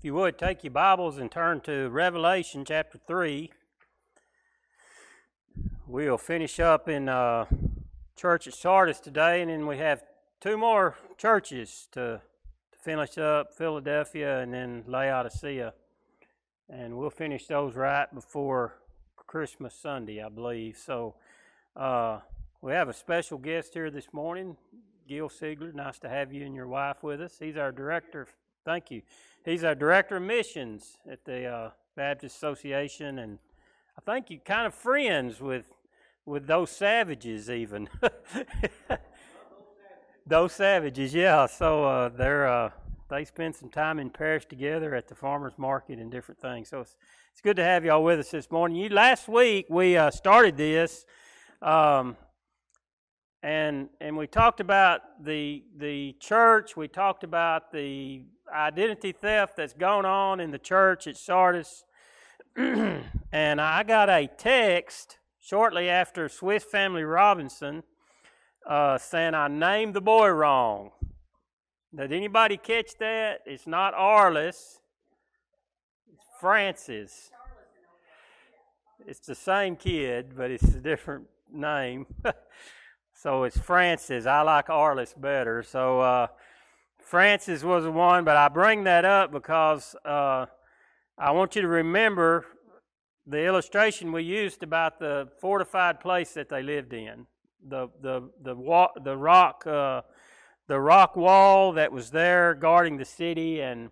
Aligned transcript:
If 0.00 0.06
you 0.06 0.14
would, 0.14 0.38
take 0.38 0.64
your 0.64 0.70
Bibles 0.70 1.18
and 1.18 1.30
turn 1.30 1.60
to 1.64 1.90
Revelation 1.90 2.64
chapter 2.64 2.96
3. 3.06 3.50
We'll 5.86 6.16
finish 6.16 6.58
up 6.58 6.88
in 6.88 7.06
uh, 7.06 7.44
church 8.16 8.46
at 8.46 8.54
Sardis 8.54 8.98
today, 8.98 9.42
and 9.42 9.50
then 9.50 9.66
we 9.66 9.76
have 9.76 10.02
two 10.40 10.56
more 10.56 10.96
churches 11.18 11.86
to, 11.92 12.22
to 12.72 12.78
finish 12.78 13.18
up 13.18 13.52
Philadelphia 13.52 14.40
and 14.40 14.54
then 14.54 14.84
Laodicea. 14.86 15.74
And 16.70 16.96
we'll 16.96 17.10
finish 17.10 17.46
those 17.46 17.76
right 17.76 18.06
before 18.14 18.76
Christmas 19.18 19.74
Sunday, 19.74 20.22
I 20.22 20.30
believe. 20.30 20.78
So 20.78 21.16
uh, 21.76 22.20
we 22.62 22.72
have 22.72 22.88
a 22.88 22.94
special 22.94 23.36
guest 23.36 23.74
here 23.74 23.90
this 23.90 24.14
morning, 24.14 24.56
Gil 25.06 25.28
Siegler. 25.28 25.74
Nice 25.74 25.98
to 25.98 26.08
have 26.08 26.32
you 26.32 26.46
and 26.46 26.54
your 26.54 26.68
wife 26.68 27.02
with 27.02 27.20
us. 27.20 27.36
He's 27.38 27.58
our 27.58 27.70
director. 27.70 28.28
Thank 28.64 28.90
you. 28.90 29.00
He's 29.42 29.64
our 29.64 29.74
director 29.74 30.18
of 30.18 30.22
missions 30.22 30.98
at 31.10 31.24
the 31.24 31.46
uh, 31.46 31.70
Baptist 31.96 32.36
Association, 32.36 33.18
and 33.18 33.38
I 33.96 34.02
think 34.02 34.30
you 34.30 34.38
kind 34.38 34.66
of 34.66 34.74
friends 34.74 35.40
with 35.40 35.64
with 36.26 36.46
those 36.46 36.70
savages, 36.70 37.48
even 37.48 37.88
those 40.26 40.52
savages. 40.52 41.14
Yeah. 41.14 41.46
So 41.46 41.84
uh, 41.84 42.08
they're 42.10 42.46
uh, 42.46 42.70
they 43.08 43.24
spend 43.24 43.56
some 43.56 43.70
time 43.70 43.98
in 43.98 44.10
parish 44.10 44.44
together 44.44 44.94
at 44.94 45.08
the 45.08 45.14
farmers 45.14 45.54
market 45.56 45.98
and 45.98 46.10
different 46.10 46.38
things. 46.38 46.68
So 46.68 46.82
it's 46.82 46.98
it's 47.32 47.40
good 47.40 47.56
to 47.56 47.64
have 47.64 47.86
y'all 47.86 48.04
with 48.04 48.20
us 48.20 48.30
this 48.30 48.50
morning. 48.50 48.76
You 48.76 48.90
last 48.90 49.26
week 49.26 49.66
we 49.70 49.96
uh, 49.96 50.10
started 50.10 50.58
this. 50.58 51.06
Um, 51.62 52.18
and 53.42 53.88
and 54.00 54.16
we 54.16 54.26
talked 54.26 54.60
about 54.60 55.24
the 55.24 55.64
the 55.78 56.14
church. 56.20 56.76
We 56.76 56.88
talked 56.88 57.24
about 57.24 57.72
the 57.72 58.22
identity 58.52 59.12
theft 59.12 59.56
that's 59.56 59.72
going 59.72 60.04
on 60.04 60.40
in 60.40 60.50
the 60.50 60.58
church 60.58 61.06
at 61.06 61.16
Sardis. 61.16 61.84
and 62.56 63.60
I 63.60 63.82
got 63.82 64.08
a 64.08 64.26
text 64.26 65.18
shortly 65.40 65.88
after 65.88 66.28
Swiss 66.28 66.64
Family 66.64 67.04
Robinson 67.04 67.82
uh, 68.66 68.98
saying 68.98 69.34
I 69.34 69.48
named 69.48 69.94
the 69.94 70.00
boy 70.00 70.28
wrong. 70.28 70.90
Did 71.94 72.12
anybody 72.12 72.56
catch 72.56 72.96
that? 72.98 73.40
It's 73.46 73.66
not 73.66 73.94
Arliss, 73.94 74.78
it's 76.12 76.26
Francis. 76.40 77.30
It's 79.06 79.20
the 79.20 79.34
same 79.34 79.76
kid, 79.76 80.36
but 80.36 80.50
it's 80.50 80.74
a 80.74 80.80
different 80.80 81.26
name. 81.52 82.06
So 83.22 83.44
it's 83.44 83.58
Francis. 83.58 84.24
I 84.24 84.40
like 84.40 84.68
Arliss 84.68 85.12
better. 85.20 85.62
So 85.62 86.00
uh, 86.00 86.28
Francis 87.10 87.64
was 87.64 87.82
the 87.82 87.90
one, 87.90 88.24
but 88.24 88.36
I 88.36 88.46
bring 88.46 88.84
that 88.84 89.04
up 89.04 89.32
because 89.32 89.96
uh, 90.04 90.46
I 91.18 91.32
want 91.32 91.56
you 91.56 91.62
to 91.62 91.66
remember 91.66 92.46
the 93.26 93.44
illustration 93.44 94.12
we 94.12 94.22
used 94.22 94.62
about 94.62 95.00
the 95.00 95.26
fortified 95.40 95.98
place 95.98 96.32
that 96.34 96.48
they 96.48 96.62
lived 96.62 96.92
in, 96.92 97.26
the 97.68 97.88
the 98.00 98.30
the 98.40 98.54
wa- 98.54 98.92
the 99.02 99.16
rock 99.16 99.66
uh, 99.66 100.02
the 100.68 100.78
rock 100.78 101.16
wall 101.16 101.72
that 101.72 101.90
was 101.90 102.12
there 102.12 102.54
guarding 102.54 102.96
the 102.96 103.04
city, 103.04 103.60
and 103.60 103.90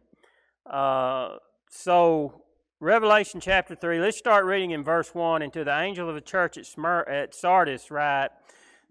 uh, 0.70 1.38
so 1.68 2.44
Revelation 2.78 3.40
chapter 3.40 3.74
three. 3.74 3.98
Let's 3.98 4.16
start 4.16 4.44
reading 4.44 4.70
in 4.70 4.84
verse 4.84 5.12
one. 5.12 5.42
And 5.42 5.52
to 5.54 5.64
the 5.64 5.76
angel 5.76 6.08
of 6.08 6.14
the 6.14 6.20
church 6.20 6.56
at, 6.56 6.66
Smir- 6.66 7.10
at 7.10 7.34
Sardis, 7.34 7.90
write. 7.90 8.28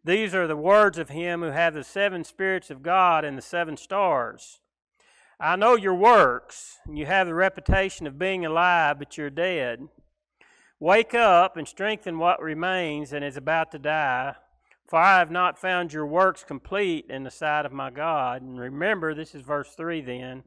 These 0.07 0.33
are 0.33 0.47
the 0.47 0.55
words 0.55 0.97
of 0.97 1.09
him 1.09 1.41
who 1.41 1.47
have 1.49 1.73
the 1.73 1.83
seven 1.83 2.23
spirits 2.23 2.71
of 2.71 2.81
God 2.81 3.25
and 3.25 3.37
the 3.37 3.41
seven 3.41 3.75
stars. 3.75 4.61
I 5.37 5.57
know 5.57 5.75
your 5.75 5.95
works, 5.95 6.77
and 6.85 6.97
you 6.97 7.05
have 7.05 7.27
the 7.27 7.33
reputation 7.33 8.07
of 8.07 8.17
being 8.17 8.45
alive, 8.45 8.99
but 8.99 9.17
you're 9.17 9.29
dead. 9.29 9.89
Wake 10.79 11.13
up 11.13 11.57
and 11.57 11.67
strengthen 11.67 12.19
what 12.19 12.41
remains 12.41 13.11
and 13.11 13.21
is 13.21 13.35
about 13.35 13.69
to 13.73 13.79
die, 13.79 14.35
for 14.87 14.97
I 14.97 15.19
have 15.19 15.29
not 15.29 15.59
found 15.59 15.91
your 15.91 16.05
works 16.05 16.45
complete 16.45 17.07
in 17.09 17.23
the 17.23 17.29
sight 17.29 17.65
of 17.65 17.73
my 17.73 17.89
God. 17.89 18.41
And 18.41 18.57
remember, 18.57 19.13
this 19.13 19.35
is 19.35 19.41
verse 19.41 19.73
3 19.75 19.99
then 19.99 20.43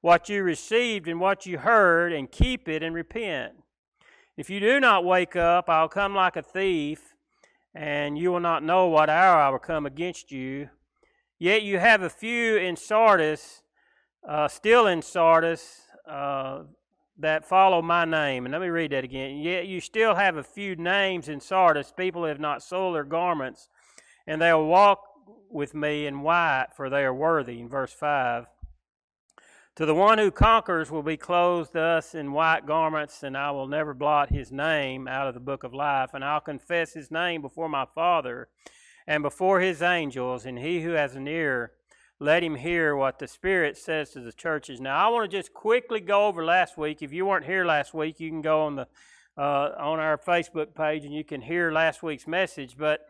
what 0.00 0.30
you 0.30 0.42
received 0.42 1.08
and 1.08 1.20
what 1.20 1.44
you 1.44 1.58
heard, 1.58 2.10
and 2.10 2.32
keep 2.32 2.70
it 2.70 2.82
and 2.82 2.94
repent. 2.94 3.52
If 4.38 4.48
you 4.48 4.60
do 4.60 4.80
not 4.80 5.04
wake 5.04 5.36
up, 5.36 5.68
I'll 5.68 5.88
come 5.88 6.14
like 6.14 6.36
a 6.36 6.42
thief 6.42 7.13
and 7.74 8.16
you 8.16 8.30
will 8.30 8.40
not 8.40 8.62
know 8.62 8.86
what 8.86 9.10
hour 9.10 9.40
I 9.40 9.48
will 9.48 9.58
come 9.58 9.86
against 9.86 10.30
you. 10.30 10.68
Yet 11.38 11.62
you 11.62 11.78
have 11.78 12.02
a 12.02 12.10
few 12.10 12.56
in 12.56 12.76
Sardis, 12.76 13.62
uh, 14.26 14.48
still 14.48 14.86
in 14.86 15.02
Sardis, 15.02 15.82
uh, 16.08 16.62
that 17.18 17.44
follow 17.44 17.82
my 17.82 18.04
name. 18.04 18.44
And 18.44 18.52
let 18.52 18.60
me 18.60 18.68
read 18.68 18.92
that 18.92 19.04
again. 19.04 19.38
Yet 19.38 19.66
you 19.66 19.80
still 19.80 20.14
have 20.14 20.36
a 20.36 20.44
few 20.44 20.76
names 20.76 21.28
in 21.28 21.40
Sardis, 21.40 21.92
people 21.96 22.22
who 22.22 22.28
have 22.28 22.40
not 22.40 22.62
sold 22.62 22.94
their 22.94 23.04
garments, 23.04 23.68
and 24.26 24.40
they 24.40 24.52
will 24.52 24.66
walk 24.66 25.00
with 25.50 25.74
me 25.74 26.06
in 26.06 26.22
white, 26.22 26.68
for 26.76 26.88
they 26.88 27.04
are 27.04 27.14
worthy. 27.14 27.60
In 27.60 27.68
verse 27.68 27.92
5. 27.92 28.46
To 29.76 29.84
the 29.84 29.94
one 29.94 30.18
who 30.18 30.30
conquers 30.30 30.92
will 30.92 31.02
be 31.02 31.16
clothed 31.16 31.72
thus 31.72 32.14
in 32.14 32.30
white 32.30 32.64
garments, 32.64 33.24
and 33.24 33.36
I 33.36 33.50
will 33.50 33.66
never 33.66 33.92
blot 33.92 34.30
his 34.30 34.52
name 34.52 35.08
out 35.08 35.26
of 35.26 35.34
the 35.34 35.40
book 35.40 35.64
of 35.64 35.74
life. 35.74 36.14
And 36.14 36.24
I'll 36.24 36.40
confess 36.40 36.92
his 36.92 37.10
name 37.10 37.42
before 37.42 37.68
my 37.68 37.84
Father 37.92 38.48
and 39.08 39.20
before 39.20 39.58
his 39.58 39.82
angels. 39.82 40.46
And 40.46 40.60
he 40.60 40.82
who 40.82 40.90
has 40.90 41.16
an 41.16 41.26
ear, 41.26 41.72
let 42.20 42.44
him 42.44 42.54
hear 42.54 42.94
what 42.94 43.18
the 43.18 43.26
Spirit 43.26 43.76
says 43.76 44.10
to 44.10 44.20
the 44.20 44.32
churches. 44.32 44.80
Now, 44.80 44.96
I 44.96 45.10
want 45.10 45.28
to 45.28 45.36
just 45.36 45.52
quickly 45.52 45.98
go 45.98 46.28
over 46.28 46.44
last 46.44 46.78
week. 46.78 47.02
If 47.02 47.12
you 47.12 47.26
weren't 47.26 47.46
here 47.46 47.64
last 47.64 47.92
week, 47.92 48.20
you 48.20 48.30
can 48.30 48.42
go 48.42 48.66
on 48.66 48.76
the 48.76 48.86
uh, 49.36 49.70
on 49.76 49.98
our 49.98 50.16
Facebook 50.16 50.76
page 50.76 51.04
and 51.04 51.12
you 51.12 51.24
can 51.24 51.40
hear 51.40 51.72
last 51.72 52.04
week's 52.04 52.28
message. 52.28 52.76
But 52.78 53.00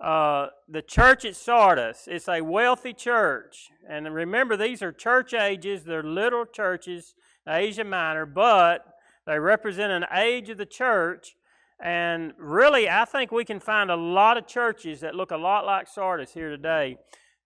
uh, 0.00 0.48
the 0.66 0.80
church 0.80 1.26
at 1.26 1.36
Sardis, 1.36 2.08
it's 2.10 2.28
a 2.28 2.40
wealthy 2.40 2.94
church. 2.94 3.68
And 3.88 4.12
remember, 4.12 4.56
these 4.56 4.82
are 4.82 4.92
church 4.92 5.34
ages, 5.34 5.84
they're 5.84 6.02
little 6.02 6.46
churches, 6.46 7.14
Asia 7.46 7.84
Minor, 7.84 8.24
but 8.24 8.86
they 9.26 9.38
represent 9.38 9.92
an 9.92 10.06
age 10.14 10.48
of 10.48 10.56
the 10.56 10.66
church. 10.66 11.36
And 11.82 12.32
really, 12.38 12.88
I 12.88 13.04
think 13.04 13.30
we 13.30 13.44
can 13.44 13.60
find 13.60 13.90
a 13.90 13.96
lot 13.96 14.38
of 14.38 14.46
churches 14.46 15.00
that 15.00 15.14
look 15.14 15.30
a 15.32 15.36
lot 15.36 15.66
like 15.66 15.86
Sardis 15.86 16.32
here 16.32 16.48
today. 16.48 16.96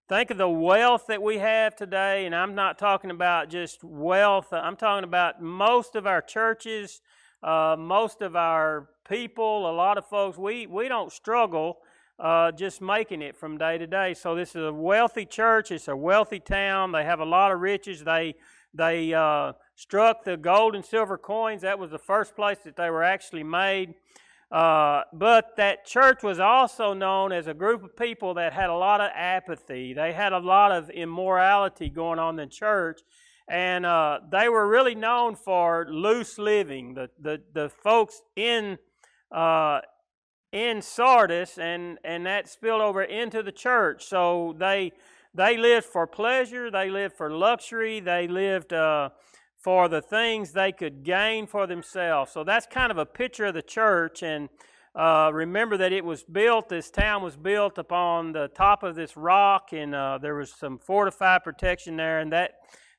Think 0.07 0.29
of 0.29 0.37
the 0.37 0.49
wealth 0.49 1.05
that 1.07 1.21
we 1.21 1.39
have 1.39 1.75
today, 1.75 2.25
and 2.25 2.35
I'm 2.35 2.55
not 2.55 2.77
talking 2.77 3.11
about 3.11 3.49
just 3.49 3.83
wealth, 3.83 4.53
I'm 4.53 4.75
talking 4.75 5.03
about 5.03 5.41
most 5.41 5.95
of 5.95 6.05
our 6.05 6.21
churches, 6.21 7.01
uh, 7.43 7.75
most 7.77 8.21
of 8.21 8.35
our 8.35 8.87
people, 9.09 9.69
a 9.69 9.73
lot 9.73 9.97
of 9.97 10.05
folks, 10.05 10.37
we, 10.37 10.67
we 10.67 10.87
don't 10.87 11.11
struggle 11.11 11.79
uh, 12.19 12.51
just 12.51 12.81
making 12.81 13.21
it 13.21 13.35
from 13.35 13.57
day 13.57 13.77
to 13.77 13.87
day. 13.87 14.13
So 14.13 14.35
this 14.35 14.49
is 14.49 14.63
a 14.63 14.73
wealthy 14.73 15.25
church. 15.25 15.71
It's 15.71 15.87
a 15.87 15.95
wealthy 15.95 16.39
town. 16.39 16.91
They 16.91 17.03
have 17.03 17.19
a 17.19 17.25
lot 17.25 17.51
of 17.51 17.59
riches. 17.59 18.03
They 18.03 18.35
they 18.73 19.13
uh, 19.13 19.53
struck 19.75 20.25
the 20.25 20.35
gold 20.37 20.75
and 20.75 20.83
silver 20.83 21.17
coins. 21.17 21.61
That 21.61 21.79
was 21.79 21.91
the 21.91 21.97
first 21.97 22.35
place 22.35 22.57
that 22.65 22.75
they 22.75 22.89
were 22.89 23.03
actually 23.03 23.43
made. 23.43 23.95
Uh, 24.51 25.01
but 25.13 25.55
that 25.57 25.85
church 25.85 26.23
was 26.23 26.39
also 26.39 26.93
known 26.93 27.31
as 27.31 27.47
a 27.47 27.53
group 27.53 27.83
of 27.83 27.95
people 27.95 28.35
that 28.35 28.53
had 28.53 28.69
a 28.69 28.75
lot 28.75 29.01
of 29.01 29.09
apathy. 29.15 29.93
They 29.93 30.13
had 30.13 30.33
a 30.33 30.39
lot 30.39 30.71
of 30.71 30.89
immorality 30.89 31.89
going 31.89 32.19
on 32.19 32.39
in 32.39 32.47
the 32.47 32.53
church. 32.53 33.01
And 33.47 33.85
uh, 33.85 34.19
they 34.31 34.49
were 34.49 34.67
really 34.67 34.95
known 34.95 35.35
for 35.35 35.87
loose 35.89 36.37
living. 36.37 36.93
The, 36.95 37.09
the, 37.19 37.41
the 37.53 37.69
folks 37.69 38.21
in, 38.35 38.77
uh, 39.31 39.81
in 40.55 40.81
Sardis, 40.81 41.57
and, 41.57 41.99
and 42.05 42.25
that 42.25 42.47
spilled 42.47 42.81
over 42.81 43.03
into 43.03 43.43
the 43.43 43.51
church. 43.51 44.05
So 44.05 44.55
they 44.57 44.93
they 45.33 45.57
lived 45.57 45.85
for 45.85 46.07
pleasure, 46.07 46.71
they 46.71 46.89
lived 46.89 47.17
for 47.17 47.29
luxury, 47.29 47.99
they 47.99 48.25
lived 48.25 48.71
uh, 48.71 49.09
for 49.57 49.89
the 49.89 50.01
things 50.01 50.53
they 50.53 50.71
could 50.71 51.03
gain 51.03 51.45
for 51.45 51.67
themselves. 51.67 52.31
So 52.31 52.45
that's 52.45 52.65
kind 52.65 52.89
of 52.89 52.97
a 52.97 53.05
picture 53.05 53.47
of 53.47 53.53
the 53.53 53.61
church. 53.61 54.23
And 54.23 54.47
uh, 54.95 55.29
remember 55.33 55.75
that 55.75 55.91
it 55.91 56.05
was 56.05 56.23
built, 56.23 56.69
this 56.69 56.89
town 56.89 57.21
was 57.21 57.35
built 57.35 57.77
upon 57.77 58.31
the 58.31 58.47
top 58.47 58.81
of 58.81 58.95
this 58.95 59.17
rock, 59.17 59.73
and 59.73 59.93
uh, 59.93 60.19
there 60.21 60.35
was 60.35 60.53
some 60.53 60.79
fortified 60.79 61.43
protection 61.43 61.97
there, 61.97 62.19
and 62.19 62.31
that 62.31 62.51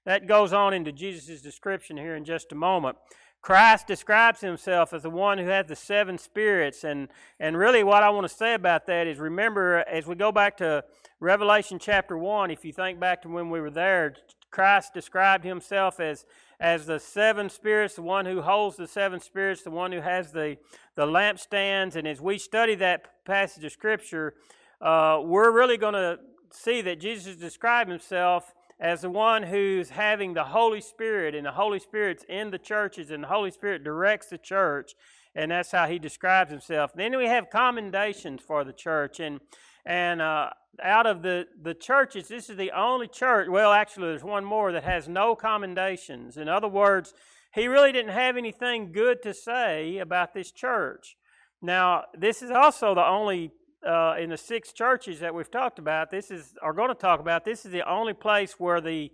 that 0.05 0.29
goes 0.29 0.52
on 0.52 0.75
into 0.75 0.93
Jesus' 0.93 1.41
description 1.41 1.97
here 1.97 2.17
in 2.17 2.25
just 2.25 2.52
a 2.52 2.55
moment. 2.55 2.99
Christ 3.43 3.87
describes 3.87 4.41
himself 4.41 4.93
as 4.93 5.03
the 5.03 5.11
one 5.11 5.38
who 5.38 5.47
has 5.47 5.67
the 5.67 5.77
seven 5.77 6.19
spirits. 6.19 6.83
And, 6.83 7.09
and 7.38 7.56
really, 7.56 7.85
what 7.85 8.03
I 8.03 8.11
want 8.11 8.29
to 8.29 8.35
say 8.35 8.55
about 8.55 8.87
that 8.87 9.06
is 9.06 9.19
remember, 9.19 9.85
as 9.88 10.06
we 10.06 10.17
go 10.17 10.33
back 10.33 10.56
to 10.56 10.85
Revelation 11.21 11.79
chapter 11.79 12.19
1, 12.19 12.50
if 12.50 12.65
you 12.65 12.73
think 12.73 12.99
back 12.99 13.23
to 13.23 13.29
when 13.29 13.50
we 13.50 13.61
were 13.61 13.71
there, 13.71 14.17
Christ 14.50 14.94
described 14.94 15.44
himself 15.44 16.00
as, 16.00 16.25
as 16.59 16.87
the 16.87 16.99
seven 16.99 17.49
spirits, 17.49 17.94
the 17.94 18.03
one 18.03 18.27
who 18.27 18.43
holds 18.43 18.77
the 18.77 18.88
seven 18.88 19.21
spirits, 19.21 19.62
the 19.62 19.71
one 19.71 19.93
who 19.93 20.00
has 20.00 20.33
the, 20.33 20.56
the 20.94 21.06
lampstands. 21.06 21.94
And 21.94 22.09
as 22.09 22.21
we 22.21 22.38
study 22.38 22.75
that 22.77 23.25
passage 23.25 23.65
of 23.65 23.73
Scripture, 23.73 24.35
uh, 24.81 25.21
we're 25.23 25.50
really 25.50 25.77
going 25.77 25.94
to 25.94 26.19
see 26.50 26.81
that 26.83 27.00
Jesus 27.00 27.37
described 27.37 27.91
himself 27.91 28.55
as 28.78 29.00
the 29.00 29.11
one 29.11 29.44
who's 29.44 29.90
having 29.90 30.34
the 30.34 30.44
Holy 30.44 30.81
Spirit, 30.81 31.34
and 31.34 31.46
the 31.46 31.52
Holy 31.52 31.78
Spirit's 31.78 32.25
in 32.28 32.50
the 32.50 32.58
churches, 32.58 33.11
and 33.11 33.25
the 33.25 33.28
Holy 33.28 33.50
Spirit 33.50 33.84
directs 33.84 34.28
the 34.28 34.38
church, 34.38 34.94
and 35.34 35.50
that's 35.50 35.70
how 35.70 35.87
he 35.87 35.99
describes 35.99 36.50
himself. 36.50 36.93
Then 36.94 37.17
we 37.17 37.26
have 37.26 37.50
commendations 37.50 38.43
for 38.43 38.64
the 38.64 38.73
church, 38.73 39.20
and 39.20 39.40
and 39.84 40.20
uh, 40.20 40.50
out 40.82 41.06
of 41.06 41.23
the 41.23 41.46
the 41.62 41.75
churches, 41.75 42.28
this 42.28 42.50
is 42.50 42.56
the 42.56 42.73
only 42.73 43.08
church. 43.08 43.49
Well, 43.49 43.73
actually, 43.73 44.08
there's 44.08 44.25
one 44.25 44.44
more 44.44 44.73
that 44.73 44.84
has 44.84 45.08
no 45.08 45.34
commendations. 45.34 46.37
In 46.37 46.49
other 46.49 46.69
words, 46.69 47.14
he 47.55 47.69
really 47.69 47.93
didn't 47.93 48.12
have 48.12 48.37
anything 48.37 48.93
good 48.93 49.23
to 49.23 49.32
say 49.32 49.99
about 49.99 50.34
this 50.34 50.52
church. 50.52 51.17
Now, 51.62 52.05
this 52.17 52.43
is 52.43 52.50
also 52.50 52.94
the 52.94 53.06
only 53.06 53.52
uh, 53.87 54.17
in 54.19 54.31
the 54.31 54.37
six 54.37 54.73
churches 54.73 55.21
that 55.21 55.35
we've 55.35 55.50
talked 55.50 55.79
about. 55.79 56.11
This 56.11 56.31
is 56.31 56.55
are 56.62 56.73
going 56.73 56.88
to 56.88 56.94
talk 56.94 57.21
about. 57.21 57.44
This 57.44 57.65
is 57.65 57.73
the 57.73 57.88
only 57.88 58.15
place 58.15 58.55
where 58.59 58.81
the 58.81 59.11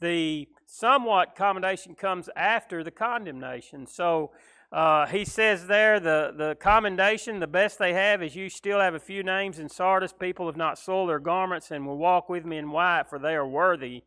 the 0.00 0.48
somewhat 0.66 1.34
commendation 1.36 1.94
comes 1.94 2.28
after 2.36 2.82
the 2.84 2.90
condemnation. 2.90 3.86
So 3.86 4.32
uh, 4.72 5.06
he 5.06 5.24
says 5.24 5.68
there 5.68 6.00
the, 6.00 6.34
the 6.36 6.56
commendation, 6.56 7.40
the 7.40 7.46
best 7.46 7.78
they 7.78 7.94
have 7.94 8.22
is 8.22 8.34
you 8.34 8.50
still 8.50 8.80
have 8.80 8.94
a 8.94 9.00
few 9.00 9.22
names 9.22 9.58
in 9.58 9.68
Sardis. 9.68 10.12
People 10.12 10.46
have 10.46 10.56
not 10.56 10.78
soiled 10.78 11.08
their 11.08 11.18
garments 11.18 11.70
and 11.70 11.86
will 11.86 11.96
walk 11.96 12.28
with 12.28 12.44
me 12.44 12.58
in 12.58 12.70
white, 12.70 13.04
for 13.08 13.18
they 13.18 13.34
are 13.34 13.46
worthy. 13.46 14.02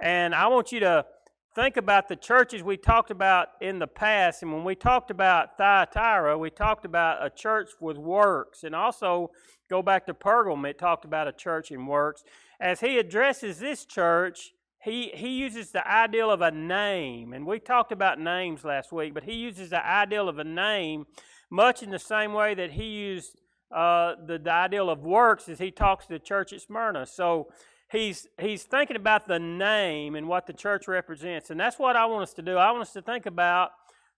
And 0.00 0.34
I 0.34 0.48
want 0.48 0.72
you 0.72 0.80
to 0.80 1.06
think 1.54 1.76
about 1.76 2.08
the 2.08 2.16
churches 2.16 2.62
we 2.62 2.76
talked 2.76 3.10
about 3.10 3.48
in 3.60 3.78
the 3.78 3.86
past. 3.86 4.42
And 4.42 4.52
when 4.52 4.64
we 4.64 4.74
talked 4.74 5.10
about 5.10 5.58
Thyatira, 5.58 6.38
we 6.38 6.50
talked 6.50 6.84
about 6.84 7.24
a 7.24 7.30
church 7.30 7.70
with 7.80 7.98
works. 7.98 8.64
And 8.64 8.74
also, 8.74 9.30
go 9.68 9.82
back 9.82 10.06
to 10.06 10.14
Pergamum, 10.14 10.68
it 10.68 10.78
talked 10.78 11.04
about 11.04 11.28
a 11.28 11.32
church 11.32 11.70
in 11.70 11.86
works. 11.86 12.24
As 12.60 12.80
he 12.80 12.98
addresses 12.98 13.58
this 13.58 13.84
church, 13.84 14.52
he, 14.82 15.10
he 15.14 15.28
uses 15.28 15.70
the 15.70 15.86
ideal 15.86 16.30
of 16.30 16.40
a 16.40 16.50
name. 16.50 17.32
And 17.32 17.46
we 17.46 17.58
talked 17.58 17.92
about 17.92 18.18
names 18.18 18.64
last 18.64 18.92
week, 18.92 19.14
but 19.14 19.24
he 19.24 19.34
uses 19.34 19.70
the 19.70 19.86
ideal 19.86 20.28
of 20.28 20.38
a 20.38 20.44
name 20.44 21.06
much 21.50 21.82
in 21.82 21.90
the 21.90 21.98
same 21.98 22.32
way 22.32 22.54
that 22.54 22.72
he 22.72 22.84
used 22.84 23.38
uh, 23.74 24.14
the, 24.26 24.38
the 24.38 24.50
ideal 24.50 24.90
of 24.90 25.00
works 25.00 25.48
as 25.48 25.58
he 25.58 25.70
talks 25.70 26.06
to 26.06 26.14
the 26.14 26.18
church 26.18 26.52
at 26.52 26.60
Smyrna. 26.60 27.06
So, 27.06 27.48
he's 27.92 28.26
he's 28.40 28.64
thinking 28.64 28.96
about 28.96 29.28
the 29.28 29.38
name 29.38 30.16
and 30.16 30.26
what 30.26 30.46
the 30.46 30.52
church 30.52 30.88
represents. 30.88 31.50
And 31.50 31.60
that's 31.60 31.78
what 31.78 31.94
i 31.94 32.06
want 32.06 32.22
us 32.22 32.32
to 32.34 32.42
do. 32.42 32.56
I 32.56 32.70
want 32.70 32.82
us 32.82 32.92
to 32.94 33.02
think 33.02 33.26
about 33.26 33.70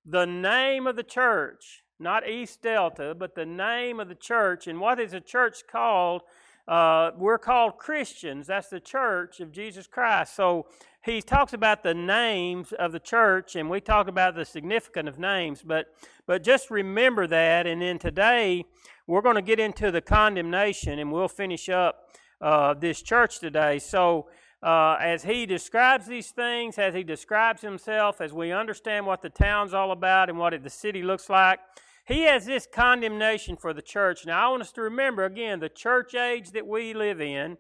the 0.07 0.25
name 0.25 0.87
of 0.87 0.97
the 0.97 1.03
church 1.03 1.83
not 1.99 2.29
east 2.29 2.61
delta 2.61 3.15
but 3.17 3.35
the 3.35 3.47
name 3.47 4.01
of 4.01 4.09
the 4.09 4.15
church 4.15 4.67
and 4.67 4.81
what 4.81 4.99
is 5.01 5.13
a 5.13 5.21
church 5.21 5.65
called. 5.71 6.23
Uh, 6.67 7.11
we're 7.19 7.39
called 7.39 7.77
christians. 7.77 8.47
That's 8.47 8.69
the 8.69 8.81
church 8.81 9.41
of 9.41 9.53
jesus 9.53 9.87
christ. 9.87 10.35
So 10.35 10.67
he 11.05 11.21
talks 11.21 11.53
about 11.53 11.83
the 11.83 11.93
names 11.93 12.73
of 12.73 12.93
the 12.93 13.01
church 13.01 13.57
and 13.57 13.69
we 13.69 13.81
talk 13.81 14.09
about 14.09 14.35
the 14.35 14.45
significance 14.45 15.09
of 15.09 15.19
names. 15.19 15.63
But 15.63 15.87
but 16.27 16.43
just 16.43 16.71
remember 16.71 17.27
that. 17.27 17.67
And 17.67 17.83
then 17.83 17.99
today 17.99 18.65
we're 19.07 19.21
going 19.21 19.37
to 19.37 19.43
get 19.43 19.61
into 19.61 19.91
the 19.91 20.01
condemnation 20.01 20.99
and 20.99 21.13
we'll 21.13 21.29
finish 21.29 21.69
up 21.69 22.05
uh, 22.41 22.75
this 22.75 23.03
church 23.03 23.39
today. 23.39 23.79
So, 23.79 24.29
uh, 24.63 24.97
as 25.01 25.25
he 25.25 25.45
describes 25.45 26.07
these 26.07 26.31
things, 26.31 26.79
as 26.79 26.95
he 26.95 27.03
describes 27.03 27.61
himself, 27.61 28.21
as 28.21 28.33
we 28.33 28.51
understand 28.51 29.07
what 29.07 29.21
the 29.21 29.29
town's 29.29 29.75
all 29.75 29.93
about 29.93 30.31
and 30.31 30.39
what 30.39 30.61
the 30.63 30.71
city 30.71 31.03
looks 31.03 31.29
like, 31.29 31.61
he 32.07 32.23
has 32.23 32.47
this 32.47 32.67
condemnation 32.71 33.57
for 33.57 33.73
the 33.73 33.83
church. 33.83 34.25
Now, 34.27 34.47
I 34.47 34.51
want 34.51 34.63
us 34.63 34.73
to 34.73 34.83
remember 34.83 35.25
again 35.25 35.61
the 35.61 35.69
church 35.69 36.15
age 36.15 36.53
that 36.53 36.67
we 36.67 36.95
live 36.95 37.21
in. 37.21 37.59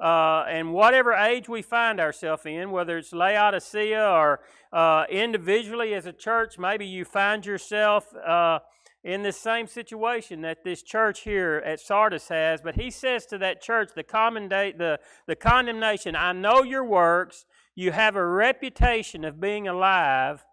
Uh, 0.00 0.44
and 0.48 0.72
whatever 0.72 1.12
age 1.12 1.48
we 1.48 1.62
find 1.62 2.00
ourselves 2.00 2.44
in, 2.44 2.72
whether 2.72 2.98
it's 2.98 3.12
Laodicea 3.12 4.04
or 4.10 4.40
uh, 4.72 5.04
individually 5.08 5.94
as 5.94 6.04
a 6.04 6.12
church, 6.12 6.58
maybe 6.58 6.84
you 6.84 7.04
find 7.04 7.46
yourself 7.46 8.12
uh, 8.16 8.58
in 9.04 9.22
this 9.22 9.36
same 9.36 9.66
situation 9.66 10.40
that 10.40 10.64
this 10.64 10.82
church 10.82 11.20
here 11.20 11.62
at 11.64 11.78
Sardis 11.78 12.28
has, 12.28 12.62
but 12.62 12.74
he 12.76 12.90
says 12.90 13.26
to 13.26 13.38
that 13.38 13.60
church 13.60 13.90
the, 13.94 14.02
the, 14.02 14.98
the 15.26 15.36
condemnation 15.36 16.16
I 16.16 16.32
know 16.32 16.62
your 16.62 16.84
works, 16.84 17.44
you 17.74 17.92
have 17.92 18.16
a 18.16 18.26
reputation 18.26 19.24
of 19.24 19.40
being 19.40 19.68
alive, 19.68 20.44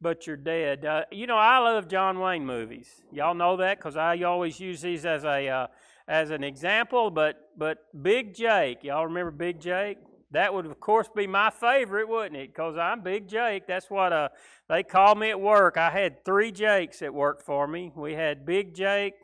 but 0.00 0.26
you're 0.26 0.38
dead. 0.38 0.86
Uh, 0.86 1.02
you 1.10 1.26
know, 1.26 1.36
I 1.36 1.58
love 1.58 1.88
John 1.88 2.18
Wayne 2.18 2.46
movies. 2.46 3.02
Y'all 3.12 3.34
know 3.34 3.58
that 3.58 3.78
because 3.78 3.96
I 3.96 4.22
always 4.22 4.58
use 4.58 4.80
these 4.80 5.04
as 5.04 5.24
a 5.24 5.48
uh, 5.48 5.66
as 6.08 6.30
an 6.30 6.42
example. 6.42 7.10
But 7.10 7.50
but 7.58 7.78
Big 8.02 8.34
Jake, 8.34 8.82
y'all 8.82 9.04
remember 9.04 9.30
Big 9.30 9.60
Jake? 9.60 9.98
That 10.32 10.54
would, 10.54 10.66
of 10.66 10.78
course, 10.78 11.08
be 11.14 11.26
my 11.26 11.50
favorite, 11.50 12.08
wouldn't 12.08 12.36
it? 12.36 12.54
Because 12.54 12.76
I'm 12.76 13.00
Big 13.00 13.26
Jake. 13.26 13.66
That's 13.66 13.90
what 13.90 14.12
uh, 14.12 14.28
they 14.68 14.84
call 14.84 15.16
me 15.16 15.30
at 15.30 15.40
work. 15.40 15.76
I 15.76 15.90
had 15.90 16.24
three 16.24 16.52
Jakes 16.52 17.00
that 17.00 17.12
worked 17.12 17.42
for 17.42 17.66
me. 17.66 17.90
We 17.96 18.14
had 18.14 18.46
Big 18.46 18.72
Jake, 18.72 19.14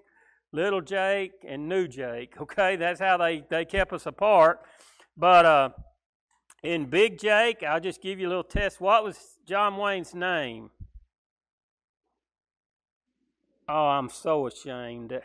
Little 0.51 0.81
Jake, 0.81 1.33
and 1.47 1.69
New 1.69 1.87
Jake. 1.87 2.35
Okay, 2.41 2.75
that's 2.75 2.99
how 2.99 3.17
they, 3.19 3.45
they 3.49 3.65
kept 3.65 3.93
us 3.93 4.07
apart. 4.07 4.63
But 5.17 5.47
uh, 5.47 5.69
in 6.65 6.87
Big 6.87 7.19
Jake, 7.21 7.63
I'll 7.63 7.81
just 7.81 8.03
give 8.03 8.19
you 8.19 8.27
a 8.27 8.31
little 8.31 8.45
test. 8.45 8.81
What 8.81 9.05
was 9.05 9.39
John 9.47 9.77
Wayne's 9.77 10.13
name? 10.13 10.71
Oh, 13.69 13.87
I'm 13.87 14.09
so 14.09 14.49
ashamed. 14.49 15.21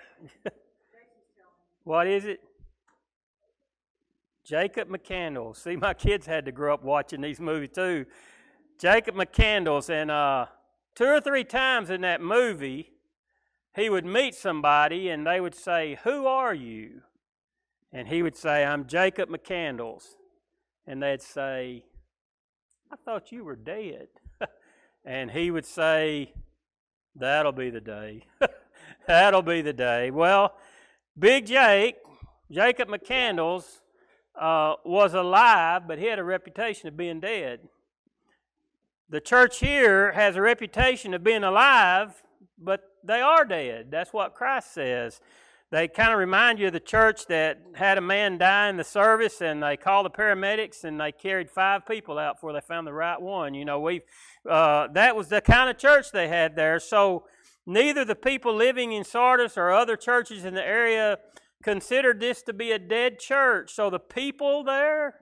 what 1.84 2.08
is 2.08 2.26
it? 2.26 2.40
Jacob 4.52 4.90
McCandles. 4.90 5.64
See, 5.64 5.78
my 5.78 5.94
kids 5.94 6.26
had 6.26 6.44
to 6.44 6.52
grow 6.52 6.74
up 6.74 6.84
watching 6.84 7.22
these 7.22 7.40
movies 7.40 7.70
too. 7.74 8.06
Jacob 8.78 9.16
McCandles, 9.16 9.90
and 9.90 10.12
uh, 10.12 10.48
two 10.94 11.06
or 11.06 11.22
three 11.22 11.46
times 11.46 11.90
in 11.90 12.02
that 12.02 12.20
movie, 12.20 12.92
he 13.74 13.90
would 13.90 14.06
meet 14.06 14.36
somebody 14.36 15.08
and 15.08 15.26
they 15.26 15.40
would 15.40 15.56
say, 15.56 15.98
Who 16.04 16.26
are 16.26 16.54
you? 16.54 17.02
And 17.94 18.10
he 18.10 18.22
would 18.22 18.36
say, 18.36 18.66
I'm 18.66 18.88
Jacob 18.88 19.30
McCandles. 19.30 20.04
And 20.86 21.02
they'd 21.02 21.22
say, 21.22 21.86
I 22.92 22.98
thought 23.06 23.32
you 23.32 23.46
were 23.46 23.56
dead. 23.56 24.10
and 25.06 25.32
he 25.32 25.50
would 25.50 25.66
say, 25.66 26.34
That'll 27.16 27.54
be 27.54 27.70
the 27.70 27.80
day. 27.80 28.26
That'll 29.08 29.44
be 29.44 29.62
the 29.62 29.72
day. 29.72 30.12
Well, 30.12 30.56
Big 31.18 31.46
Jake, 31.46 31.96
Jacob 32.52 32.90
McCandles, 32.90 33.80
uh, 34.40 34.76
was 34.86 35.14
alive, 35.14 35.88
but 35.88 36.00
he 36.00 36.06
had 36.06 36.20
a 36.20 36.24
reputation 36.24 36.88
of 36.88 36.98
being 36.98 37.20
dead. 37.20 37.60
The 39.10 39.20
church 39.22 39.60
here 39.60 40.14
has 40.14 40.36
a 40.36 40.42
reputation 40.42 41.14
of 41.14 41.24
being 41.24 41.44
alive, 41.44 42.24
but 42.58 42.82
they 43.04 43.22
are 43.22 43.44
dead. 43.44 43.92
That's 43.92 44.14
what 44.14 44.36
Christ 44.36 44.74
says. 44.74 45.20
They 45.72 45.88
kind 45.88 46.12
of 46.12 46.20
remind 46.20 46.60
you 46.60 46.68
of 46.68 46.74
the 46.74 46.82
church 46.82 47.28
that 47.28 47.62
had 47.76 47.98
a 47.98 48.02
man 48.02 48.38
die 48.38 48.70
in 48.70 48.76
the 48.76 48.84
service, 48.84 49.42
and 49.42 49.64
they 49.64 49.78
called 49.78 50.06
the 50.06 50.10
paramedics, 50.10 50.84
and 50.84 51.00
they 51.00 51.14
carried 51.14 51.50
five 51.50 51.86
people 51.86 52.20
out 52.20 52.36
before 52.36 52.52
they 52.52 52.60
found 52.60 52.86
the 52.86 52.94
right 52.94 53.22
one. 53.22 53.54
You 53.54 53.64
know, 53.64 53.80
we 53.80 54.02
uh, 54.50 54.88
that 54.94 55.16
was 55.16 55.30
the 55.30 55.40
kind 55.40 55.70
of 55.70 55.78
church 55.78 56.12
they 56.12 56.28
had 56.28 56.58
there. 56.58 56.78
So 56.80 57.24
neither 57.66 58.04
the 58.04 58.16
people 58.16 58.54
living 58.54 58.92
in 58.92 59.06
Sardis 59.06 59.58
or 59.58 59.72
other 59.72 59.96
churches 59.96 60.44
in 60.44 60.56
the 60.56 60.66
area 60.66 61.20
considered 61.64 62.20
this 62.20 62.42
to 62.44 62.54
be 62.54 62.72
a 62.72 62.80
dead 62.80 63.20
church. 63.20 63.74
So 63.74 63.90
the 63.90 64.00
people 64.00 64.64
there, 64.64 65.16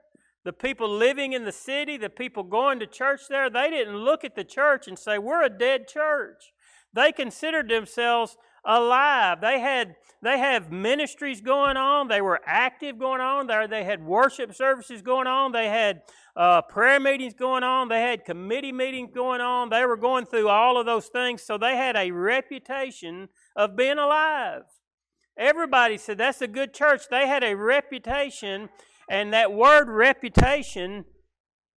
the 0.44 0.52
people 0.52 0.88
living 0.88 1.32
in 1.32 1.44
the 1.44 1.52
city, 1.52 1.96
the 1.96 2.10
people 2.10 2.42
going 2.42 2.80
to 2.80 2.86
church 2.86 3.22
there, 3.28 3.50
they 3.50 3.70
didn't 3.70 3.96
look 3.96 4.24
at 4.24 4.34
the 4.34 4.44
church 4.44 4.88
and 4.88 4.98
say, 4.98 5.18
We're 5.18 5.44
a 5.44 5.50
dead 5.50 5.86
church. 5.88 6.52
They 6.92 7.12
considered 7.12 7.68
themselves 7.68 8.36
alive. 8.64 9.40
They 9.40 9.60
had 9.60 9.96
they 10.22 10.38
have 10.38 10.70
ministries 10.70 11.40
going 11.40 11.76
on. 11.76 12.08
They 12.08 12.20
were 12.20 12.40
active 12.44 12.98
going 12.98 13.20
on. 13.20 13.46
There 13.46 13.66
they 13.66 13.84
had 13.84 14.04
worship 14.04 14.54
services 14.54 15.00
going 15.00 15.26
on. 15.26 15.52
They 15.52 15.68
had 15.68 16.02
uh, 16.36 16.62
prayer 16.62 17.00
meetings 17.00 17.34
going 17.34 17.62
on. 17.62 17.88
They 17.88 18.02
had 18.02 18.24
committee 18.24 18.72
meetings 18.72 19.10
going 19.14 19.40
on. 19.40 19.70
They 19.70 19.86
were 19.86 19.96
going 19.96 20.26
through 20.26 20.48
all 20.48 20.78
of 20.78 20.86
those 20.86 21.06
things. 21.06 21.42
So 21.42 21.58
they 21.58 21.76
had 21.76 21.96
a 21.96 22.10
reputation 22.10 23.28
of 23.56 23.76
being 23.76 23.98
alive. 23.98 24.62
Everybody 25.40 25.96
said 25.96 26.18
that's 26.18 26.42
a 26.42 26.46
good 26.46 26.74
church. 26.74 27.08
They 27.10 27.26
had 27.26 27.42
a 27.42 27.56
reputation, 27.56 28.68
and 29.08 29.32
that 29.32 29.50
word 29.50 29.88
reputation 29.88 31.06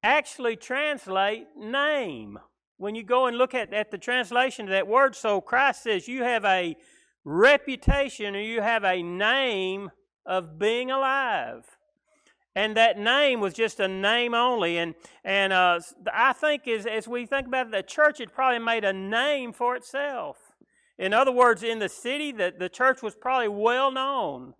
actually 0.04 0.58
translate 0.58 1.48
name. 1.58 2.38
When 2.76 2.94
you 2.94 3.04
go 3.04 3.26
and 3.26 3.38
look 3.38 3.54
at, 3.54 3.74
at 3.74 3.90
the 3.90 3.98
translation 3.98 4.66
of 4.66 4.72
that 4.72 4.86
word, 4.86 5.16
so 5.16 5.40
Christ 5.40 5.84
says 5.84 6.10
you 6.10 6.24
have 6.24 6.44
a 6.44 6.76
reputation 7.24 8.36
or 8.36 8.42
you 8.42 8.60
have 8.60 8.84
a 8.84 9.02
name 9.02 9.92
of 10.26 10.60
being 10.60 10.92
alive. 10.92 11.64
And 12.58 12.76
that 12.76 13.00
name 13.00 13.40
was 13.40 13.54
just 13.54 13.80
a 13.80 13.88
name 13.88 14.34
only. 14.34 14.78
And, 14.78 14.94
and 15.24 15.54
uh, 15.54 15.80
I 16.14 16.34
think 16.34 16.68
as, 16.68 16.86
as 16.86 17.08
we 17.08 17.26
think 17.26 17.48
about 17.48 17.68
it, 17.68 17.72
the 17.72 17.82
church 17.82 18.18
had 18.18 18.34
probably 18.34 18.60
made 18.60 18.84
a 18.84 18.92
name 18.92 19.54
for 19.54 19.78
itself. 19.78 20.43
In 21.04 21.14
other 21.14 21.34
words, 21.34 21.64
in 21.64 21.80
the 21.80 21.90
city, 21.90 22.32
the, 22.32 22.54
the 22.58 22.70
church 22.70 23.02
was 23.02 23.14
probably 23.14 23.50
well 23.50 23.92
known. 23.92 24.54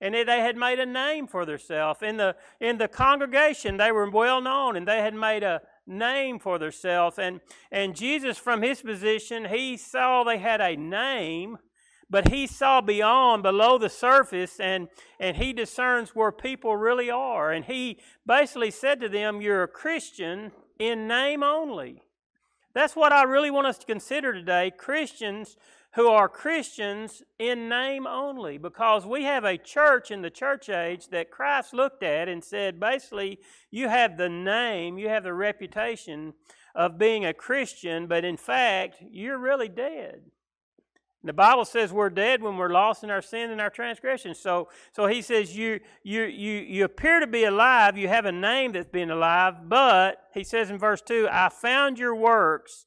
and 0.00 0.14
they 0.14 0.40
had 0.40 0.56
made 0.56 0.78
a 0.78 0.86
name 0.86 1.26
for 1.26 1.44
themselves. 1.44 2.02
In 2.02 2.18
the, 2.18 2.36
in 2.60 2.78
the 2.78 2.86
congregation, 2.86 3.78
they 3.78 3.90
were 3.90 4.08
well 4.08 4.40
known, 4.40 4.76
and 4.76 4.86
they 4.86 5.00
had 5.00 5.12
made 5.12 5.42
a 5.42 5.60
name 5.88 6.38
for 6.38 6.56
themselves. 6.56 7.18
And, 7.18 7.40
and 7.72 7.96
Jesus, 7.96 8.38
from 8.38 8.62
his 8.62 8.80
position, 8.80 9.46
he 9.46 9.76
saw 9.76 10.22
they 10.22 10.38
had 10.38 10.60
a 10.60 10.76
name, 10.76 11.58
but 12.08 12.28
he 12.28 12.46
saw 12.46 12.80
beyond, 12.80 13.42
below 13.42 13.76
the 13.76 13.90
surface, 13.90 14.60
and, 14.60 14.86
and 15.18 15.36
he 15.36 15.52
discerns 15.52 16.10
where 16.10 16.30
people 16.30 16.76
really 16.76 17.10
are. 17.10 17.50
And 17.50 17.64
he 17.64 17.98
basically 18.24 18.70
said 18.70 19.00
to 19.00 19.08
them, 19.08 19.40
You're 19.40 19.64
a 19.64 19.68
Christian 19.68 20.52
in 20.78 21.08
name 21.08 21.42
only. 21.42 22.04
That's 22.72 22.94
what 22.94 23.12
I 23.12 23.24
really 23.24 23.50
want 23.50 23.66
us 23.66 23.78
to 23.78 23.86
consider 23.86 24.32
today 24.32 24.70
Christians 24.70 25.56
who 25.94 26.08
are 26.08 26.28
Christians 26.28 27.22
in 27.38 27.68
name 27.68 28.06
only, 28.06 28.58
because 28.58 29.06
we 29.06 29.24
have 29.24 29.44
a 29.44 29.56
church 29.56 30.10
in 30.10 30.22
the 30.22 30.30
church 30.30 30.68
age 30.68 31.08
that 31.08 31.30
Christ 31.30 31.72
looked 31.72 32.02
at 32.02 32.28
and 32.28 32.44
said, 32.44 32.78
basically, 32.78 33.38
you 33.70 33.88
have 33.88 34.16
the 34.16 34.28
name, 34.28 34.98
you 34.98 35.08
have 35.08 35.24
the 35.24 35.32
reputation 35.32 36.34
of 36.74 36.98
being 36.98 37.24
a 37.24 37.32
Christian, 37.32 38.06
but 38.06 38.24
in 38.24 38.36
fact, 38.36 38.96
you're 39.00 39.38
really 39.38 39.68
dead. 39.68 40.22
The 41.24 41.32
Bible 41.32 41.64
says 41.64 41.92
we're 41.92 42.10
dead 42.10 42.42
when 42.42 42.56
we're 42.56 42.68
lost 42.68 43.02
in 43.02 43.10
our 43.10 43.22
sin 43.22 43.50
and 43.50 43.60
our 43.60 43.70
transgressions. 43.70 44.38
So, 44.38 44.68
so 44.92 45.06
he 45.06 45.20
says 45.20 45.56
you, 45.56 45.80
you, 46.04 46.22
you, 46.22 46.52
you 46.60 46.84
appear 46.84 47.18
to 47.18 47.26
be 47.26 47.44
alive. 47.44 47.98
You 47.98 48.06
have 48.06 48.24
a 48.24 48.32
name 48.32 48.72
that's 48.72 48.88
been 48.88 49.10
alive, 49.10 49.68
but 49.68 50.22
he 50.32 50.44
says 50.44 50.70
in 50.70 50.78
verse 50.78 51.02
2 51.02 51.28
I 51.30 51.48
found 51.48 51.98
your 51.98 52.14
works 52.14 52.86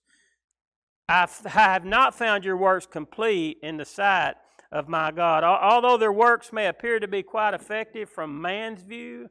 I 1.11 1.27
have 1.49 1.83
not 1.83 2.15
found 2.15 2.45
your 2.45 2.55
works 2.55 2.85
complete 2.85 3.57
in 3.61 3.75
the 3.75 3.83
sight 3.83 4.35
of 4.71 4.87
my 4.87 5.11
God. 5.11 5.43
Although 5.43 5.97
their 5.97 6.13
works 6.13 6.53
may 6.53 6.67
appear 6.67 7.01
to 7.01 7.07
be 7.07 7.21
quite 7.21 7.53
effective 7.53 8.09
from 8.09 8.41
man's 8.41 8.81
view, 8.81 9.29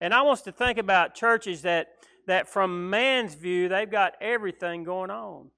and 0.00 0.12
I 0.12 0.22
want 0.22 0.40
us 0.40 0.42
to 0.42 0.52
think 0.52 0.78
about 0.78 1.14
churches 1.14 1.62
that, 1.62 1.90
that 2.26 2.48
from 2.48 2.90
man's 2.90 3.36
view, 3.36 3.68
they've 3.68 3.88
got 3.88 4.14
everything 4.20 4.82
going 4.82 5.12
on. 5.12 5.52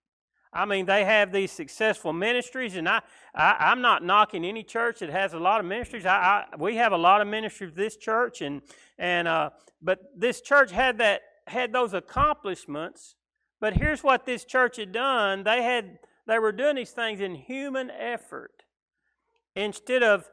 I 0.52 0.66
mean, 0.66 0.84
they 0.84 1.06
have 1.06 1.32
these 1.32 1.50
successful 1.50 2.12
ministries, 2.12 2.76
and 2.76 2.86
I, 2.86 3.00
I, 3.34 3.72
am 3.72 3.80
not 3.80 4.04
knocking 4.04 4.44
any 4.44 4.62
church 4.62 4.98
that 4.98 5.08
has 5.08 5.32
a 5.32 5.38
lot 5.38 5.60
of 5.60 5.66
ministries. 5.66 6.04
I, 6.04 6.44
I 6.52 6.56
we 6.56 6.76
have 6.76 6.92
a 6.92 6.96
lot 6.96 7.22
of 7.22 7.26
ministries 7.26 7.72
this 7.74 7.96
church, 7.96 8.40
and 8.40 8.62
and 8.98 9.28
uh, 9.28 9.50
but 9.82 9.98
this 10.16 10.40
church 10.40 10.70
had 10.70 10.98
that 10.98 11.20
had 11.46 11.72
those 11.72 11.92
accomplishments, 11.92 13.14
but 13.60 13.74
here's 13.74 14.02
what 14.02 14.24
this 14.24 14.44
church 14.44 14.76
had 14.76 14.92
done. 14.92 15.44
They 15.44 15.62
had 15.62 15.98
they 16.26 16.38
were 16.38 16.52
doing 16.52 16.76
these 16.76 16.90
things 16.90 17.20
in 17.20 17.34
human 17.34 17.90
effort 17.90 18.64
instead 19.56 20.02
of 20.02 20.28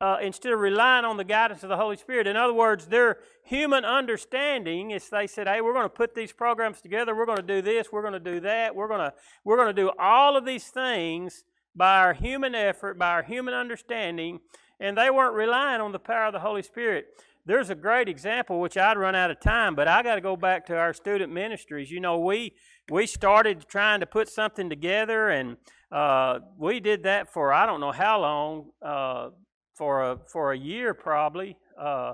uh, 0.00 0.18
instead 0.22 0.52
of 0.52 0.60
relying 0.60 1.04
on 1.04 1.16
the 1.16 1.24
guidance 1.24 1.64
of 1.64 1.68
the 1.68 1.76
Holy 1.76 1.96
Spirit. 1.96 2.28
In 2.28 2.36
other 2.36 2.52
words, 2.52 2.86
their 2.86 3.18
human 3.42 3.84
understanding 3.84 4.92
is 4.92 5.08
they 5.08 5.26
said, 5.26 5.48
"Hey, 5.48 5.60
we're 5.60 5.72
going 5.72 5.86
to 5.86 5.88
put 5.88 6.14
these 6.14 6.32
programs 6.32 6.80
together. 6.80 7.16
We're 7.16 7.26
going 7.26 7.38
to 7.38 7.42
do 7.42 7.62
this. 7.62 7.90
We're 7.90 8.02
going 8.02 8.12
to 8.12 8.20
do 8.20 8.40
that. 8.40 8.74
We're 8.74 8.88
going 8.88 9.00
to 9.00 9.12
we're 9.44 9.56
going 9.56 9.74
to 9.74 9.82
do 9.82 9.90
all 9.98 10.36
of 10.36 10.44
these 10.44 10.68
things 10.68 11.44
by 11.74 11.98
our 11.98 12.12
human 12.12 12.54
effort, 12.54 12.98
by 12.98 13.10
our 13.10 13.22
human 13.22 13.54
understanding." 13.54 14.40
And 14.80 14.96
they 14.96 15.10
weren't 15.10 15.34
relying 15.34 15.80
on 15.80 15.90
the 15.90 15.98
power 15.98 16.26
of 16.26 16.32
the 16.32 16.38
Holy 16.38 16.62
Spirit 16.62 17.06
there's 17.48 17.70
a 17.70 17.74
great 17.74 18.10
example, 18.10 18.60
which 18.60 18.76
I'd 18.76 18.98
run 18.98 19.14
out 19.14 19.30
of 19.30 19.40
time, 19.40 19.74
but 19.74 19.88
I 19.88 20.02
got 20.02 20.16
to 20.16 20.20
go 20.20 20.36
back 20.36 20.66
to 20.66 20.76
our 20.76 20.92
student 20.92 21.32
ministries. 21.32 21.90
You 21.90 21.98
know, 21.98 22.18
we 22.18 22.52
we 22.90 23.06
started 23.06 23.64
trying 23.66 24.00
to 24.00 24.06
put 24.06 24.28
something 24.28 24.68
together, 24.68 25.30
and 25.30 25.56
uh, 25.90 26.40
we 26.58 26.78
did 26.78 27.04
that 27.04 27.32
for 27.32 27.50
I 27.50 27.64
don't 27.64 27.80
know 27.80 27.90
how 27.90 28.20
long, 28.20 28.70
uh, 28.82 29.30
for 29.74 30.02
a 30.02 30.18
for 30.30 30.52
a 30.52 30.58
year 30.58 30.92
probably. 30.92 31.56
Uh, 31.80 32.12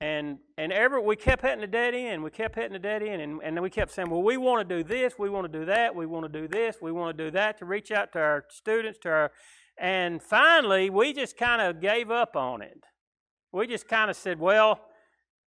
and 0.00 0.38
and 0.56 0.72
every 0.72 1.02
we 1.02 1.14
kept 1.14 1.42
hitting 1.42 1.62
a 1.62 1.66
dead 1.66 1.94
end. 1.94 2.24
We 2.24 2.30
kept 2.30 2.54
hitting 2.54 2.74
a 2.74 2.78
dead 2.78 3.02
end, 3.02 3.20
and, 3.20 3.40
and 3.44 3.60
we 3.60 3.68
kept 3.68 3.92
saying, 3.92 4.08
"Well, 4.08 4.22
we 4.22 4.38
want 4.38 4.66
to 4.66 4.76
do 4.76 4.82
this, 4.82 5.18
we 5.18 5.28
want 5.28 5.52
to 5.52 5.58
do 5.58 5.66
that, 5.66 5.94
we 5.94 6.06
want 6.06 6.32
to 6.32 6.40
do 6.40 6.48
this, 6.48 6.76
we 6.80 6.90
want 6.90 7.16
to 7.16 7.24
do 7.24 7.30
that 7.32 7.58
to 7.58 7.66
reach 7.66 7.92
out 7.92 8.12
to 8.14 8.18
our 8.18 8.44
students, 8.48 8.98
to 9.02 9.10
our." 9.10 9.32
And 9.76 10.22
finally, 10.22 10.88
we 10.88 11.12
just 11.12 11.36
kind 11.36 11.60
of 11.60 11.82
gave 11.82 12.10
up 12.10 12.34
on 12.34 12.62
it 12.62 12.84
we 13.54 13.68
just 13.68 13.86
kind 13.86 14.10
of 14.10 14.16
said, 14.16 14.40
well, 14.40 14.80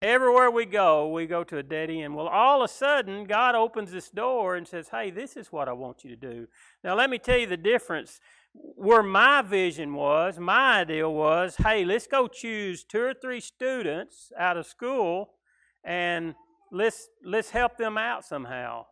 everywhere 0.02 0.50
we 0.50 0.66
go, 0.66 1.10
we 1.10 1.28
go 1.28 1.44
to 1.44 1.58
a 1.58 1.64
dead 1.64 1.90
end. 1.90 2.16
Well, 2.16 2.28
all 2.28 2.62
of 2.62 2.70
a 2.70 2.74
sudden, 2.74 3.26
God 3.26 3.54
opens 3.54 3.92
this 3.92 4.10
door 4.10 4.56
and 4.56 4.66
says, 4.66 4.88
hey, 4.90 5.12
this 5.12 5.36
is 5.36 5.52
what 5.52 5.68
I 5.68 5.74
want 5.74 6.06
you 6.06 6.12
to 6.12 6.16
do. 6.16 6.48
Now, 6.84 6.96
let 6.96 7.10
me 7.10 7.20
tell 7.20 7.38
you 7.38 7.48
the 7.48 7.58
difference. 7.58 8.20
Where 8.54 9.04
my 9.04 9.44
vision 9.44 9.94
was, 9.94 10.40
my 10.40 10.80
ideal 10.80 11.14
was, 11.14 11.58
hey, 11.58 11.86
let's 11.86 12.08
go 12.08 12.28
choose 12.28 12.84
two 12.84 13.02
or 13.02 13.14
three 13.14 13.42
students 13.42 14.32
out 14.40 14.58
of 14.58 14.66
school 14.66 15.34
and 15.84 16.34
let's 16.72 17.08
let's 17.24 17.52
help 17.52 17.78
them 17.78 18.00
out 18.00 18.26
somehow. 18.26 18.86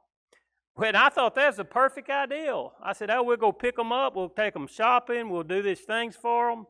When 0.76 0.96
I 0.96 1.10
thought 1.10 1.36
that 1.36 1.48
was 1.48 1.58
a 1.58 1.66
perfect 1.66 2.10
ideal. 2.10 2.74
I 2.84 2.94
said, 2.94 3.10
oh, 3.10 3.24
we'll 3.24 3.38
go 3.38 3.52
pick 3.52 3.78
them 3.78 3.92
up, 3.92 4.16
we'll 4.16 4.30
take 4.30 4.54
them 4.54 4.68
shopping, 4.68 5.30
we'll 5.30 5.44
do 5.44 5.62
these 5.62 5.80
things 5.80 6.16
for 6.16 6.50
them. 6.52 6.68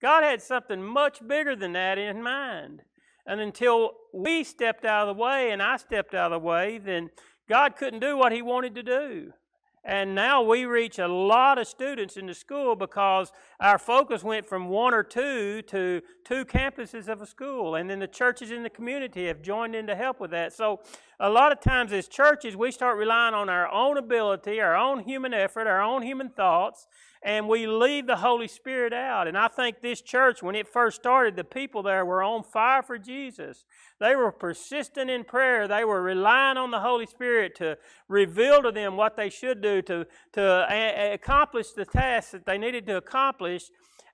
God 0.00 0.22
had 0.22 0.42
something 0.42 0.82
much 0.82 1.26
bigger 1.26 1.56
than 1.56 1.72
that 1.72 1.98
in 1.98 2.22
mind. 2.22 2.82
And 3.26 3.40
until 3.40 3.92
we 4.12 4.44
stepped 4.44 4.84
out 4.84 5.08
of 5.08 5.16
the 5.16 5.20
way 5.20 5.50
and 5.50 5.62
I 5.62 5.76
stepped 5.78 6.14
out 6.14 6.32
of 6.32 6.40
the 6.42 6.46
way, 6.46 6.78
then 6.78 7.10
God 7.48 7.76
couldn't 7.76 8.00
do 8.00 8.16
what 8.16 8.32
He 8.32 8.42
wanted 8.42 8.74
to 8.76 8.82
do. 8.82 9.32
And 9.84 10.16
now 10.16 10.42
we 10.42 10.64
reach 10.64 10.98
a 10.98 11.06
lot 11.06 11.58
of 11.58 11.68
students 11.68 12.16
in 12.16 12.26
the 12.26 12.34
school 12.34 12.74
because 12.74 13.30
our 13.60 13.78
focus 13.78 14.22
went 14.22 14.46
from 14.46 14.68
one 14.68 14.92
or 14.92 15.02
two 15.02 15.62
to 15.62 16.02
two 16.24 16.44
campuses 16.44 17.08
of 17.08 17.22
a 17.22 17.26
school. 17.26 17.76
And 17.76 17.88
then 17.88 18.00
the 18.00 18.06
churches 18.06 18.50
in 18.50 18.62
the 18.62 18.70
community 18.70 19.26
have 19.26 19.42
joined 19.42 19.74
in 19.74 19.86
to 19.86 19.94
help 19.94 20.20
with 20.20 20.32
that. 20.32 20.52
So 20.52 20.80
a 21.20 21.30
lot 21.30 21.52
of 21.52 21.60
times 21.60 21.92
as 21.92 22.08
churches, 22.08 22.56
we 22.56 22.70
start 22.70 22.98
relying 22.98 23.34
on 23.34 23.48
our 23.48 23.72
own 23.72 23.96
ability, 23.96 24.60
our 24.60 24.76
own 24.76 25.00
human 25.00 25.32
effort, 25.32 25.66
our 25.66 25.80
own 25.80 26.02
human 26.02 26.28
thoughts, 26.28 26.86
and 27.22 27.48
we 27.48 27.66
leave 27.66 28.06
the 28.06 28.16
Holy 28.16 28.48
Spirit 28.48 28.92
out. 28.92 29.26
And 29.26 29.38
I 29.38 29.48
think 29.48 29.80
this 29.80 30.02
church, 30.02 30.42
when 30.42 30.54
it 30.54 30.68
first 30.68 30.96
started, 30.96 31.34
the 31.34 31.44
people 31.44 31.82
there 31.82 32.04
were 32.04 32.22
on 32.22 32.42
fire 32.42 32.82
for 32.82 32.98
Jesus. 32.98 33.64
They 33.98 34.14
were 34.14 34.30
persistent 34.30 35.10
in 35.10 35.24
prayer. 35.24 35.66
They 35.66 35.84
were 35.84 36.02
relying 36.02 36.58
on 36.58 36.70
the 36.70 36.80
Holy 36.80 37.06
Spirit 37.06 37.54
to 37.56 37.78
reveal 38.08 38.62
to 38.62 38.70
them 38.70 38.96
what 38.96 39.16
they 39.16 39.30
should 39.30 39.62
do 39.62 39.80
to, 39.82 40.06
to 40.34 41.12
accomplish 41.14 41.72
the 41.72 41.86
tasks 41.86 42.32
that 42.32 42.46
they 42.46 42.58
needed 42.58 42.86
to 42.88 42.98
accomplish. 42.98 43.45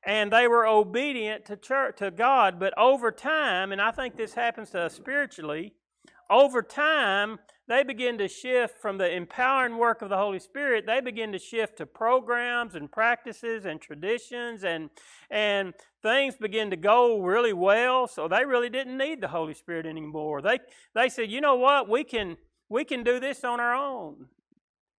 And 0.05 0.33
they 0.33 0.49
were 0.49 0.67
obedient 0.67 1.45
to 1.47 1.57
church, 1.57 1.99
to 1.99 2.11
God. 2.11 2.59
But 2.59 2.77
over 2.77 3.13
time, 3.13 3.71
and 3.71 3.81
I 3.81 3.93
think 3.93 4.17
this 4.17 4.35
happens 4.35 4.71
to 4.71 4.81
us 4.81 4.95
spiritually, 4.95 5.75
over 6.29 6.63
time, 6.63 7.39
they 7.69 7.85
begin 7.85 8.19
to 8.19 8.27
shift 8.27 8.79
from 8.81 8.99
the 8.99 9.11
empowering 9.11 9.77
work 9.77 10.03
of 10.03 10.09
the 10.09 10.17
Holy 10.17 10.39
Spirit, 10.39 10.85
they 10.87 11.01
begin 11.01 11.31
to 11.33 11.39
shift 11.39 11.79
to 11.79 11.87
programs 11.87 12.75
and 12.75 12.91
practices 12.91 13.65
and 13.65 13.81
traditions 13.81 14.65
and 14.65 14.91
and 15.31 15.75
things 16.03 16.37
begin 16.37 16.71
to 16.71 16.77
go 16.77 17.21
really 17.21 17.53
well, 17.53 18.07
so 18.09 18.29
they 18.29 18.45
really 18.45 18.69
didn't 18.69 18.99
need 18.99 19.21
the 19.21 19.29
Holy 19.29 19.55
Spirit 19.55 19.87
anymore. 19.87 20.43
They 20.43 20.59
they 20.95 21.09
said, 21.09 21.31
"You 21.31 21.41
know 21.41 21.55
what? 21.55 21.89
We 21.89 22.03
can 22.03 22.37
we 22.69 22.85
can 22.85 23.05
do 23.05 23.21
this 23.21 23.45
on 23.45 23.61
our 23.61 23.75
own." 23.75 24.29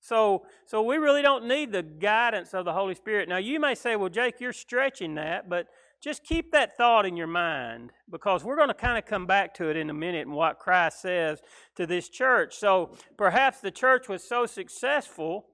So, 0.04 0.46
so 0.66 0.82
we 0.82 0.98
really 0.98 1.22
don't 1.22 1.48
need 1.48 1.72
the 1.72 1.82
guidance 1.82 2.54
of 2.54 2.66
the 2.66 2.74
Holy 2.74 2.94
Spirit. 2.94 3.30
Now, 3.30 3.38
you 3.38 3.58
may 3.58 3.74
say, 3.74 3.96
well, 3.96 4.10
Jake, 4.10 4.42
you're 4.42 4.52
stretching 4.52 5.16
that, 5.16 5.50
but 5.50 5.68
just 6.02 6.26
keep 6.26 6.52
that 6.52 6.76
thought 6.76 7.06
in 7.06 7.16
your 7.16 7.28
mind 7.28 7.94
because 8.12 8.44
we're 8.44 8.58
going 8.58 8.68
to 8.68 8.74
kind 8.74 8.98
of 8.98 9.06
come 9.06 9.26
back 9.26 9.54
to 9.54 9.70
it 9.70 9.78
in 9.78 9.90
a 9.90 9.94
minute 9.94 10.28
and 10.28 10.36
what 10.36 10.60
Christ 10.60 11.02
says 11.02 11.42
to 11.76 11.88
this 11.88 12.10
church. 12.10 12.58
So 12.58 12.92
perhaps 13.16 13.62
the 13.62 13.72
church 13.72 14.10
was 14.10 14.22
so 14.22 14.46
successful 14.46 15.46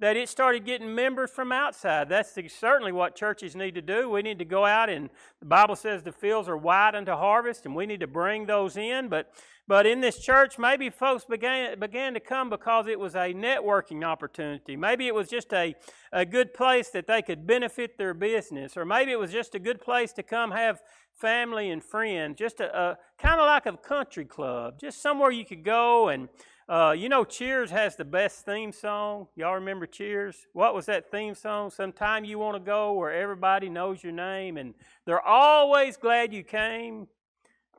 that 0.00 0.16
it 0.16 0.28
started 0.28 0.64
getting 0.64 0.94
members 0.94 1.30
from 1.30 1.52
outside. 1.52 2.08
That's 2.08 2.36
certainly 2.54 2.92
what 2.92 3.16
churches 3.16 3.56
need 3.56 3.74
to 3.74 3.82
do. 3.82 4.08
We 4.08 4.22
need 4.22 4.38
to 4.38 4.44
go 4.44 4.64
out 4.64 4.88
and 4.88 5.10
the 5.40 5.46
Bible 5.46 5.76
says 5.76 6.02
the 6.02 6.12
fields 6.12 6.48
are 6.48 6.56
wide 6.56 6.94
unto 6.94 7.12
harvest 7.12 7.66
and 7.66 7.74
we 7.74 7.86
need 7.86 8.00
to 8.00 8.06
bring 8.06 8.46
those 8.46 8.76
in. 8.76 9.08
But 9.08 9.32
but 9.68 9.84
in 9.84 10.00
this 10.00 10.18
church, 10.18 10.58
maybe 10.58 10.88
folks 10.88 11.26
began, 11.26 11.78
began 11.78 12.14
to 12.14 12.20
come 12.20 12.48
because 12.48 12.86
it 12.86 12.98
was 12.98 13.14
a 13.14 13.34
networking 13.34 14.02
opportunity. 14.02 14.76
Maybe 14.76 15.06
it 15.06 15.14
was 15.14 15.28
just 15.28 15.52
a, 15.52 15.74
a 16.10 16.24
good 16.24 16.54
place 16.54 16.88
that 16.88 17.06
they 17.06 17.20
could 17.20 17.46
benefit 17.46 17.98
their 17.98 18.14
business. 18.14 18.78
Or 18.78 18.86
maybe 18.86 19.12
it 19.12 19.18
was 19.18 19.30
just 19.30 19.54
a 19.54 19.58
good 19.58 19.82
place 19.82 20.14
to 20.14 20.22
come 20.22 20.52
have 20.52 20.80
family 21.12 21.68
and 21.68 21.84
friends. 21.84 22.38
Just 22.38 22.60
a, 22.60 22.74
a 22.74 22.98
kind 23.18 23.40
of 23.40 23.46
like 23.46 23.66
a 23.66 23.76
country 23.76 24.24
club. 24.24 24.80
Just 24.80 25.02
somewhere 25.02 25.30
you 25.30 25.44
could 25.44 25.64
go 25.64 26.08
and 26.08 26.30
uh, 26.68 26.94
you 26.96 27.08
know, 27.08 27.24
Cheers 27.24 27.70
has 27.70 27.96
the 27.96 28.04
best 28.04 28.44
theme 28.44 28.72
song. 28.72 29.28
Y'all 29.36 29.54
remember 29.54 29.86
Cheers? 29.86 30.46
What 30.52 30.74
was 30.74 30.84
that 30.86 31.10
theme 31.10 31.34
song? 31.34 31.70
Sometime 31.70 32.26
you 32.26 32.38
want 32.38 32.56
to 32.56 32.60
go 32.60 32.92
where 32.92 33.12
everybody 33.12 33.70
knows 33.70 34.02
your 34.02 34.12
name 34.12 34.58
and 34.58 34.74
they're 35.06 35.26
always 35.26 35.96
glad 35.96 36.34
you 36.34 36.44
came. 36.44 37.06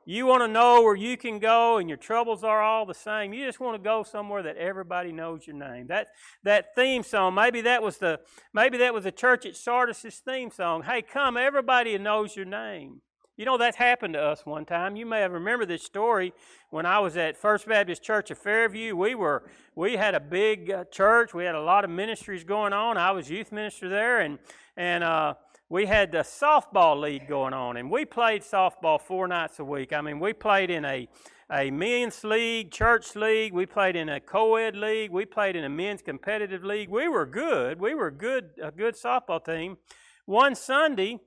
You 0.04 0.26
want 0.26 0.42
to 0.42 0.48
know 0.48 0.82
where 0.82 0.96
you 0.96 1.16
can 1.16 1.38
go 1.38 1.76
and 1.76 1.88
your 1.88 1.98
troubles 1.98 2.42
are 2.42 2.60
all 2.60 2.84
the 2.84 2.94
same. 2.94 3.32
You 3.32 3.46
just 3.46 3.60
want 3.60 3.76
to 3.76 3.82
go 3.82 4.02
somewhere 4.02 4.42
that 4.42 4.56
everybody 4.56 5.12
knows 5.12 5.46
your 5.46 5.54
name. 5.54 5.86
That 5.86 6.08
that 6.42 6.74
theme 6.74 7.04
song, 7.04 7.34
maybe 7.34 7.60
that 7.60 7.82
was 7.82 7.98
the 7.98 8.18
maybe 8.52 8.78
that 8.78 8.92
was 8.92 9.04
the 9.04 9.12
church 9.12 9.46
at 9.46 9.54
Sardis' 9.54 10.20
theme 10.24 10.50
song. 10.50 10.82
Hey, 10.82 11.02
come, 11.02 11.36
everybody 11.36 11.96
knows 11.96 12.34
your 12.34 12.46
name. 12.46 13.02
You 13.40 13.46
know, 13.46 13.56
that 13.56 13.76
happened 13.76 14.12
to 14.12 14.20
us 14.22 14.44
one 14.44 14.66
time. 14.66 14.96
You 14.96 15.06
may 15.06 15.20
have 15.20 15.32
remembered 15.32 15.68
this 15.68 15.82
story 15.82 16.34
when 16.68 16.84
I 16.84 16.98
was 16.98 17.16
at 17.16 17.38
First 17.38 17.66
Baptist 17.66 18.02
Church 18.02 18.30
of 18.30 18.36
Fairview. 18.36 18.94
We 18.94 19.14
were 19.14 19.44
we 19.74 19.96
had 19.96 20.14
a 20.14 20.20
big 20.20 20.70
uh, 20.70 20.84
church. 20.90 21.32
We 21.32 21.44
had 21.44 21.54
a 21.54 21.62
lot 21.62 21.82
of 21.82 21.88
ministries 21.88 22.44
going 22.44 22.74
on. 22.74 22.98
I 22.98 23.12
was 23.12 23.30
youth 23.30 23.50
minister 23.50 23.88
there, 23.88 24.20
and 24.20 24.38
and 24.76 25.02
uh, 25.02 25.36
we 25.70 25.86
had 25.86 26.12
the 26.12 26.18
softball 26.18 27.00
league 27.00 27.28
going 27.28 27.54
on, 27.54 27.78
and 27.78 27.90
we 27.90 28.04
played 28.04 28.42
softball 28.42 29.00
four 29.00 29.26
nights 29.26 29.58
a 29.58 29.64
week. 29.64 29.94
I 29.94 30.02
mean, 30.02 30.20
we 30.20 30.34
played 30.34 30.68
in 30.68 30.84
a 30.84 31.08
a 31.50 31.70
men's 31.70 32.22
league, 32.22 32.70
church 32.70 33.16
league. 33.16 33.54
We 33.54 33.64
played 33.64 33.96
in 33.96 34.10
a 34.10 34.20
co-ed 34.20 34.76
league. 34.76 35.12
We 35.12 35.24
played 35.24 35.56
in 35.56 35.64
a 35.64 35.70
men's 35.70 36.02
competitive 36.02 36.62
league. 36.62 36.90
We 36.90 37.08
were 37.08 37.24
good. 37.24 37.80
We 37.80 37.94
were 37.94 38.10
good 38.10 38.50
a 38.62 38.70
good 38.70 38.96
softball 38.96 39.42
team. 39.42 39.78
One 40.26 40.54
Sunday 40.54 41.20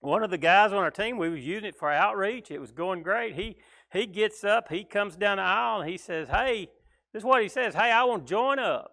one 0.00 0.22
of 0.22 0.30
the 0.30 0.38
guys 0.38 0.72
on 0.72 0.78
our 0.78 0.90
team, 0.90 1.18
we 1.18 1.28
was 1.28 1.44
using 1.44 1.68
it 1.68 1.76
for 1.76 1.90
outreach. 1.90 2.50
It 2.50 2.58
was 2.58 2.72
going 2.72 3.02
great. 3.02 3.34
He 3.34 3.56
he 3.92 4.06
gets 4.06 4.44
up, 4.44 4.70
he 4.70 4.84
comes 4.84 5.16
down 5.16 5.36
the 5.36 5.42
aisle, 5.42 5.80
and 5.80 5.90
he 5.90 5.98
says, 5.98 6.28
"Hey, 6.28 6.70
this 7.12 7.20
is 7.20 7.24
what 7.24 7.42
he 7.42 7.48
says. 7.48 7.74
Hey, 7.74 7.90
I 7.90 8.04
want 8.04 8.26
to 8.26 8.30
join 8.30 8.58
up." 8.58 8.92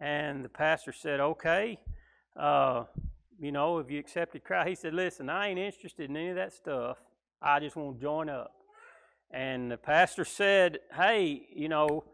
And 0.00 0.44
the 0.44 0.48
pastor 0.48 0.92
said, 0.92 1.20
"Okay, 1.20 1.78
uh, 2.36 2.84
you 3.40 3.52
know, 3.52 3.78
if 3.78 3.90
you 3.90 3.98
accepted 3.98 4.44
Christ." 4.44 4.68
He 4.68 4.74
said, 4.74 4.94
"Listen, 4.94 5.30
I 5.30 5.48
ain't 5.48 5.58
interested 5.58 6.10
in 6.10 6.16
any 6.16 6.28
of 6.28 6.36
that 6.36 6.52
stuff. 6.52 6.98
I 7.40 7.60
just 7.60 7.76
want 7.76 7.96
to 7.96 8.02
join 8.02 8.28
up." 8.28 8.52
And 9.30 9.70
the 9.70 9.78
pastor 9.78 10.24
said, 10.24 10.80
"Hey, 10.94 11.46
you 11.54 11.68
know." 11.68 12.04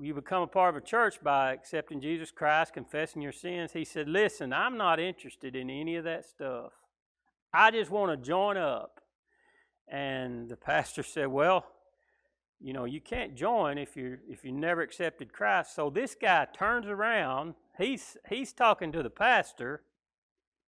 You 0.00 0.14
become 0.14 0.42
a 0.42 0.46
part 0.46 0.74
of 0.74 0.82
a 0.82 0.84
church 0.84 1.22
by 1.22 1.52
accepting 1.52 2.00
Jesus 2.00 2.30
Christ, 2.30 2.72
confessing 2.72 3.22
your 3.22 3.32
sins. 3.32 3.72
He 3.72 3.84
said, 3.84 4.08
Listen, 4.08 4.52
I'm 4.52 4.76
not 4.76 5.00
interested 5.00 5.56
in 5.56 5.70
any 5.70 5.96
of 5.96 6.04
that 6.04 6.24
stuff. 6.24 6.72
I 7.52 7.70
just 7.70 7.90
want 7.90 8.12
to 8.12 8.16
join 8.16 8.56
up. 8.56 9.00
And 9.88 10.48
the 10.48 10.56
pastor 10.56 11.02
said, 11.02 11.28
Well, 11.28 11.66
you 12.60 12.72
know, 12.72 12.84
you 12.84 13.00
can't 13.00 13.34
join 13.34 13.78
if 13.78 13.96
you 13.96 14.18
if 14.28 14.44
you 14.44 14.52
never 14.52 14.82
accepted 14.82 15.32
Christ. 15.32 15.74
So 15.74 15.90
this 15.90 16.14
guy 16.20 16.46
turns 16.52 16.86
around. 16.86 17.54
He's 17.78 18.16
he's 18.28 18.52
talking 18.52 18.92
to 18.92 19.02
the 19.02 19.10
pastor. 19.10 19.82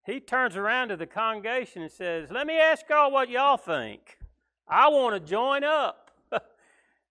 He 0.07 0.19
turns 0.19 0.57
around 0.57 0.89
to 0.89 0.97
the 0.97 1.07
congregation 1.07 1.83
and 1.83 1.91
says, 1.91 2.31
"Let 2.31 2.47
me 2.47 2.59
ask 2.59 2.89
y'all 2.89 3.11
what 3.11 3.29
y'all 3.29 3.57
think. 3.57 4.19
I 4.69 4.89
want 4.89 5.15
to 5.15 5.21
join 5.21 5.65
up." 5.65 6.11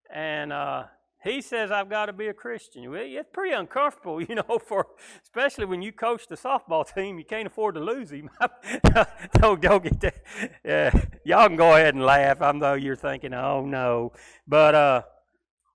and 0.09 0.53
uh, 0.53 0.85
he 1.23 1.41
says 1.41 1.71
I've 1.71 1.89
got 1.89 2.05
to 2.05 2.13
be 2.13 2.27
a 2.27 2.33
Christian. 2.33 2.89
Well, 2.89 3.01
it's 3.03 3.29
pretty 3.31 3.53
uncomfortable, 3.53 4.21
you 4.29 4.35
know, 4.35 4.59
for 4.65 4.87
especially 5.23 5.65
when 5.65 5.81
you 5.81 5.91
coach 5.91 6.27
the 6.27 6.35
softball 6.35 6.91
team. 6.91 7.17
You 7.19 7.25
can't 7.25 7.47
afford 7.47 7.75
to 7.75 7.81
lose 7.81 8.11
him. 8.11 8.29
don't, 9.33 9.61
don't 9.61 9.83
get 9.83 9.99
that. 10.01 10.21
Yeah, 10.63 11.05
y'all 11.25 11.47
can 11.47 11.57
go 11.57 11.75
ahead 11.75 11.95
and 11.95 12.03
laugh. 12.03 12.41
I 12.41 12.51
know 12.53 12.73
you're 12.73 12.95
thinking, 12.95 13.33
oh 13.33 13.65
no, 13.65 14.13
but 14.47 14.75
uh, 14.75 15.01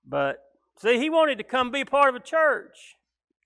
but 0.06 0.38
see, 0.78 0.98
he 0.98 1.10
wanted 1.10 1.38
to 1.38 1.44
come 1.44 1.70
be 1.70 1.84
part 1.84 2.08
of 2.08 2.14
a 2.14 2.24
church. 2.24 2.96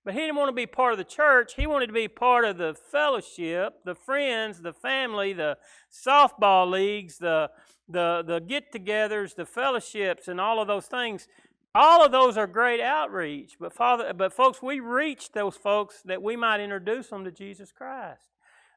But 0.04 0.14
he 0.14 0.20
didn't 0.20 0.36
want 0.36 0.48
to 0.48 0.54
be 0.54 0.64
part 0.64 0.92
of 0.92 0.98
the 0.98 1.04
church. 1.04 1.54
He 1.54 1.66
wanted 1.66 1.88
to 1.88 1.92
be 1.92 2.08
part 2.08 2.46
of 2.46 2.56
the 2.56 2.74
fellowship, 2.74 3.74
the 3.84 3.94
friends, 3.94 4.62
the 4.62 4.72
family, 4.72 5.34
the 5.34 5.58
softball 5.92 6.70
leagues, 6.70 7.18
the 7.18 7.50
the 7.88 8.22
the 8.26 8.40
get-togethers, 8.40 9.34
the 9.34 9.44
fellowships, 9.44 10.28
and 10.28 10.40
all 10.40 10.62
of 10.62 10.68
those 10.68 10.86
things. 10.86 11.28
All 11.74 12.04
of 12.04 12.12
those 12.12 12.36
are 12.36 12.46
great 12.46 12.80
outreach, 12.80 13.56
but 13.60 13.72
Father, 13.72 14.12
but 14.14 14.32
folks, 14.32 14.62
we 14.62 14.80
reached 14.80 15.34
those 15.34 15.56
folks 15.56 16.02
that 16.04 16.22
we 16.22 16.34
might 16.34 16.60
introduce 16.60 17.08
them 17.08 17.24
to 17.24 17.30
Jesus 17.30 17.72
Christ. 17.72 18.28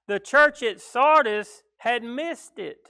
The 0.07 0.19
church 0.19 0.61
at 0.61 0.81
Sardis 0.81 1.63
had 1.77 2.03
missed 2.03 2.59
it. 2.59 2.89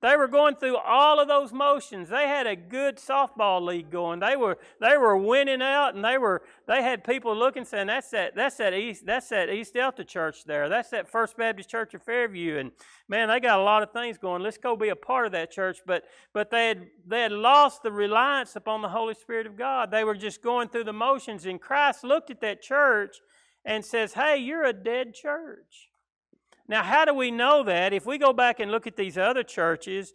They 0.00 0.16
were 0.16 0.28
going 0.28 0.54
through 0.54 0.76
all 0.76 1.18
of 1.18 1.26
those 1.26 1.52
motions. 1.52 2.08
They 2.08 2.28
had 2.28 2.46
a 2.46 2.54
good 2.54 2.98
softball 2.98 3.60
league 3.60 3.90
going. 3.90 4.20
They 4.20 4.36
were 4.36 4.58
they 4.80 4.96
were 4.96 5.16
winning 5.16 5.60
out, 5.60 5.96
and 5.96 6.04
they 6.04 6.18
were 6.18 6.42
they 6.68 6.82
had 6.82 7.02
people 7.02 7.34
looking 7.34 7.64
saying 7.64 7.88
that's 7.88 8.10
that 8.10 8.36
that's 8.36 8.58
that 8.58 8.74
east 8.74 9.06
that's 9.06 9.28
that 9.30 9.50
East 9.50 9.74
Delta 9.74 10.04
Church 10.04 10.44
there. 10.44 10.68
That's 10.68 10.90
that 10.90 11.08
First 11.08 11.36
Baptist 11.36 11.68
Church 11.68 11.94
of 11.94 12.02
Fairview, 12.04 12.58
and 12.58 12.70
man, 13.08 13.26
they 13.26 13.40
got 13.40 13.58
a 13.58 13.62
lot 13.62 13.82
of 13.82 13.90
things 13.90 14.18
going. 14.18 14.40
Let's 14.40 14.58
go 14.58 14.76
be 14.76 14.90
a 14.90 14.96
part 14.96 15.26
of 15.26 15.32
that 15.32 15.50
church. 15.50 15.78
But 15.84 16.04
but 16.32 16.50
they 16.50 16.68
had 16.68 16.86
they 17.04 17.22
had 17.22 17.32
lost 17.32 17.82
the 17.82 17.90
reliance 17.90 18.54
upon 18.54 18.82
the 18.82 18.88
Holy 18.90 19.14
Spirit 19.14 19.48
of 19.48 19.56
God. 19.56 19.90
They 19.90 20.04
were 20.04 20.14
just 20.14 20.42
going 20.42 20.68
through 20.68 20.84
the 20.84 20.92
motions, 20.92 21.44
and 21.44 21.60
Christ 21.60 22.04
looked 22.04 22.30
at 22.30 22.40
that 22.42 22.62
church 22.62 23.16
and 23.64 23.84
says, 23.84 24.12
"Hey, 24.12 24.36
you're 24.36 24.64
a 24.64 24.72
dead 24.72 25.12
church." 25.12 25.87
Now, 26.68 26.82
how 26.82 27.04
do 27.04 27.14
we 27.14 27.30
know 27.30 27.62
that? 27.64 27.92
If 27.92 28.04
we 28.04 28.18
go 28.18 28.32
back 28.32 28.60
and 28.60 28.70
look 28.70 28.86
at 28.86 28.96
these 28.96 29.16
other 29.16 29.42
churches, 29.42 30.12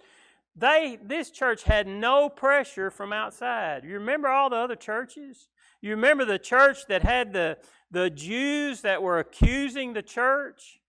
they 0.56 1.00
this 1.02 1.32
church 1.32 1.64
had 1.64 1.88
no 1.88 2.30
pressure 2.30 2.92
from 2.92 3.12
outside. 3.12 3.84
You 3.84 3.96
remember 3.96 4.28
all 4.28 4.52
the 4.52 4.58
other 4.58 4.76
churches? 4.76 5.50
You 5.82 5.92
remember 5.92 6.26
the 6.26 6.40
church 6.40 6.86
that 6.88 7.02
had 7.02 7.34
the, 7.34 7.58
the 7.92 8.10
Jews 8.10 8.82
that 8.82 9.02
were 9.02 9.20
accusing 9.20 9.94
the 9.94 10.04
church? 10.04 10.80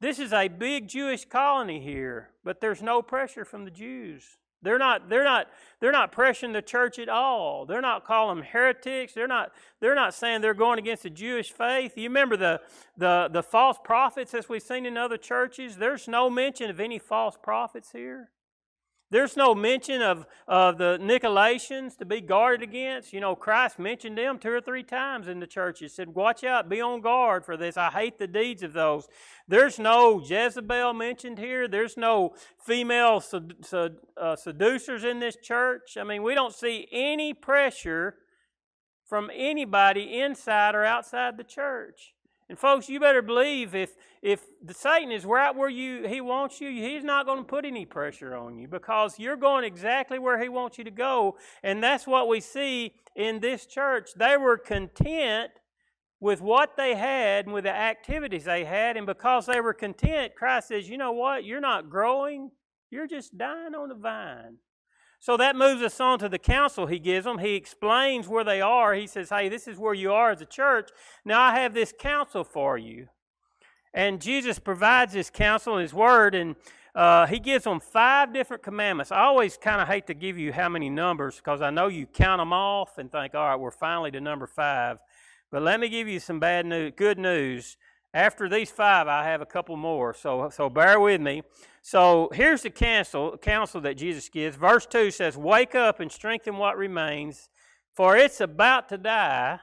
This 0.00 0.18
is 0.18 0.32
a 0.32 0.48
big 0.48 0.88
Jewish 0.88 1.26
colony 1.26 1.80
here, 1.80 2.30
but 2.42 2.60
there's 2.60 2.82
no 2.82 3.02
pressure 3.02 3.44
from 3.44 3.64
the 3.64 3.70
Jews. 3.70 4.38
They're 4.66 4.80
not, 4.80 5.08
they're 5.08 5.22
not, 5.22 5.46
they're 5.78 5.92
not 5.92 6.10
pressuring 6.10 6.52
the 6.52 6.60
church 6.60 6.98
at 6.98 7.08
all. 7.08 7.66
They're 7.66 7.80
not 7.80 8.04
calling 8.04 8.38
them 8.38 8.44
heretics. 8.44 9.12
They're 9.12 9.28
not, 9.28 9.52
they're 9.78 9.94
not 9.94 10.12
saying 10.12 10.40
they're 10.40 10.54
going 10.54 10.80
against 10.80 11.04
the 11.04 11.10
Jewish 11.10 11.52
faith. 11.52 11.96
You 11.96 12.08
remember 12.08 12.36
the, 12.36 12.60
the, 12.96 13.28
the 13.32 13.44
false 13.44 13.78
prophets 13.84 14.34
as 14.34 14.48
we've 14.48 14.60
seen 14.60 14.84
in 14.84 14.96
other 14.96 15.18
churches? 15.18 15.76
There's 15.76 16.08
no 16.08 16.28
mention 16.28 16.68
of 16.68 16.80
any 16.80 16.98
false 16.98 17.36
prophets 17.40 17.92
here. 17.92 18.30
There's 19.08 19.36
no 19.36 19.54
mention 19.54 20.02
of, 20.02 20.26
of 20.48 20.78
the 20.78 20.98
Nicolaitans 21.00 21.96
to 21.98 22.04
be 22.04 22.20
guarded 22.20 22.68
against. 22.68 23.12
You 23.12 23.20
know, 23.20 23.36
Christ 23.36 23.78
mentioned 23.78 24.18
them 24.18 24.38
two 24.38 24.50
or 24.50 24.60
three 24.60 24.82
times 24.82 25.28
in 25.28 25.38
the 25.38 25.46
church. 25.46 25.78
He 25.78 25.86
said, 25.86 26.08
Watch 26.08 26.42
out, 26.42 26.68
be 26.68 26.80
on 26.80 27.00
guard 27.02 27.44
for 27.44 27.56
this. 27.56 27.76
I 27.76 27.90
hate 27.90 28.18
the 28.18 28.26
deeds 28.26 28.64
of 28.64 28.72
those. 28.72 29.06
There's 29.46 29.78
no 29.78 30.20
Jezebel 30.20 30.92
mentioned 30.94 31.38
here. 31.38 31.68
There's 31.68 31.96
no 31.96 32.34
female 32.58 33.20
sed- 33.20 33.54
sed- 33.62 33.98
uh, 34.20 34.34
seducers 34.34 35.04
in 35.04 35.20
this 35.20 35.36
church. 35.36 35.96
I 35.96 36.02
mean, 36.02 36.24
we 36.24 36.34
don't 36.34 36.54
see 36.54 36.88
any 36.90 37.32
pressure 37.32 38.16
from 39.08 39.30
anybody 39.32 40.18
inside 40.18 40.74
or 40.74 40.84
outside 40.84 41.36
the 41.36 41.44
church. 41.44 42.15
And 42.48 42.58
folks, 42.58 42.88
you 42.88 43.00
better 43.00 43.22
believe 43.22 43.74
if 43.74 43.96
if 44.22 44.44
the 44.62 44.74
Satan 44.74 45.10
is 45.10 45.24
right 45.24 45.54
where 45.54 45.68
you 45.68 46.06
he 46.06 46.20
wants 46.20 46.60
you, 46.60 46.70
he's 46.70 47.02
not 47.02 47.26
going 47.26 47.38
to 47.38 47.44
put 47.44 47.64
any 47.64 47.84
pressure 47.84 48.36
on 48.36 48.56
you 48.56 48.68
because 48.68 49.18
you're 49.18 49.36
going 49.36 49.64
exactly 49.64 50.18
where 50.18 50.40
he 50.40 50.48
wants 50.48 50.78
you 50.78 50.84
to 50.84 50.90
go. 50.90 51.36
And 51.64 51.82
that's 51.82 52.06
what 52.06 52.28
we 52.28 52.40
see 52.40 52.94
in 53.16 53.40
this 53.40 53.66
church. 53.66 54.10
They 54.16 54.36
were 54.36 54.58
content 54.58 55.50
with 56.20 56.40
what 56.40 56.76
they 56.76 56.94
had 56.94 57.46
and 57.46 57.54
with 57.54 57.64
the 57.64 57.74
activities 57.74 58.44
they 58.44 58.64
had, 58.64 58.96
and 58.96 59.06
because 59.06 59.46
they 59.46 59.60
were 59.60 59.74
content, 59.74 60.34
Christ 60.36 60.68
says, 60.68 60.88
"You 60.88 60.98
know 60.98 61.12
what? 61.12 61.44
You're 61.44 61.60
not 61.60 61.90
growing. 61.90 62.52
You're 62.90 63.08
just 63.08 63.36
dying 63.36 63.74
on 63.74 63.88
the 63.88 63.96
vine." 63.96 64.58
So 65.26 65.36
that 65.38 65.56
moves 65.56 65.82
us 65.82 65.98
on 65.98 66.20
to 66.20 66.28
the 66.28 66.38
counsel 66.38 66.86
he 66.86 67.00
gives 67.00 67.24
them. 67.24 67.38
He 67.38 67.56
explains 67.56 68.28
where 68.28 68.44
they 68.44 68.60
are. 68.60 68.94
He 68.94 69.08
says, 69.08 69.30
Hey, 69.30 69.48
this 69.48 69.66
is 69.66 69.76
where 69.76 69.92
you 69.92 70.12
are 70.12 70.30
as 70.30 70.40
a 70.40 70.46
church. 70.46 70.90
Now 71.24 71.42
I 71.42 71.58
have 71.58 71.74
this 71.74 71.92
counsel 71.98 72.44
for 72.44 72.78
you. 72.78 73.08
And 73.92 74.20
Jesus 74.20 74.60
provides 74.60 75.14
this 75.14 75.28
counsel 75.28 75.78
in 75.78 75.82
his 75.82 75.92
word, 75.92 76.36
and 76.36 76.54
uh, 76.94 77.26
he 77.26 77.40
gives 77.40 77.64
them 77.64 77.80
five 77.80 78.32
different 78.32 78.62
commandments. 78.62 79.10
I 79.10 79.22
always 79.24 79.56
kind 79.56 79.80
of 79.80 79.88
hate 79.88 80.06
to 80.06 80.14
give 80.14 80.38
you 80.38 80.52
how 80.52 80.68
many 80.68 80.88
numbers 80.88 81.38
because 81.38 81.60
I 81.60 81.70
know 81.70 81.88
you 81.88 82.06
count 82.06 82.40
them 82.40 82.52
off 82.52 82.96
and 82.96 83.10
think, 83.10 83.34
all 83.34 83.48
right, 83.48 83.58
we're 83.58 83.72
finally 83.72 84.12
to 84.12 84.20
number 84.20 84.46
five. 84.46 85.00
But 85.50 85.62
let 85.62 85.80
me 85.80 85.88
give 85.88 86.06
you 86.06 86.20
some 86.20 86.38
bad 86.38 86.66
news, 86.66 86.92
good 86.94 87.18
news. 87.18 87.76
After 88.14 88.48
these 88.48 88.70
five, 88.70 89.08
I 89.08 89.24
have 89.24 89.40
a 89.40 89.46
couple 89.46 89.76
more. 89.76 90.14
So, 90.14 90.50
so 90.50 90.70
bear 90.70 91.00
with 91.00 91.20
me. 91.20 91.42
So 91.88 92.30
here's 92.34 92.62
the 92.62 92.70
counsel, 92.70 93.38
counsel 93.38 93.80
that 93.82 93.96
Jesus 93.96 94.28
gives. 94.28 94.56
Verse 94.56 94.86
2 94.86 95.12
says, 95.12 95.36
Wake 95.36 95.76
up 95.76 96.00
and 96.00 96.10
strengthen 96.10 96.56
what 96.56 96.76
remains, 96.76 97.48
for 97.94 98.16
it's 98.16 98.40
about 98.40 98.88
to 98.88 98.98
die. 98.98 99.60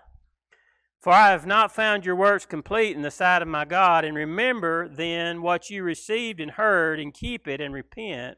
For 1.01 1.11
I 1.11 1.31
have 1.31 1.45
not 1.45 1.75
found 1.75 2.05
your 2.05 2.15
works 2.15 2.45
complete 2.45 2.95
in 2.95 3.01
the 3.01 3.11
sight 3.11 3.41
of 3.41 3.49
my 3.49 3.65
God. 3.65 4.05
And 4.05 4.15
remember 4.15 4.87
then 4.87 5.41
what 5.41 5.69
you 5.69 5.83
received 5.83 6.39
and 6.39 6.51
heard, 6.51 6.97
and 6.97 7.13
keep 7.13 7.45
it 7.45 7.59
and 7.59 7.73
repent. 7.73 8.37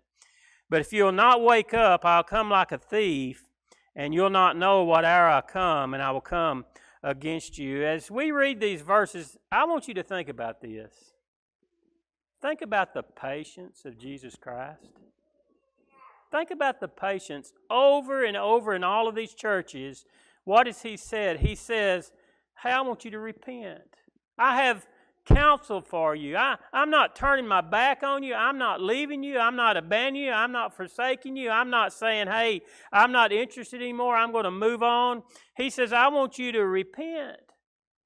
But 0.68 0.82
if 0.82 0.92
you'll 0.92 1.12
not 1.12 1.44
wake 1.44 1.76
up, 1.76 2.04
I'll 2.04 2.24
come 2.24 2.50
like 2.50 2.72
a 2.72 2.80
thief, 2.80 3.44
and 3.96 4.16
you'll 4.16 4.32
not 4.32 4.58
know 4.58 4.84
what 4.84 5.06
hour 5.06 5.30
I 5.30 5.42
come, 5.42 5.94
and 5.94 6.02
I 6.02 6.10
will 6.10 6.22
come 6.22 6.66
against 7.04 7.60
you. 7.60 7.86
As 7.86 8.10
we 8.10 8.32
read 8.32 8.60
these 8.60 8.82
verses, 8.82 9.38
I 9.52 9.66
want 9.66 9.88
you 9.88 9.94
to 9.94 10.02
think 10.02 10.28
about 10.28 10.60
this. 10.60 11.15
Think 12.46 12.62
about 12.62 12.94
the 12.94 13.02
patience 13.02 13.86
of 13.86 13.98
Jesus 13.98 14.36
Christ. 14.36 15.00
Think 16.32 16.52
about 16.52 16.80
the 16.80 16.88
patience 16.88 17.52
over 17.72 18.24
and 18.24 18.38
over 18.38 18.76
in 18.76 18.84
all 18.84 19.08
of 19.08 19.16
these 19.16 19.34
churches. 19.34 20.06
What 20.44 20.68
has 20.68 20.84
He 20.84 20.96
said? 20.96 21.40
He 21.40 21.56
says, 21.56 22.12
Hey, 22.62 22.70
I 22.70 22.82
want 22.82 23.04
you 23.04 23.10
to 23.10 23.18
repent. 23.18 23.98
I 24.38 24.62
have 24.62 24.86
counsel 25.26 25.82
for 25.82 26.14
you. 26.14 26.38
I, 26.38 26.58
I'm 26.72 26.92
not 26.92 27.16
turning 27.16 27.48
my 27.48 27.62
back 27.62 28.04
on 28.04 28.22
you. 28.22 28.36
I'm 28.36 28.60
not 28.60 28.80
leaving 28.80 29.24
you. 29.24 29.40
I'm 29.40 29.56
not 29.56 29.76
abandoning 29.76 30.26
you. 30.26 30.32
I'm 30.32 30.52
not 30.52 30.78
forsaking 30.78 31.36
you. 31.36 31.50
I'm 31.50 31.72
not 31.72 31.94
saying, 31.94 32.28
hey, 32.28 32.62
I'm 32.94 33.12
not 33.12 33.32
interested 33.32 33.82
anymore. 33.82 34.16
I'm 34.16 34.32
going 34.32 34.44
to 34.44 34.52
move 34.52 34.84
on. 34.84 35.24
He 35.58 35.72
says, 35.72 35.92
I 35.92 36.10
want 36.10 36.38
you 36.38 36.52
to 36.52 36.64
repent. 36.64 37.40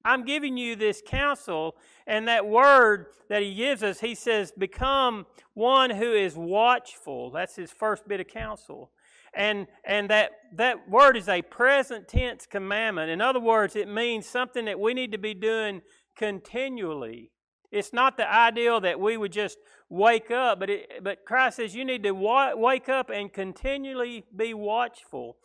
I'm 0.04 0.24
giving 0.24 0.56
you 0.56 0.76
this 0.76 1.02
counsel, 1.06 1.76
and 2.06 2.26
that 2.28 2.46
word 2.46 3.06
that 3.28 3.42
he 3.42 3.54
gives 3.54 3.82
us, 3.82 4.00
he 4.00 4.14
says, 4.14 4.52
become 4.52 5.26
one 5.54 5.90
who 5.90 6.12
is 6.12 6.36
watchful. 6.36 7.30
That's 7.30 7.56
his 7.56 7.70
first 7.70 8.08
bit 8.08 8.20
of 8.20 8.28
counsel. 8.28 8.90
And, 9.34 9.66
and 9.84 10.10
that, 10.10 10.32
that 10.54 10.88
word 10.88 11.16
is 11.16 11.28
a 11.28 11.42
present 11.42 12.08
tense 12.08 12.46
commandment. 12.46 13.10
In 13.10 13.20
other 13.20 13.40
words, 13.40 13.76
it 13.76 13.88
means 13.88 14.26
something 14.26 14.64
that 14.64 14.80
we 14.80 14.94
need 14.94 15.12
to 15.12 15.18
be 15.18 15.34
doing 15.34 15.82
continually. 16.16 17.30
It's 17.70 17.92
not 17.92 18.16
the 18.16 18.28
ideal 18.28 18.80
that 18.80 18.98
we 18.98 19.16
would 19.16 19.30
just 19.32 19.58
wake 19.88 20.30
up, 20.32 20.58
but, 20.58 20.70
it, 20.70 21.04
but 21.04 21.24
Christ 21.24 21.58
says 21.58 21.74
you 21.74 21.84
need 21.84 22.02
to 22.02 22.10
wa- 22.10 22.54
wake 22.56 22.88
up 22.88 23.10
and 23.10 23.32
continually 23.32 24.24
be 24.34 24.54
watchful. 24.54 25.36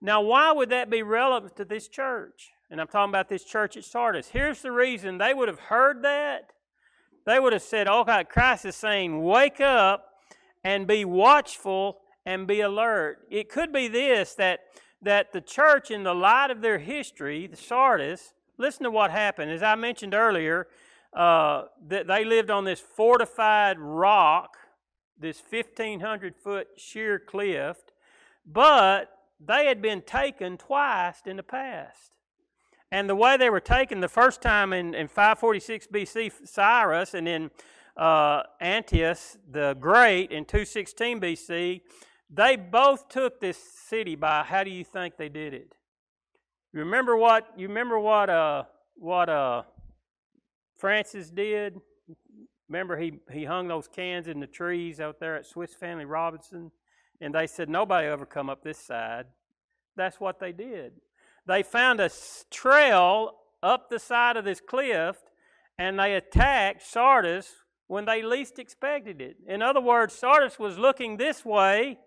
Now, 0.00 0.20
why 0.20 0.52
would 0.52 0.70
that 0.70 0.90
be 0.90 1.02
relevant 1.02 1.56
to 1.56 1.64
this 1.64 1.88
church? 1.88 2.50
And 2.72 2.80
I'm 2.80 2.86
talking 2.86 3.10
about 3.10 3.28
this 3.28 3.44
church 3.44 3.76
at 3.76 3.84
Sardis. 3.84 4.28
Here's 4.28 4.62
the 4.62 4.72
reason 4.72 5.18
they 5.18 5.34
would 5.34 5.48
have 5.48 5.60
heard 5.60 6.02
that. 6.04 6.54
They 7.26 7.38
would 7.38 7.52
have 7.52 7.60
said, 7.60 7.86
Okay, 7.86 8.24
Christ 8.24 8.64
is 8.64 8.76
saying, 8.76 9.22
wake 9.22 9.60
up 9.60 10.14
and 10.64 10.86
be 10.86 11.04
watchful 11.04 11.98
and 12.24 12.46
be 12.46 12.62
alert. 12.62 13.26
It 13.30 13.50
could 13.50 13.74
be 13.74 13.88
this 13.88 14.34
that, 14.36 14.60
that 15.02 15.34
the 15.34 15.42
church, 15.42 15.90
in 15.90 16.02
the 16.02 16.14
light 16.14 16.50
of 16.50 16.62
their 16.62 16.78
history, 16.78 17.46
the 17.46 17.58
Sardis, 17.58 18.32
listen 18.56 18.84
to 18.84 18.90
what 18.90 19.10
happened. 19.10 19.50
As 19.50 19.62
I 19.62 19.74
mentioned 19.74 20.14
earlier, 20.14 20.66
uh, 21.12 21.64
that 21.88 22.06
they 22.06 22.24
lived 22.24 22.50
on 22.50 22.64
this 22.64 22.80
fortified 22.80 23.78
rock, 23.78 24.56
this 25.18 25.42
1,500 25.50 26.34
foot 26.36 26.68
sheer 26.78 27.18
cliff, 27.18 27.76
but 28.46 29.10
they 29.38 29.66
had 29.66 29.82
been 29.82 30.00
taken 30.00 30.56
twice 30.56 31.20
in 31.26 31.36
the 31.36 31.42
past. 31.42 32.11
And 32.92 33.08
the 33.08 33.14
way 33.14 33.38
they 33.38 33.48
were 33.48 33.58
taken, 33.58 34.00
the 34.00 34.08
first 34.08 34.42
time 34.42 34.74
in, 34.74 34.94
in 34.94 35.08
546 35.08 35.86
BC, 35.86 36.46
Cyrus, 36.46 37.14
and 37.14 37.26
then 37.26 37.50
uh, 37.96 38.42
Antiochus 38.60 39.38
the 39.50 39.74
Great 39.80 40.30
in 40.30 40.44
216 40.44 41.18
BC, 41.18 41.80
they 42.28 42.56
both 42.56 43.08
took 43.08 43.40
this 43.40 43.56
city 43.56 44.14
by 44.14 44.42
how 44.42 44.62
do 44.62 44.70
you 44.70 44.84
think 44.84 45.16
they 45.16 45.30
did 45.30 45.54
it? 45.54 45.74
You 46.74 46.80
remember 46.80 47.16
what 47.16 47.48
you 47.56 47.66
remember 47.68 47.98
what 47.98 48.28
uh 48.30 48.64
what 48.94 49.28
uh 49.28 49.62
Francis 50.76 51.30
did? 51.30 51.78
Remember 52.68 52.98
he 52.98 53.20
he 53.30 53.44
hung 53.44 53.68
those 53.68 53.88
cans 53.88 54.28
in 54.28 54.38
the 54.38 54.46
trees 54.46 55.00
out 55.00 55.18
there 55.18 55.36
at 55.36 55.46
Swiss 55.46 55.74
Family 55.74 56.06
Robinson 56.06 56.70
and 57.20 57.34
they 57.34 57.46
said 57.46 57.68
nobody 57.68 58.06
ever 58.06 58.26
come 58.26 58.50
up 58.50 58.62
this 58.62 58.78
side. 58.78 59.26
That's 59.96 60.20
what 60.20 60.40
they 60.40 60.52
did. 60.52 60.92
They 61.46 61.62
found 61.62 62.00
a 62.00 62.10
trail 62.50 63.34
up 63.62 63.90
the 63.90 63.98
side 63.98 64.36
of 64.36 64.44
this 64.44 64.60
cliff 64.60 65.16
and 65.78 65.98
they 65.98 66.14
attacked 66.14 66.82
Sardis 66.82 67.50
when 67.86 68.04
they 68.04 68.22
least 68.22 68.58
expected 68.58 69.20
it. 69.20 69.36
In 69.46 69.62
other 69.62 69.80
words, 69.80 70.14
Sardis 70.14 70.58
was 70.58 70.78
looking 70.78 71.16
this 71.16 71.44
way 71.44 71.98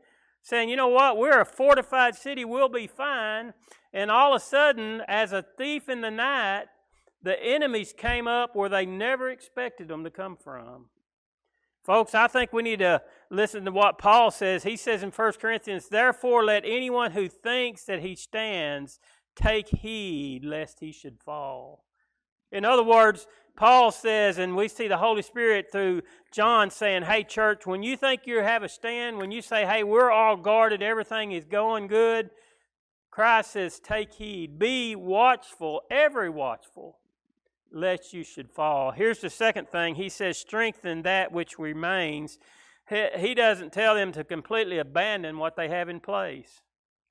saying, 0.42 0.70
you 0.70 0.76
know 0.76 0.88
what, 0.88 1.18
we're 1.18 1.42
a 1.42 1.46
fortified 1.46 2.16
city, 2.16 2.46
we'll 2.46 2.70
be 2.70 2.86
fine. 2.86 3.54
And 3.92 4.12
all 4.12 4.36
of 4.36 4.42
a 4.42 4.46
sudden, 4.46 5.02
as 5.08 5.32
a 5.32 5.44
thief 5.58 5.90
in 5.90 6.02
the 6.02 6.12
night, 6.12 6.66
the 7.24 7.42
enemies 7.44 7.94
came 7.98 8.28
up 8.28 8.56
where 8.56 8.70
they 8.70 8.86
never 8.86 9.32
expected 9.32 9.88
them 9.88 10.04
to 10.04 10.12
come 10.12 10.38
from. 10.38 10.86
Folks, 11.84 12.16
I 12.16 12.28
think 12.28 12.54
we 12.54 12.64
need 12.64 12.80
to 12.80 13.02
listen 13.30 13.66
to 13.66 13.72
what 13.72 13.98
Paul 13.98 14.32
says. 14.32 14.64
He 14.64 14.76
says 14.76 15.04
in 15.04 15.12
1 15.12 15.34
Corinthians, 15.34 15.88
Therefore, 15.88 16.44
let 16.44 16.64
anyone 16.66 17.12
who 17.12 17.28
thinks 17.28 17.84
that 17.86 18.02
he 18.02 18.16
stands 18.16 19.00
take 19.36 19.68
heed 19.68 20.44
lest 20.44 20.80
he 20.80 20.92
should 20.92 21.20
fall. 21.20 21.84
In 22.52 22.64
other 22.64 22.84
words, 22.84 23.28
Paul 23.56 23.92
says, 23.92 24.38
and 24.38 24.56
we 24.56 24.68
see 24.68 24.88
the 24.88 24.98
Holy 24.98 25.22
Spirit 25.22 25.72
through 25.72 26.02
John 26.32 26.70
saying, 26.70 27.04
Hey, 27.04 27.24
church, 27.24 27.66
when 27.66 27.84
you 27.84 27.96
think 27.96 28.22
you 28.26 28.38
have 28.38 28.64
a 28.64 28.70
stand, 28.70 29.18
when 29.18 29.32
you 29.32 29.42
say, 29.42 29.66
Hey, 29.66 29.84
we're 29.84 30.12
all 30.12 30.36
guarded, 30.38 30.82
everything 30.82 31.32
is 31.32 31.46
going 31.46 31.88
good, 31.88 32.30
Christ 33.12 33.52
says, 33.52 33.80
Take 33.80 34.14
heed, 34.14 34.60
be 34.60 34.96
watchful, 34.96 35.84
every 35.90 36.30
watchful, 36.30 36.98
lest 37.72 38.14
you 38.14 38.24
should 38.24 38.52
fall. 38.52 38.92
Here's 38.92 39.20
the 39.20 39.30
second 39.30 39.70
thing 39.70 39.96
He 39.96 40.10
says, 40.10 40.38
Strengthen 40.38 41.04
that 41.04 41.32
which 41.32 41.58
remains. 41.58 42.38
He 42.88 43.34
doesn't 43.34 43.74
tell 43.74 43.96
them 43.96 44.12
to 44.12 44.24
completely 44.24 44.78
abandon 44.78 45.40
what 45.40 45.56
they 45.56 45.70
have 45.70 45.90
in 45.90 46.00
place. 46.00 46.62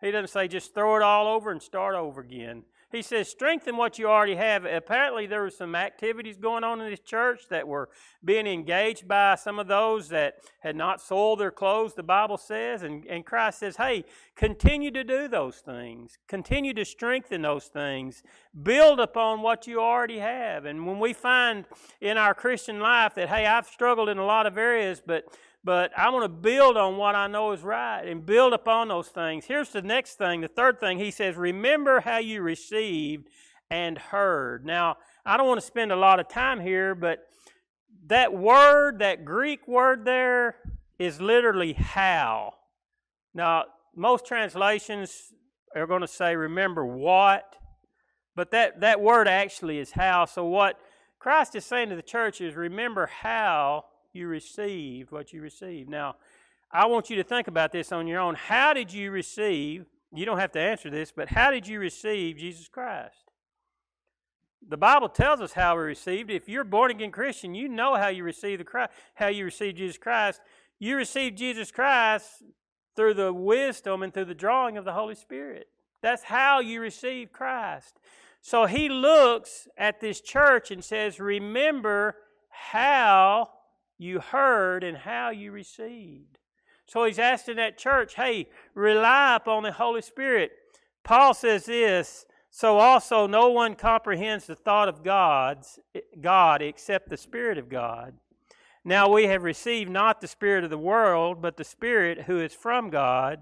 He 0.00 0.11
doesn't 0.11 0.28
say 0.28 0.48
just 0.48 0.74
throw 0.74 0.96
it 0.96 1.02
all 1.02 1.26
over 1.26 1.50
and 1.50 1.62
start 1.62 1.94
over 1.94 2.20
again. 2.20 2.64
He 2.92 3.02
says, 3.02 3.28
strengthen 3.28 3.76
what 3.76 3.98
you 3.98 4.07
already 4.07 4.37
have. 4.37 4.64
Apparently, 4.64 5.26
there 5.26 5.42
were 5.42 5.50
some 5.50 5.74
activities 5.74 6.37
going 6.37 6.62
on 6.62 6.80
in 6.80 6.88
this 6.88 7.00
church 7.00 7.48
that 7.50 7.66
were 7.66 7.88
being 8.24 8.46
engaged 8.46 9.09
by 9.09 9.35
some 9.35 9.59
of 9.59 9.66
those 9.66 10.11
that 10.11 10.37
had 10.61 10.76
not 10.76 11.00
soiled 11.00 11.40
their 11.40 11.50
clothes, 11.50 11.94
the 11.94 12.04
Bible 12.04 12.37
says. 12.37 12.85
And, 12.85 13.04
and 13.07 13.26
Christ 13.26 13.59
says, 13.59 13.78
hey, 13.78 14.04
continue 14.37 14.92
to 14.92 15.02
do 15.02 15.26
those 15.26 15.57
things, 15.57 16.18
continue 16.28 16.72
to 16.74 16.85
strengthen 16.85 17.42
those 17.42 17.64
things, 17.64 18.22
build 18.62 19.00
upon 19.00 19.42
what 19.42 19.66
you 19.66 19.80
already 19.80 20.20
have. 20.20 20.64
And 20.64 20.87
when 20.87 21.00
we 21.00 21.12
find 21.14 21.64
in 22.00 22.16
our 22.16 22.33
Christian 22.33 22.78
life 22.78 23.16
that, 23.16 23.28
hey, 23.28 23.44
I've 23.44 23.66
struggled 23.66 24.09
in 24.09 24.18
a 24.18 24.24
lot 24.24 24.46
of 24.46 24.57
areas, 24.57 25.02
but 25.04 25.24
but 25.64 25.90
I 25.96 26.11
want 26.11 26.24
to 26.24 26.29
build 26.29 26.77
on 26.77 26.98
what 26.98 27.14
I 27.14 27.27
know 27.27 27.53
is 27.53 27.62
right 27.62 28.07
and 28.07 28.24
build 28.24 28.53
upon 28.53 28.88
those 28.88 29.09
things. 29.09 29.46
Here's 29.46 29.70
the 29.70 29.81
next 29.81 30.16
thing, 30.16 30.42
the 30.42 30.48
third 30.48 30.79
thing. 30.79 30.98
He 30.98 31.11
says, 31.11 31.37
Remember 31.37 32.00
how 32.00 32.18
you 32.18 32.42
received 32.42 33.29
and 33.70 33.96
heard. 33.96 34.66
Now, 34.66 34.98
I 35.24 35.38
don't 35.38 35.48
want 35.48 35.61
to 35.61 35.66
spend 35.66 35.90
a 35.90 35.96
lot 35.96 36.20
of 36.20 36.29
time 36.29 36.61
here, 36.61 36.94
but 36.94 37.20
that 38.07 38.35
word, 38.35 38.98
that 38.98 39.24
Greek 39.24 39.66
word 39.66 40.05
there, 40.05 40.57
is 40.98 41.20
literally 41.20 41.72
how. 41.72 42.53
Now, 43.33 43.64
most 43.96 44.27
translations 44.27 45.33
are 45.74 45.87
going 45.87 46.03
to 46.03 46.09
say, 46.09 46.37
Remember 46.37 46.85
what, 46.85 47.57
but 48.37 48.50
that, 48.50 48.81
that 48.81 49.00
word 49.00 49.29
actually 49.29 49.79
is 49.79 49.92
how. 49.92 50.27
So, 50.27 50.44
what 50.44 50.79
Christ 51.18 51.55
is 51.55 51.64
saying 51.64 51.88
to 51.88 51.96
the 51.96 52.03
church 52.03 52.42
is, 52.42 52.55
Remember 52.55 53.07
how 53.07 53.87
you 54.14 54.29
received 54.29 55.11
what 55.11 55.33
you 55.33 55.42
received. 55.42 55.88
Now, 55.88 56.16
I 56.70 56.87
want 56.87 57.11
you 57.11 57.16
to 57.16 57.24
think 57.24 57.48
about 57.48 57.72
this 57.72 57.92
on 57.92 58.07
your 58.07 58.20
own. 58.20 58.35
How 58.35 58.72
did 58.72 58.92
you 58.92 59.11
receive? 59.11 59.87
You 60.12 60.24
don't 60.24 60.38
have 60.38 60.53
to 60.53 60.61
answer 60.61 60.90
this, 60.90 61.12
but 61.12 61.29
how 61.29 61.50
did 61.50 61.66
you 61.66 61.79
receive 61.79 62.37
Jesus 62.37 62.68
Christ? 62.68 63.31
The 64.66 64.77
Bible 64.77 65.09
tells 65.09 65.40
us 65.40 65.53
how 65.53 65.77
we 65.77 65.83
received. 65.83 66.31
If 66.31 66.48
you're 66.48 66.64
born 66.64 66.90
again 66.90 67.11
Christian, 67.11 67.55
you 67.55 67.68
know 67.68 67.96
how 67.96 68.09
you 68.09 68.24
receive 68.24 68.59
the 68.59 68.64
Christ, 68.64 68.92
how 69.14 69.29
you 69.29 69.44
receive 69.44 69.74
Jesus 69.74 69.98
Christ. 69.98 70.40
You 70.79 70.96
receive 70.96 71.35
Jesus 71.35 71.70
Christ 71.70 72.42
through 72.96 73.14
the 73.14 73.33
wisdom 73.33 74.03
and 74.03 74.12
through 74.12 74.27
the 74.27 74.35
drawing 74.35 74.77
of 74.77 74.85
the 74.85 74.92
Holy 74.92 75.14
Spirit. 75.14 75.68
That's 76.00 76.24
how 76.24 76.61
you 76.61 76.81
receive 76.81 77.33
Christ. 77.33 77.98
So 78.40 78.66
he 78.66 78.88
looks 78.88 79.68
at 79.77 80.00
this 80.00 80.20
church 80.20 80.70
and 80.70 80.85
says, 80.85 81.18
Remember 81.18 82.16
how 82.50 83.48
you 83.98 84.20
heard 84.20 84.85
and 84.85 84.98
how 84.98 85.30
you 85.30 85.52
received. 85.52 86.38
So 86.87 87.04
he's 87.04 87.18
asking 87.18 87.57
that 87.57 87.78
church, 87.78 88.14
hey, 88.14 88.48
rely 88.74 89.37
upon 89.37 89.62
the 89.62 89.72
Holy 89.72 90.02
Spirit. 90.02 90.50
Paul 91.02 91.35
says 91.35 91.64
this, 91.64 92.26
so 92.50 92.78
also 92.78 93.26
no 93.26 93.48
one 93.48 93.74
comprehends 93.74 94.46
the 94.46 94.54
thought 94.54 94.88
of 94.88 95.02
God's 95.02 95.78
God 96.20 96.62
except 96.62 97.09
the 97.09 97.16
Spirit 97.16 97.59
of 97.59 97.68
God. 97.68 98.14
Now 98.85 99.09
we 99.09 99.24
have 99.24 99.42
received 99.42 99.90
not 99.90 100.20
the 100.20 100.28
Spirit 100.28 100.62
of 100.62 100.70
the 100.70 100.78
world, 100.78 101.40
but 101.40 101.57
the 101.57 101.64
Spirit 101.64 102.22
who 102.22 102.38
is 102.38 102.52
from 102.52 102.90
God, 102.90 103.40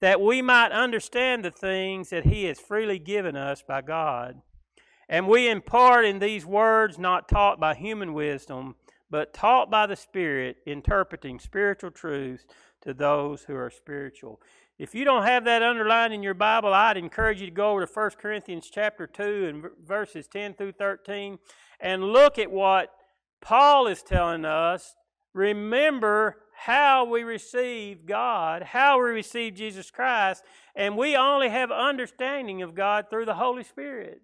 that 0.00 0.20
we 0.20 0.42
might 0.42 0.72
understand 0.72 1.44
the 1.44 1.50
things 1.50 2.10
that 2.10 2.26
He 2.26 2.44
has 2.44 2.60
freely 2.60 2.98
given 2.98 3.34
us 3.34 3.62
by 3.66 3.80
God. 3.80 4.42
And 5.08 5.26
we 5.26 5.48
impart 5.48 6.04
in 6.04 6.18
these 6.18 6.46
words 6.46 6.98
not 6.98 7.28
taught 7.28 7.58
by 7.58 7.74
human 7.74 8.12
wisdom, 8.12 8.76
but 9.14 9.32
taught 9.32 9.70
by 9.70 9.86
the 9.86 9.94
Spirit, 9.94 10.56
interpreting 10.66 11.38
spiritual 11.38 11.92
truths 11.92 12.46
to 12.80 12.92
those 12.92 13.44
who 13.44 13.54
are 13.54 13.70
spiritual. 13.70 14.42
If 14.76 14.92
you 14.92 15.04
don't 15.04 15.22
have 15.22 15.44
that 15.44 15.62
underlined 15.62 16.12
in 16.12 16.24
your 16.24 16.34
Bible, 16.34 16.74
I'd 16.74 16.96
encourage 16.96 17.40
you 17.40 17.46
to 17.46 17.52
go 17.52 17.70
over 17.70 17.86
to 17.86 17.92
1 17.92 18.10
Corinthians 18.20 18.68
chapter 18.68 19.06
2 19.06 19.46
and 19.46 19.86
verses 19.86 20.26
10 20.26 20.54
through 20.54 20.72
13 20.72 21.38
and 21.78 22.02
look 22.02 22.40
at 22.40 22.50
what 22.50 22.90
Paul 23.40 23.86
is 23.86 24.02
telling 24.02 24.44
us. 24.44 24.96
Remember 25.32 26.38
how 26.52 27.04
we 27.04 27.22
receive 27.22 28.06
God, 28.06 28.64
how 28.64 29.00
we 29.00 29.10
receive 29.10 29.54
Jesus 29.54 29.92
Christ, 29.92 30.42
and 30.74 30.96
we 30.96 31.14
only 31.14 31.50
have 31.50 31.70
understanding 31.70 32.62
of 32.62 32.74
God 32.74 33.10
through 33.10 33.26
the 33.26 33.34
Holy 33.34 33.62
Spirit. 33.62 34.22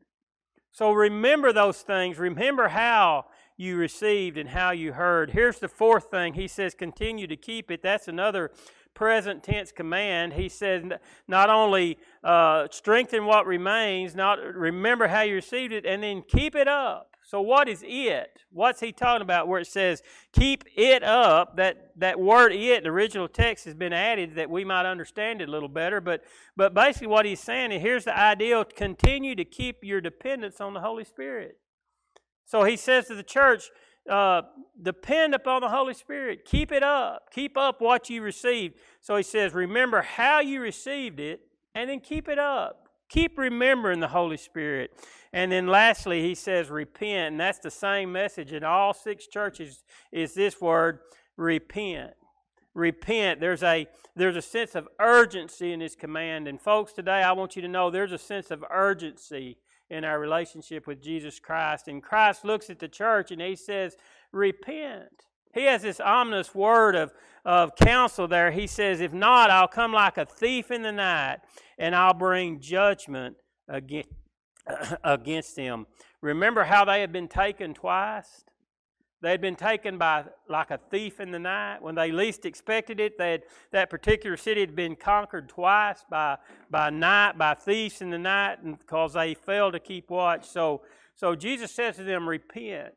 So 0.73 0.91
remember 0.91 1.53
those 1.53 1.79
things. 1.79 2.19
Remember 2.19 2.67
how 2.67 3.27
you 3.61 3.77
received 3.77 4.39
and 4.39 4.49
how 4.49 4.71
you 4.71 4.95
heard. 4.95 5.33
Here's 5.33 5.59
the 5.59 5.69
fourth 5.69 6.11
thing. 6.11 6.33
He 6.33 6.49
says, 6.49 6.75
continue 6.75 7.27
to 7.27 7.37
keep 7.37 7.71
it. 7.71 7.83
That's 7.83 8.09
another 8.09 8.51
present 8.95 9.43
tense 9.43 9.71
command. 9.71 10.33
He 10.33 10.49
says, 10.49 10.83
not 11.29 11.51
only 11.51 11.99
uh, 12.25 12.69
strengthen 12.71 13.27
what 13.27 13.47
remains, 13.47 14.15
not 14.15 14.39
remember 14.39 15.09
how 15.09 15.23
you 15.23 15.35
received 15.35 15.75
it, 15.75 15.85
and 15.85 16.03
then 16.03 16.23
keep 16.27 16.57
it 16.57 16.69
up. 16.69 17.17
So 17.23 17.43
what 17.43 17.69
is 17.69 17.85
it? 17.87 18.45
What's 18.51 18.81
he 18.81 18.93
talking 18.93 19.23
about 19.23 19.47
where 19.47 19.61
it 19.61 19.67
says 19.67 20.03
keep 20.33 20.65
it 20.75 21.05
up? 21.05 21.57
That 21.57 21.93
that 21.99 22.19
word 22.19 22.53
it, 22.53 22.83
the 22.83 22.89
original 22.89 23.29
text 23.29 23.67
has 23.67 23.75
been 23.75 23.93
added 23.93 24.35
that 24.35 24.51
we 24.51 24.65
might 24.65 24.85
understand 24.85 25.41
it 25.41 25.49
a 25.49 25.53
little 25.53 25.69
better. 25.69 26.01
But 26.01 26.25
but 26.57 26.75
basically 26.75 27.07
what 27.07 27.27
he's 27.27 27.39
saying, 27.39 27.73
and 27.73 27.81
here's 27.81 28.05
the 28.05 28.19
ideal, 28.19 28.65
continue 28.65 29.37
to 29.37 29.45
keep 29.45 29.85
your 29.85 30.01
dependence 30.01 30.61
on 30.61 30.75
the 30.75 30.81
Holy 30.81 31.05
Spirit. 31.05 31.59
So 32.51 32.65
he 32.65 32.77
says 32.77 33.07
to 33.07 33.15
the 33.15 33.23
church, 33.23 33.71
uh, 34.11 34.43
depend 34.83 35.37
upon 35.37 35.61
the 35.61 35.69
Holy 35.69 35.95
Spirit. 35.95 36.45
Keep 36.45 36.73
it 36.73 36.83
up. 36.83 37.31
Keep 37.33 37.57
up 37.57 37.81
what 37.81 38.11
you 38.11 38.23
received. 38.23 38.75
So 39.01 39.15
he 39.15 39.23
says, 39.23 39.55
remember 39.55 40.03
how 40.03 40.41
you 40.41 40.61
received 40.61 41.21
it, 41.21 41.43
and 41.77 41.89
then 41.89 42.01
keep 42.01 42.29
it 42.29 42.41
up. 42.41 42.89
Keep 43.09 43.39
remembering 43.39 44.01
the 44.01 44.09
Holy 44.09 44.37
Spirit. 44.37 44.91
And 45.33 45.53
then 45.53 45.69
lastly, 45.69 46.23
he 46.23 46.35
says, 46.35 46.71
repent. 46.71 47.35
And 47.35 47.41
that's 47.41 47.61
the 47.61 47.71
same 47.71 48.11
message 48.11 48.53
in 48.53 48.65
all 48.65 48.95
six 48.95 49.29
churches 49.29 49.85
is 50.11 50.35
this 50.35 50.61
word, 50.61 50.99
repent. 51.37 52.15
Repent. 52.75 53.39
There's 53.39 53.63
a 53.63 53.87
there's 54.17 54.35
a 54.35 54.43
sense 54.43 54.75
of 54.75 54.89
urgency 55.01 55.73
in 55.73 55.79
this 55.79 55.95
command. 55.95 56.49
And 56.49 56.61
folks, 56.61 56.93
today 56.93 57.23
I 57.23 57.31
want 57.31 57.55
you 57.55 57.63
to 57.63 57.69
know 57.69 57.91
there's 57.91 58.11
a 58.11 58.19
sense 58.19 58.51
of 58.51 58.65
urgency 58.69 59.59
in 59.91 60.05
our 60.05 60.19
relationship 60.19 60.87
with 60.87 61.03
Jesus 61.03 61.39
Christ. 61.39 61.89
And 61.89 62.03
Christ 62.03 62.45
looks 62.45 62.71
at 62.71 62.79
the 62.79 62.89
church 62.89 63.31
and 63.31 63.41
he 63.41 63.57
says, 63.57 63.97
Repent. 64.33 65.27
He 65.53 65.65
has 65.65 65.83
this 65.83 65.99
ominous 65.99 66.55
word 66.55 66.95
of, 66.95 67.13
of 67.45 67.75
counsel 67.75 68.29
there. 68.29 68.53
He 68.53 68.67
says, 68.67 69.01
If 69.01 69.13
not, 69.13 69.51
I'll 69.51 69.69
come 69.69 69.93
like 69.93 70.17
a 70.17 70.25
thief 70.25 70.71
in 70.71 70.83
the 70.83 70.93
night 70.93 71.39
and 71.79 71.95
I'll 71.95 72.15
bring 72.15 72.61
judgment 72.61 73.37
against, 73.69 74.11
against 75.05 75.57
them. 75.57 75.87
Remember 76.21 76.65
how 76.65 76.85
they 76.85 77.01
had 77.01 77.13
been 77.13 77.29
taken 77.29 77.75
twice? 77.75 78.45
They 79.23 79.31
had 79.31 79.43
been 79.43 79.57
taken 79.57 79.99
by 79.99 80.25
like 80.49 80.71
a 80.71 80.79
thief 80.91 81.21
in 81.21 81.31
the 81.31 81.39
night. 81.39 81.83
When 81.83 81.95
they 81.95 82.11
least 82.11 82.47
expected 82.47 83.01
it, 83.01 83.19
they 83.19 83.33
had, 83.33 83.43
that 83.71 83.91
particular 83.91 84.37
city 84.37 84.61
had 84.61 84.75
been 84.75 84.97
conquered 84.97 85.49
twice 85.49 86.05
by, 86.09 86.39
by 86.71 86.89
night, 86.89 87.37
by 87.37 87.55
thieves 87.55 88.01
in 88.01 88.11
the 88.11 88.19
night, 88.19 88.59
because 88.79 89.13
they 89.13 89.35
failed 89.35 89.75
to 89.75 89.81
keep 89.81 90.09
watch. 90.09 90.49
So, 90.49 90.83
so 91.17 91.37
Jesus 91.37 91.71
says 91.71 91.97
to 91.97 92.05
them, 92.05 92.29
Repent. 92.29 92.95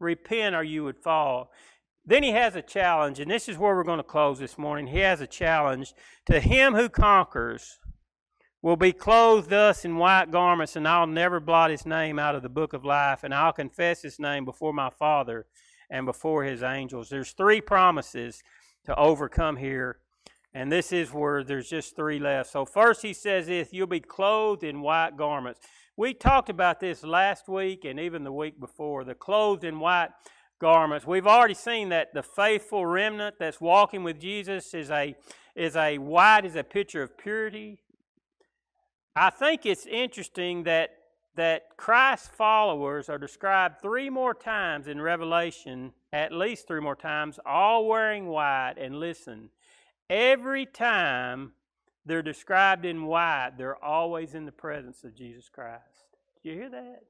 Repent 0.00 0.54
or 0.54 0.62
you 0.62 0.84
would 0.84 0.98
fall. 0.98 1.50
Then 2.04 2.22
he 2.22 2.30
has 2.30 2.54
a 2.54 2.62
challenge, 2.62 3.20
and 3.20 3.30
this 3.30 3.48
is 3.48 3.58
where 3.58 3.74
we're 3.74 3.84
going 3.84 3.98
to 3.98 4.02
close 4.02 4.38
this 4.38 4.56
morning. 4.56 4.86
He 4.86 5.00
has 5.00 5.20
a 5.20 5.26
challenge. 5.26 5.94
To 6.26 6.40
him 6.40 6.74
who 6.74 6.88
conquers, 6.88 7.78
will 8.62 8.76
be 8.76 8.92
clothed 8.92 9.50
thus 9.50 9.84
in 9.84 9.96
white 9.96 10.30
garments, 10.30 10.74
and 10.74 10.86
I'll 10.86 11.06
never 11.06 11.40
blot 11.40 11.70
his 11.70 11.86
name 11.86 12.18
out 12.18 12.34
of 12.34 12.42
the 12.42 12.48
book 12.48 12.72
of 12.72 12.84
life, 12.84 13.22
and 13.22 13.32
I'll 13.32 13.52
confess 13.52 14.02
his 14.02 14.18
name 14.18 14.44
before 14.44 14.72
my 14.72 14.90
Father 14.90 15.46
and 15.90 16.04
before 16.06 16.44
his 16.44 16.62
angels. 16.62 17.08
There's 17.08 17.32
three 17.32 17.60
promises 17.60 18.42
to 18.84 18.96
overcome 18.96 19.56
here, 19.56 19.98
and 20.52 20.72
this 20.72 20.92
is 20.92 21.12
where 21.12 21.44
there's 21.44 21.68
just 21.68 21.94
three 21.94 22.18
left. 22.18 22.50
So, 22.50 22.64
first 22.64 23.02
he 23.02 23.12
says 23.12 23.46
this 23.46 23.72
you'll 23.72 23.86
be 23.86 24.00
clothed 24.00 24.64
in 24.64 24.80
white 24.80 25.16
garments. 25.16 25.60
We 25.96 26.14
talked 26.14 26.48
about 26.48 26.80
this 26.80 27.02
last 27.04 27.48
week 27.48 27.84
and 27.84 27.98
even 27.98 28.22
the 28.22 28.32
week 28.32 28.60
before 28.60 29.04
the 29.04 29.14
clothed 29.14 29.64
in 29.64 29.80
white 29.80 30.10
garments. 30.60 31.06
We've 31.06 31.26
already 31.26 31.54
seen 31.54 31.88
that 31.90 32.14
the 32.14 32.22
faithful 32.22 32.86
remnant 32.86 33.36
that's 33.38 33.60
walking 33.60 34.04
with 34.04 34.20
Jesus 34.20 34.74
is 34.74 34.90
a 34.90 35.14
is 35.54 35.76
a 35.76 35.98
white 35.98 36.44
is 36.44 36.54
a 36.56 36.62
picture 36.62 37.02
of 37.02 37.18
purity 37.18 37.80
I 39.18 39.30
think 39.30 39.66
it's 39.66 39.86
interesting 39.86 40.62
that 40.64 40.94
that 41.34 41.76
Christ's 41.76 42.28
followers 42.28 43.08
are 43.08 43.18
described 43.18 43.80
three 43.80 44.10
more 44.10 44.34
times 44.34 44.88
in 44.88 45.00
Revelation, 45.00 45.92
at 46.12 46.32
least 46.32 46.66
three 46.66 46.80
more 46.80 46.96
times, 46.96 47.38
all 47.46 47.86
wearing 47.86 48.26
white. 48.26 48.74
And 48.76 48.98
listen, 48.98 49.50
every 50.10 50.66
time 50.66 51.52
they're 52.04 52.22
described 52.22 52.84
in 52.84 53.04
white, 53.04 53.52
they're 53.56 53.82
always 53.84 54.34
in 54.34 54.46
the 54.46 54.52
presence 54.52 55.04
of 55.04 55.14
Jesus 55.14 55.48
Christ. 55.48 56.06
Do 56.42 56.48
you 56.48 56.56
hear 56.56 56.70
that? 56.70 57.04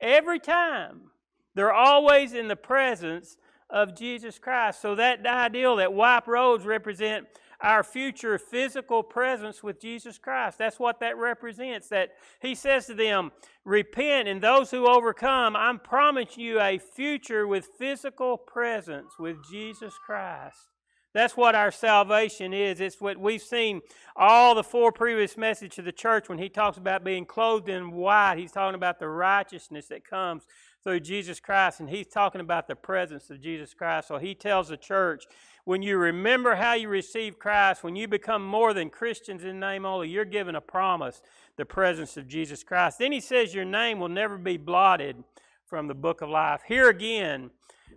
Every 0.00 0.40
time. 0.40 1.12
They're 1.54 1.72
always 1.72 2.34
in 2.34 2.46
the 2.46 2.56
presence 2.56 3.36
of 3.70 3.96
Jesus 3.96 4.38
Christ. 4.38 4.80
So 4.80 4.94
that 4.94 5.26
ideal 5.26 5.76
that 5.76 5.92
white 5.92 6.26
robes 6.28 6.64
represent 6.64 7.26
our 7.60 7.82
future 7.82 8.38
physical 8.38 9.02
presence 9.02 9.62
with 9.62 9.80
Jesus 9.80 10.18
Christ. 10.18 10.58
That's 10.58 10.78
what 10.78 11.00
that 11.00 11.16
represents. 11.16 11.88
That 11.88 12.10
he 12.40 12.54
says 12.54 12.86
to 12.86 12.94
them, 12.94 13.32
Repent, 13.64 14.28
and 14.28 14.40
those 14.40 14.70
who 14.70 14.88
overcome, 14.88 15.56
I'm 15.56 15.78
promising 15.78 16.42
you 16.42 16.60
a 16.60 16.78
future 16.78 17.46
with 17.46 17.68
physical 17.78 18.36
presence 18.36 19.18
with 19.18 19.36
Jesus 19.50 19.94
Christ. 20.04 20.68
That's 21.14 21.36
what 21.36 21.54
our 21.54 21.70
salvation 21.70 22.52
is. 22.52 22.80
It's 22.80 23.00
what 23.00 23.18
we've 23.18 23.42
seen 23.42 23.80
all 24.14 24.54
the 24.54 24.62
four 24.62 24.92
previous 24.92 25.36
messages 25.36 25.78
of 25.78 25.86
the 25.86 25.92
church 25.92 26.28
when 26.28 26.38
he 26.38 26.48
talks 26.48 26.76
about 26.76 27.02
being 27.02 27.24
clothed 27.24 27.68
in 27.68 27.90
white. 27.92 28.36
He's 28.36 28.52
talking 28.52 28.74
about 28.74 28.98
the 28.98 29.08
righteousness 29.08 29.86
that 29.88 30.04
comes 30.04 30.44
through 30.84 31.00
Jesus 31.00 31.40
Christ, 31.40 31.80
and 31.80 31.88
he's 31.88 32.06
talking 32.06 32.40
about 32.40 32.68
the 32.68 32.76
presence 32.76 33.30
of 33.30 33.40
Jesus 33.40 33.74
Christ. 33.74 34.08
So 34.08 34.18
he 34.18 34.34
tells 34.34 34.68
the 34.68 34.76
church 34.76 35.24
when 35.68 35.82
you 35.82 35.98
remember 35.98 36.54
how 36.54 36.72
you 36.72 36.88
received 36.88 37.38
Christ, 37.38 37.84
when 37.84 37.94
you 37.94 38.08
become 38.08 38.42
more 38.42 38.72
than 38.72 38.88
Christians 38.88 39.44
in 39.44 39.60
name 39.60 39.84
only, 39.84 40.08
you're 40.08 40.24
given 40.24 40.56
a 40.56 40.62
promise, 40.62 41.20
the 41.58 41.66
presence 41.66 42.16
of 42.16 42.26
Jesus 42.26 42.64
Christ. 42.64 42.98
Then 42.98 43.12
he 43.12 43.20
says 43.20 43.54
your 43.54 43.66
name 43.66 43.98
will 43.98 44.08
never 44.08 44.38
be 44.38 44.56
blotted 44.56 45.22
from 45.66 45.86
the 45.86 45.94
book 45.94 46.22
of 46.22 46.30
life. 46.30 46.62
Here 46.66 46.88
again, 46.88 47.50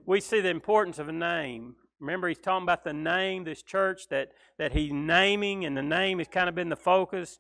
we 0.06 0.20
see 0.20 0.42
the 0.42 0.50
importance 0.50 1.00
of 1.00 1.08
a 1.08 1.14
name. 1.14 1.76
Remember, 2.02 2.28
he's 2.28 2.40
talking 2.40 2.64
about 2.64 2.84
the 2.84 2.92
name, 2.92 3.46
this 3.46 3.64
church 3.64 4.10
that, 4.10 4.34
that 4.58 4.74
he's 4.74 4.92
naming, 4.92 5.64
and 5.64 5.78
the 5.78 5.82
name 5.82 6.18
has 6.18 6.28
kind 6.28 6.50
of 6.50 6.56
been 6.56 6.68
the 6.68 6.76
focus. 6.76 7.40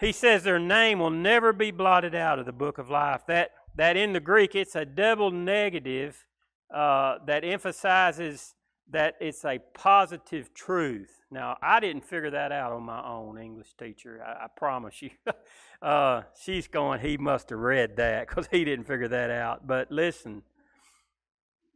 He 0.00 0.12
says 0.12 0.42
their 0.42 0.58
name 0.58 0.98
will 0.98 1.08
never 1.08 1.54
be 1.54 1.70
blotted 1.70 2.14
out 2.14 2.38
of 2.38 2.44
the 2.44 2.52
book 2.52 2.76
of 2.76 2.90
life. 2.90 3.22
That, 3.26 3.52
that 3.74 3.96
in 3.96 4.12
the 4.12 4.20
Greek, 4.20 4.54
it's 4.54 4.76
a 4.76 4.84
double 4.84 5.30
negative 5.30 6.26
uh, 6.70 7.20
that 7.24 7.42
emphasizes 7.42 8.54
that 8.90 9.16
it's 9.20 9.44
a 9.44 9.58
positive 9.74 10.54
truth. 10.54 11.22
Now, 11.30 11.58
I 11.60 11.78
didn't 11.80 12.04
figure 12.04 12.30
that 12.30 12.52
out 12.52 12.72
on 12.72 12.84
my 12.84 13.04
own, 13.06 13.38
English 13.38 13.74
teacher. 13.78 14.22
I, 14.26 14.44
I 14.44 14.46
promise 14.56 15.02
you. 15.02 15.10
uh, 15.82 16.22
she's 16.40 16.68
going, 16.68 17.00
he 17.00 17.16
must 17.18 17.50
have 17.50 17.58
read 17.58 17.96
that 17.96 18.28
because 18.28 18.48
he 18.50 18.64
didn't 18.64 18.86
figure 18.86 19.08
that 19.08 19.30
out. 19.30 19.66
But 19.66 19.90
listen, 19.90 20.42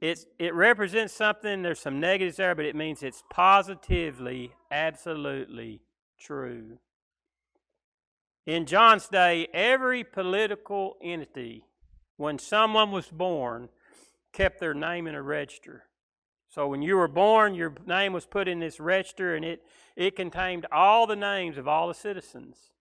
it's, 0.01 0.27
it 0.39 0.55
represents 0.55 1.13
something, 1.13 1.63
there's 1.63 1.81
some 1.81 2.01
negatives 2.01 2.37
there, 2.37 2.55
but 2.55 2.65
it 2.65 2.75
means 2.75 3.03
it's 3.03 3.23
positively, 3.31 4.53
absolutely 4.71 5.83
true. 6.19 6.79
In 8.47 8.67
John's 8.67 9.07
day, 9.07 9.47
every 9.53 10.03
political 10.03 10.97
entity, 11.03 11.67
when 12.17 12.39
someone 12.39 12.91
was 12.91 13.09
born, 13.09 13.69
kept 14.33 14.59
their 14.59 14.75
name 14.75 15.07
in 15.07 15.15
a 15.15 15.23
register. 15.23 15.85
So 16.55 16.69
when 16.69 16.83
you 16.83 16.99
were 16.99 17.09
born, 17.09 17.55
your 17.55 17.73
name 17.87 18.13
was 18.13 18.27
put 18.27 18.47
in 18.47 18.59
this 18.59 18.79
register, 18.79 19.35
and 19.35 19.43
it, 19.43 19.63
it 19.97 20.15
contained 20.15 20.67
all 20.71 21.07
the 21.07 21.17
names 21.17 21.57
of 21.57 21.67
all 21.67 21.89
the 21.89 21.95
citizens. 21.95 22.73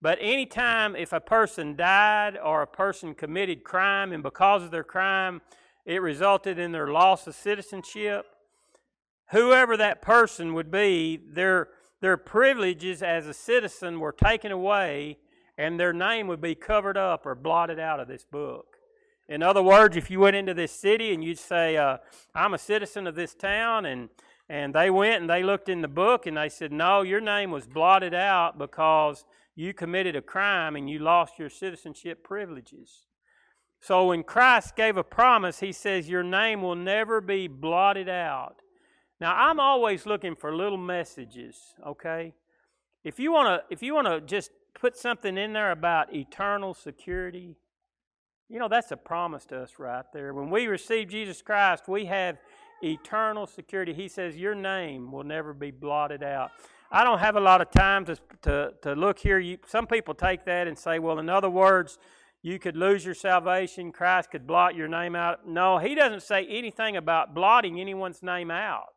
But 0.00 0.18
anytime 0.20 0.94
if 0.94 1.12
a 1.12 1.18
person 1.18 1.74
died 1.74 2.38
or 2.38 2.62
a 2.62 2.66
person 2.68 3.16
committed 3.16 3.64
crime, 3.64 4.12
and 4.12 4.22
because 4.22 4.62
of 4.62 4.70
their 4.70 4.84
crime, 4.84 5.40
it 5.84 6.00
resulted 6.00 6.60
in 6.60 6.70
their 6.70 6.92
loss 6.92 7.26
of 7.26 7.34
citizenship, 7.34 8.24
whoever 9.32 9.76
that 9.76 10.00
person 10.00 10.54
would 10.54 10.70
be, 10.70 11.16
their, 11.16 11.70
their 12.00 12.16
privileges 12.16 13.02
as 13.02 13.26
a 13.26 13.34
citizen 13.34 13.98
were 13.98 14.12
taken 14.12 14.52
away, 14.52 15.18
and 15.58 15.80
their 15.80 15.92
name 15.92 16.28
would 16.28 16.40
be 16.40 16.54
covered 16.54 16.96
up 16.96 17.26
or 17.26 17.34
blotted 17.34 17.80
out 17.80 17.98
of 17.98 18.06
this 18.06 18.24
book. 18.24 18.71
In 19.28 19.42
other 19.42 19.62
words, 19.62 19.96
if 19.96 20.10
you 20.10 20.20
went 20.20 20.36
into 20.36 20.54
this 20.54 20.72
city 20.72 21.14
and 21.14 21.22
you'd 21.22 21.38
say, 21.38 21.76
uh, 21.76 21.98
I'm 22.34 22.54
a 22.54 22.58
citizen 22.58 23.06
of 23.06 23.14
this 23.14 23.34
town, 23.34 23.86
and, 23.86 24.08
and 24.48 24.74
they 24.74 24.90
went 24.90 25.20
and 25.20 25.30
they 25.30 25.42
looked 25.42 25.68
in 25.68 25.80
the 25.80 25.88
book 25.88 26.26
and 26.26 26.36
they 26.36 26.48
said, 26.48 26.72
No, 26.72 27.02
your 27.02 27.20
name 27.20 27.50
was 27.50 27.66
blotted 27.66 28.14
out 28.14 28.58
because 28.58 29.24
you 29.54 29.72
committed 29.72 30.16
a 30.16 30.22
crime 30.22 30.76
and 30.76 30.88
you 30.88 30.98
lost 30.98 31.38
your 31.38 31.50
citizenship 31.50 32.24
privileges. 32.24 33.06
So 33.80 34.06
when 34.06 34.22
Christ 34.22 34.76
gave 34.76 34.96
a 34.96 35.04
promise, 35.04 35.60
he 35.60 35.72
says, 35.72 36.08
Your 36.08 36.22
name 36.22 36.62
will 36.62 36.76
never 36.76 37.20
be 37.20 37.48
blotted 37.48 38.08
out. 38.08 38.56
Now, 39.20 39.34
I'm 39.36 39.60
always 39.60 40.04
looking 40.04 40.34
for 40.34 40.54
little 40.54 40.78
messages, 40.78 41.56
okay? 41.86 42.34
If 43.04 43.20
you 43.20 43.32
want 43.32 43.48
to 43.48 43.72
if 43.72 43.82
you 43.82 43.94
want 43.94 44.06
to 44.06 44.20
just 44.20 44.50
put 44.74 44.96
something 44.96 45.36
in 45.36 45.52
there 45.52 45.70
about 45.70 46.14
eternal 46.14 46.74
security, 46.74 47.56
You 48.52 48.58
know, 48.58 48.68
that's 48.68 48.92
a 48.92 48.98
promise 48.98 49.46
to 49.46 49.62
us 49.62 49.78
right 49.78 50.04
there. 50.12 50.34
When 50.34 50.50
we 50.50 50.66
receive 50.66 51.08
Jesus 51.08 51.40
Christ, 51.40 51.88
we 51.88 52.04
have 52.04 52.36
eternal 52.82 53.46
security. 53.46 53.94
He 53.94 54.08
says, 54.08 54.36
Your 54.36 54.54
name 54.54 55.10
will 55.10 55.24
never 55.24 55.54
be 55.54 55.70
blotted 55.70 56.22
out. 56.22 56.50
I 56.90 57.02
don't 57.02 57.20
have 57.20 57.36
a 57.36 57.40
lot 57.40 57.62
of 57.62 57.70
time 57.70 58.04
to, 58.04 58.18
to, 58.42 58.74
to 58.82 58.92
look 58.92 59.18
here. 59.18 59.38
You, 59.38 59.56
some 59.66 59.86
people 59.86 60.12
take 60.12 60.44
that 60.44 60.68
and 60.68 60.78
say, 60.78 60.98
well, 60.98 61.18
in 61.18 61.30
other 61.30 61.48
words, 61.48 61.98
you 62.42 62.58
could 62.58 62.76
lose 62.76 63.06
your 63.06 63.14
salvation. 63.14 63.90
Christ 63.90 64.30
could 64.30 64.46
blot 64.46 64.74
your 64.74 64.88
name 64.88 65.16
out. 65.16 65.48
No, 65.48 65.78
he 65.78 65.94
doesn't 65.94 66.22
say 66.22 66.46
anything 66.46 66.98
about 66.98 67.34
blotting 67.34 67.80
anyone's 67.80 68.22
name 68.22 68.50
out. 68.50 68.92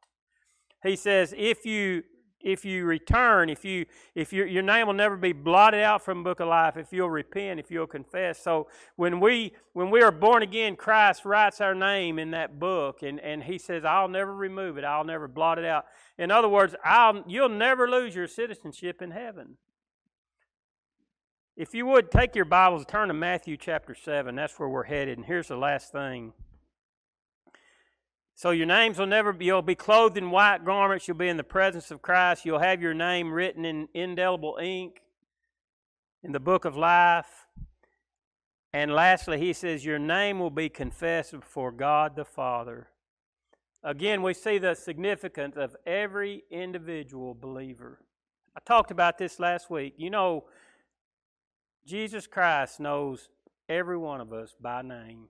He 0.84 0.98
says, 0.98 1.34
if 1.38 1.66
you 1.66 2.04
if 2.46 2.64
you 2.64 2.86
return, 2.86 3.50
if 3.50 3.66
you 3.66 3.88
if 4.14 4.32
your 4.32 4.46
your 4.46 4.62
name 4.62 4.86
will 4.86 4.94
never 4.94 5.18
be 5.18 5.34
blotted 5.34 5.82
out 5.82 6.04
from 6.04 6.20
the 6.20 6.24
book 6.24 6.40
of 6.40 6.48
life, 6.48 6.78
if 6.78 6.94
you'll 6.94 7.10
repent, 7.10 7.60
if 7.60 7.72
you'll 7.72 7.88
confess. 7.88 8.40
So 8.40 8.68
when 8.96 9.20
we 9.20 9.54
when 9.74 9.90
we 9.90 10.04
are 10.04 10.12
born 10.12 10.44
again, 10.44 10.76
Christ 10.76 11.26
writes 11.26 11.60
our 11.60 11.74
name 11.74 12.20
in 12.20 12.32
that 12.32 12.60
book, 12.60 13.02
and, 13.02 13.20
and 13.20 13.44
he 13.44 13.58
says, 13.58 13.84
I'll 13.84 14.08
never 14.08 14.34
remove 14.34 14.78
it, 14.78 14.84
I'll 14.84 15.04
never 15.04 15.28
blot 15.28 15.58
it 15.58 15.66
out. 15.66 15.86
In 16.20 16.30
other 16.30 16.48
words, 16.48 16.76
I'll 16.86 17.24
you'll 17.28 17.50
never 17.50 17.90
lose 17.90 18.16
your 18.16 18.28
citizenship 18.28 19.02
in 19.02 19.10
heaven. 19.10 19.58
If 21.58 21.74
you 21.74 21.88
would 21.88 22.12
take 22.12 22.36
your 22.36 22.46
Bibles, 22.46 22.86
turn 22.86 23.08
to 23.08 23.14
Matthew 23.14 23.58
chapter 23.58 23.96
7. 23.96 24.36
That's 24.36 24.60
where 24.60 24.70
we're 24.70 24.84
headed. 24.84 25.18
And 25.18 25.26
here's 25.26 25.48
the 25.48 25.56
last 25.56 25.92
thing. 25.92 26.34
So 28.38 28.52
your 28.52 28.66
names 28.66 29.00
will 29.00 29.08
never 29.08 29.32
be, 29.32 29.46
you'll 29.46 29.62
be 29.62 29.76
clothed 29.76 30.18
in 30.18 30.30
white 30.30 30.66
garments. 30.66 31.08
You'll 31.08 31.16
be 31.16 31.30
in 31.30 31.38
the 31.38 31.44
presence 31.44 31.90
of 31.90 32.02
Christ. 32.02 32.46
You'll 32.46 32.60
have 32.60 32.82
your 32.82 32.94
name 32.94 33.32
written 33.32 33.64
in 33.64 33.88
indelible 33.94 34.58
ink 34.62 35.02
in 36.22 36.34
the 36.34 36.40
book 36.40 36.66
of 36.66 36.76
life. 36.76 37.48
And 38.74 38.92
lastly, 38.92 39.40
he 39.40 39.54
says, 39.54 39.86
Your 39.86 40.00
name 40.00 40.40
will 40.40 40.50
be 40.50 40.68
confessed 40.68 41.32
before 41.32 41.72
God 41.72 42.18
the 42.18 42.26
Father. 42.26 42.90
Again, 43.82 44.22
we 44.22 44.34
see 44.34 44.58
the 44.58 44.76
significance 44.76 45.56
of 45.56 45.78
every 45.86 46.44
individual 46.52 47.34
believer. 47.34 48.00
I 48.54 48.60
talked 48.66 48.92
about 48.92 49.18
this 49.18 49.40
last 49.40 49.70
week. 49.70 49.94
You 49.96 50.10
know, 50.10 50.44
Jesus 51.86 52.28
Christ 52.28 52.82
knows 52.82 53.30
every 53.70 53.98
one 53.98 54.20
of 54.20 54.34
us 54.34 54.56
by 54.60 54.82
name. 54.82 55.30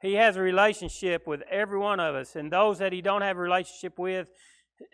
He 0.00 0.14
has 0.14 0.36
a 0.36 0.40
relationship 0.40 1.26
with 1.26 1.42
every 1.50 1.78
one 1.78 2.00
of 2.00 2.14
us, 2.14 2.36
and 2.36 2.52
those 2.52 2.78
that 2.78 2.92
he 2.92 3.02
don't 3.02 3.22
have 3.22 3.36
a 3.36 3.40
relationship 3.40 3.98
with, 3.98 4.30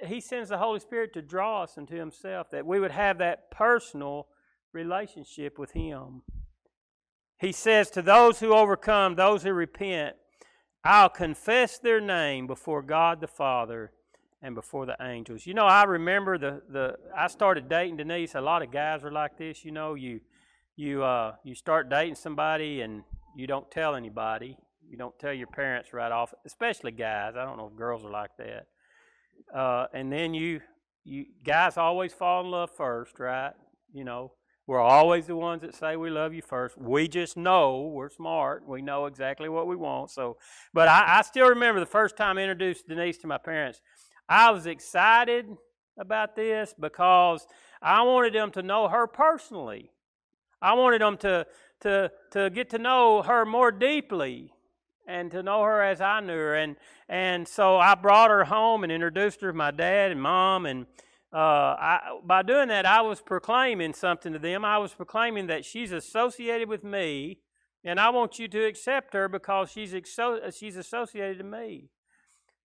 he 0.06 0.20
sends 0.20 0.48
the 0.48 0.58
Holy 0.58 0.80
Spirit 0.80 1.12
to 1.14 1.22
draw 1.22 1.62
us 1.62 1.76
into 1.76 1.94
himself, 1.94 2.50
that 2.50 2.66
we 2.66 2.80
would 2.80 2.90
have 2.90 3.18
that 3.18 3.50
personal 3.50 4.28
relationship 4.72 5.58
with 5.58 5.72
him. 5.72 6.22
He 7.38 7.52
says 7.52 7.90
to 7.90 8.02
those 8.02 8.40
who 8.40 8.54
overcome, 8.54 9.14
those 9.16 9.42
who 9.42 9.52
repent, 9.52 10.16
I'll 10.84 11.08
confess 11.08 11.78
their 11.78 12.00
name 12.00 12.46
before 12.46 12.82
God 12.82 13.20
the 13.20 13.26
Father 13.26 13.92
and 14.42 14.54
before 14.54 14.84
the 14.84 14.96
angels. 15.00 15.46
You 15.46 15.54
know, 15.54 15.64
I 15.64 15.84
remember 15.84 16.36
the, 16.38 16.62
the 16.68 16.96
I 17.16 17.28
started 17.28 17.68
dating 17.68 17.96
Denise. 17.96 18.34
A 18.34 18.40
lot 18.40 18.62
of 18.62 18.70
guys 18.70 19.02
are 19.02 19.10
like 19.10 19.38
this. 19.38 19.64
You 19.64 19.72
know, 19.72 19.94
you 19.94 20.20
you 20.76 21.02
uh, 21.02 21.36
you 21.42 21.54
start 21.54 21.88
dating 21.88 22.16
somebody 22.16 22.82
and 22.82 23.02
you 23.34 23.46
don't 23.46 23.70
tell 23.70 23.94
anybody, 23.94 24.58
you 24.88 24.97
don't 24.97 25.18
tell 25.18 25.33
your 25.33 25.47
parents 25.47 25.92
right 25.92 26.12
off, 26.12 26.35
especially 26.44 26.92
guys. 26.92 27.35
I 27.37 27.44
don't 27.44 27.57
know 27.57 27.68
if 27.73 27.77
girls 27.77 28.05
are 28.05 28.11
like 28.11 28.31
that. 28.38 28.66
Uh, 29.55 29.87
and 29.92 30.12
then 30.12 30.35
you, 30.35 30.61
you 31.05 31.27
guys 31.44 31.77
always 31.77 32.12
fall 32.12 32.44
in 32.44 32.51
love 32.51 32.70
first, 32.70 33.18
right? 33.18 33.53
You 33.92 34.05
know, 34.05 34.33
we're 34.66 34.81
always 34.81 35.27
the 35.27 35.37
ones 35.37 35.62
that 35.62 35.75
say 35.75 35.97
we 35.97 36.11
love 36.11 36.33
you 36.33 36.40
first. 36.40 36.79
We 36.79 37.07
just 37.07 37.37
know 37.37 37.92
we're 37.92 38.09
smart. 38.09 38.66
We 38.66 38.81
know 38.81 39.07
exactly 39.07 39.49
what 39.49 39.66
we 39.66 39.77
want. 39.77 40.11
So, 40.11 40.38
but 40.73 40.88
I, 40.88 41.18
I 41.18 41.23
still 41.23 41.49
remember 41.49 41.81
the 41.81 41.87
first 41.87 42.16
time 42.16 42.38
I 42.38 42.42
introduced 42.42 42.88
Denise 42.88 43.18
to 43.18 43.27
my 43.27 43.38
parents. 43.38 43.81
I 44.29 44.51
was 44.51 44.66
excited 44.66 45.47
about 45.99 46.35
this 46.35 46.75
because 46.79 47.47
I 47.83 48.03
wanted 48.03 48.33
them 48.35 48.51
to 48.53 48.62
know 48.62 48.88
her 48.88 49.07
personally. 49.07 49.90
I 50.62 50.73
wanted 50.73 51.03
them 51.03 51.18
to 51.18 51.47
to 51.83 52.11
to 52.31 52.49
get 52.49 52.70
to 52.70 52.79
know 52.79 53.20
her 53.20 53.44
more 53.44 53.70
deeply 53.70 54.53
and 55.06 55.30
to 55.30 55.42
know 55.42 55.62
her 55.62 55.82
as 55.82 56.00
I 56.00 56.20
knew 56.20 56.32
her. 56.32 56.54
And 56.54 56.76
and 57.08 57.46
so 57.46 57.78
I 57.78 57.94
brought 57.94 58.30
her 58.30 58.44
home 58.44 58.82
and 58.82 58.92
introduced 58.92 59.40
her 59.42 59.52
to 59.52 59.56
my 59.56 59.70
dad 59.70 60.10
and 60.10 60.20
mom. 60.20 60.66
And 60.66 60.86
uh, 61.32 61.36
I, 61.36 62.00
by 62.24 62.42
doing 62.42 62.68
that, 62.68 62.86
I 62.86 63.02
was 63.02 63.20
proclaiming 63.20 63.92
something 63.92 64.32
to 64.32 64.38
them. 64.38 64.64
I 64.64 64.78
was 64.78 64.94
proclaiming 64.94 65.46
that 65.48 65.64
she's 65.64 65.92
associated 65.92 66.68
with 66.68 66.84
me, 66.84 67.38
and 67.82 67.98
I 67.98 68.10
want 68.10 68.38
you 68.38 68.48
to 68.48 68.64
accept 68.64 69.14
her 69.14 69.28
because 69.28 69.70
she's 69.70 69.92
exo- 69.92 70.56
she's 70.56 70.76
associated 70.76 71.38
to 71.38 71.44
me. 71.44 71.90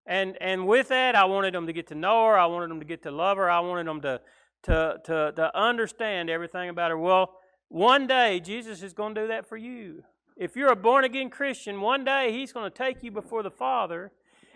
And 0.06 0.38
and 0.40 0.68
with 0.68 0.88
that, 0.90 1.16
I 1.16 1.26
wanted 1.26 1.54
them 1.54 1.68
to 1.68 1.74
get 1.74 1.88
to 1.88 1.96
know 1.96 2.28
her. 2.28 2.38
I 2.38 2.46
wanted 2.46 2.70
them 2.70 2.80
to 2.80 2.86
get 2.86 3.04
to 3.04 3.12
love 3.12 3.38
her. 3.38 3.50
I 3.50 3.60
wanted 3.60 3.88
them 3.88 4.02
to 4.02 4.22
to 4.64 5.00
to 5.04 5.34
to 5.36 5.58
understand 5.58 6.30
everything 6.30 6.70
about 6.70 6.92
her. 6.92 6.98
Well, 6.98 7.36
one 7.68 8.08
day 8.08 8.40
Jesus 8.40 8.82
is 8.82 8.94
going 8.94 9.14
to 9.16 9.22
do 9.22 9.28
that 9.28 9.48
for 9.48 9.58
you 9.58 10.04
if 10.40 10.56
you're 10.56 10.72
a 10.72 10.76
born 10.76 11.04
again 11.04 11.30
Christian, 11.30 11.82
one 11.82 12.04
day 12.04 12.32
He's 12.32 12.52
going 12.54 12.70
to 12.72 12.76
take 12.76 13.04
you 13.04 13.12
before 13.12 13.44
the 13.44 13.52
Father 13.52 14.12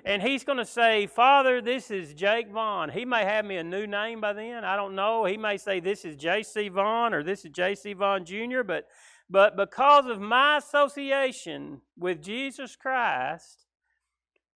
and 0.05 0.21
He's 0.21 0.43
going 0.43 0.57
to 0.57 0.65
say, 0.65 1.07
Father, 1.07 1.61
this 1.61 1.91
is 1.91 2.13
Jake 2.13 2.49
Vaughn. 2.49 2.89
He 2.89 3.05
may 3.05 3.25
have 3.25 3.45
me 3.45 3.57
a 3.57 3.63
new 3.63 3.85
name 3.85 4.21
by 4.21 4.33
then. 4.33 4.63
I 4.63 4.75
don't 4.75 4.95
know. 4.95 5.25
He 5.25 5.37
may 5.37 5.57
say, 5.57 5.79
This 5.79 6.05
is 6.05 6.15
J.C. 6.15 6.69
Vaughn 6.69 7.13
or 7.13 7.21
this 7.21 7.45
is 7.45 7.51
J.C. 7.51 7.93
Vaughn 7.93 8.25
Jr., 8.25 8.63
but, 8.65 8.87
but 9.29 9.55
because 9.55 10.05
of 10.07 10.19
my 10.19 10.57
association 10.57 11.81
with 11.97 12.21
Jesus 12.21 12.75
Christ, 12.75 13.65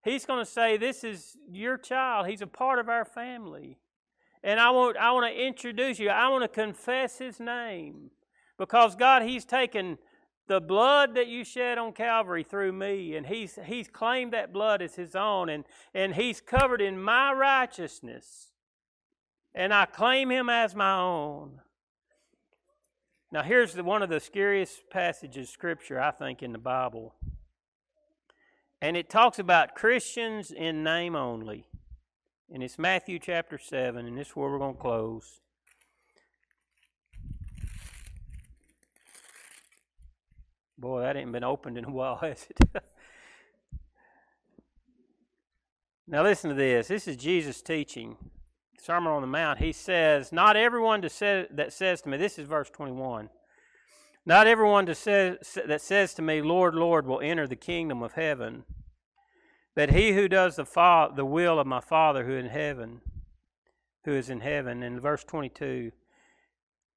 He's 0.04 0.26
going 0.26 0.44
to 0.44 0.50
say, 0.50 0.78
This 0.78 1.04
is 1.04 1.38
your 1.50 1.78
child. 1.78 2.28
He's 2.28 2.42
a 2.42 2.48
part 2.48 2.80
of 2.80 2.88
our 2.88 3.06
family. 3.06 3.80
And 4.44 4.60
I 4.60 4.70
want, 4.70 4.96
I 4.96 5.12
want 5.12 5.34
to 5.34 5.46
introduce 5.46 6.00
you. 6.00 6.10
I 6.10 6.30
want 6.30 6.44
to 6.44 6.48
confess 6.48 7.18
His 7.20 7.40
name. 7.40 8.12
Because 8.58 8.96
God, 8.96 9.24
He's 9.24 9.46
taken 9.46 9.98
the 10.48 10.62
blood 10.62 11.16
that 11.16 11.28
you 11.28 11.44
shed 11.44 11.78
on 11.78 11.94
Calvary 11.94 12.44
through 12.44 12.72
me, 12.72 13.16
and 13.16 13.26
he's, 13.26 13.60
he's 13.66 13.88
claimed 13.88 14.34
that 14.34 14.54
blood 14.54 14.82
as 14.82 14.96
his 14.96 15.16
own, 15.16 15.50
and, 15.50 15.66
and 15.94 16.16
he's 16.16 16.42
covered 16.42 16.82
in 16.82 17.02
my 17.02 17.34
righteousness, 17.34 18.54
and 19.54 19.74
I 19.74 19.86
claim 19.86 20.32
him 20.32 20.50
as 20.50 20.74
my 20.74 20.98
own. 20.98 21.60
Now, 23.32 23.44
here's 23.44 23.74
the, 23.74 23.84
one 23.84 24.02
of 24.02 24.10
the 24.10 24.22
scariest 24.22 24.90
passages 24.90 25.50
of 25.50 25.54
Scripture, 25.54 26.00
I 26.00 26.12
think, 26.12 26.42
in 26.42 26.54
the 26.54 26.58
Bible. 26.58 27.14
And 28.82 28.96
it 28.96 29.10
talks 29.10 29.38
about 29.38 29.76
Christians 29.76 30.52
in 30.52 30.84
name 30.84 31.16
only. 31.16 31.68
And 32.54 32.64
it's 32.64 32.80
Matthew 32.80 33.20
chapter 33.20 33.58
7, 33.58 34.06
and 34.06 34.18
this 34.18 34.30
is 34.30 34.36
where 34.36 34.50
we're 34.50 34.60
going 34.60 34.76
to 34.76 34.82
close. 34.82 35.42
Boy, 40.78 41.02
that 41.02 41.18
ain't 41.18 41.32
been 41.32 41.44
opened 41.44 41.78
in 41.78 41.86
a 41.86 41.92
while, 41.92 42.16
has 42.22 42.48
it? 42.50 42.84
now, 46.08 46.24
listen 46.24 46.50
to 46.50 46.56
this. 46.56 46.88
This 46.88 47.08
is 47.08 47.18
Jesus 47.18 47.62
teaching. 47.62 48.18
Sermon 48.80 49.12
on 49.12 49.22
the 49.22 49.28
Mount. 49.28 49.60
He 49.60 49.74
says, 49.74 50.32
Not 50.32 50.56
everyone 50.56 51.08
say, 51.10 51.48
that 51.52 51.74
says 51.74 52.02
to 52.02 52.10
me, 52.10 52.18
this 52.18 52.38
is 52.38 52.48
verse 52.48 52.70
21. 52.70 53.30
Not 54.26 54.46
everyone 54.46 54.86
that 54.86 55.82
says 55.82 56.14
to 56.14 56.22
me, 56.22 56.42
Lord, 56.42 56.76
Lord, 56.76 57.08
will 57.08 57.22
enter 57.22 57.48
the 57.48 57.56
kingdom 57.56 58.04
of 58.04 58.14
heaven, 58.14 58.66
but 59.74 59.92
he 59.92 60.12
who 60.12 60.28
does 60.28 60.58
the, 60.58 60.66
fa- 60.66 61.12
the 61.16 61.26
will 61.26 61.60
of 61.60 61.66
my 61.66 61.80
Father 61.80 62.26
who 62.26 62.34
in 62.34 62.48
heaven, 62.48 63.02
who 64.04 64.12
is 64.12 64.30
in 64.30 64.42
heaven. 64.42 64.84
In 64.84 65.00
verse 65.00 65.24
22, 65.24 65.92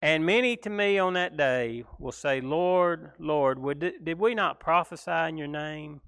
and 0.03 0.25
many 0.25 0.57
to 0.59 0.71
me 0.71 0.99
on 0.99 1.15
that 1.15 1.37
day 1.37 1.85
will 1.99 2.13
say, 2.13 2.41
Lord, 2.41 3.13
Lord, 3.19 3.81
did 3.81 4.19
we 4.19 4.35
not 4.35 4.59
prophesy 4.61 5.29
in 5.29 5.37
your 5.37 5.47
name? 5.47 6.01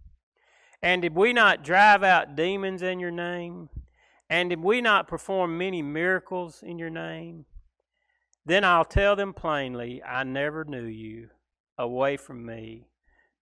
And 0.83 1.03
did 1.03 1.15
we 1.15 1.33
not 1.33 1.63
drive 1.63 2.03
out 2.03 2.35
demons 2.35 2.83
in 2.83 2.99
your 2.99 3.11
name? 3.11 3.69
And 4.31 4.51
did 4.51 4.63
we 4.63 4.81
not 4.81 5.09
perform 5.09 5.59
many 5.59 5.83
miracles 5.83 6.63
in 6.63 6.79
your 6.79 6.91
name? 6.91 7.45
Then 8.45 8.65
I'll 8.65 8.85
tell 8.85 9.15
them 9.15 9.33
plainly, 9.33 10.03
I 10.03 10.25
never 10.25 10.65
knew 10.65 10.85
you. 10.85 11.29
Away 11.79 12.17
from 12.17 12.45
me, 12.45 12.89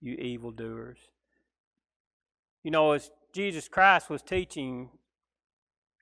you 0.01 0.14
evildoers. 0.14 0.99
You 2.62 2.70
know, 2.70 2.93
as 2.93 3.11
Jesus 3.33 3.68
Christ 3.68 4.11
was 4.11 4.22
teaching, 4.22 4.91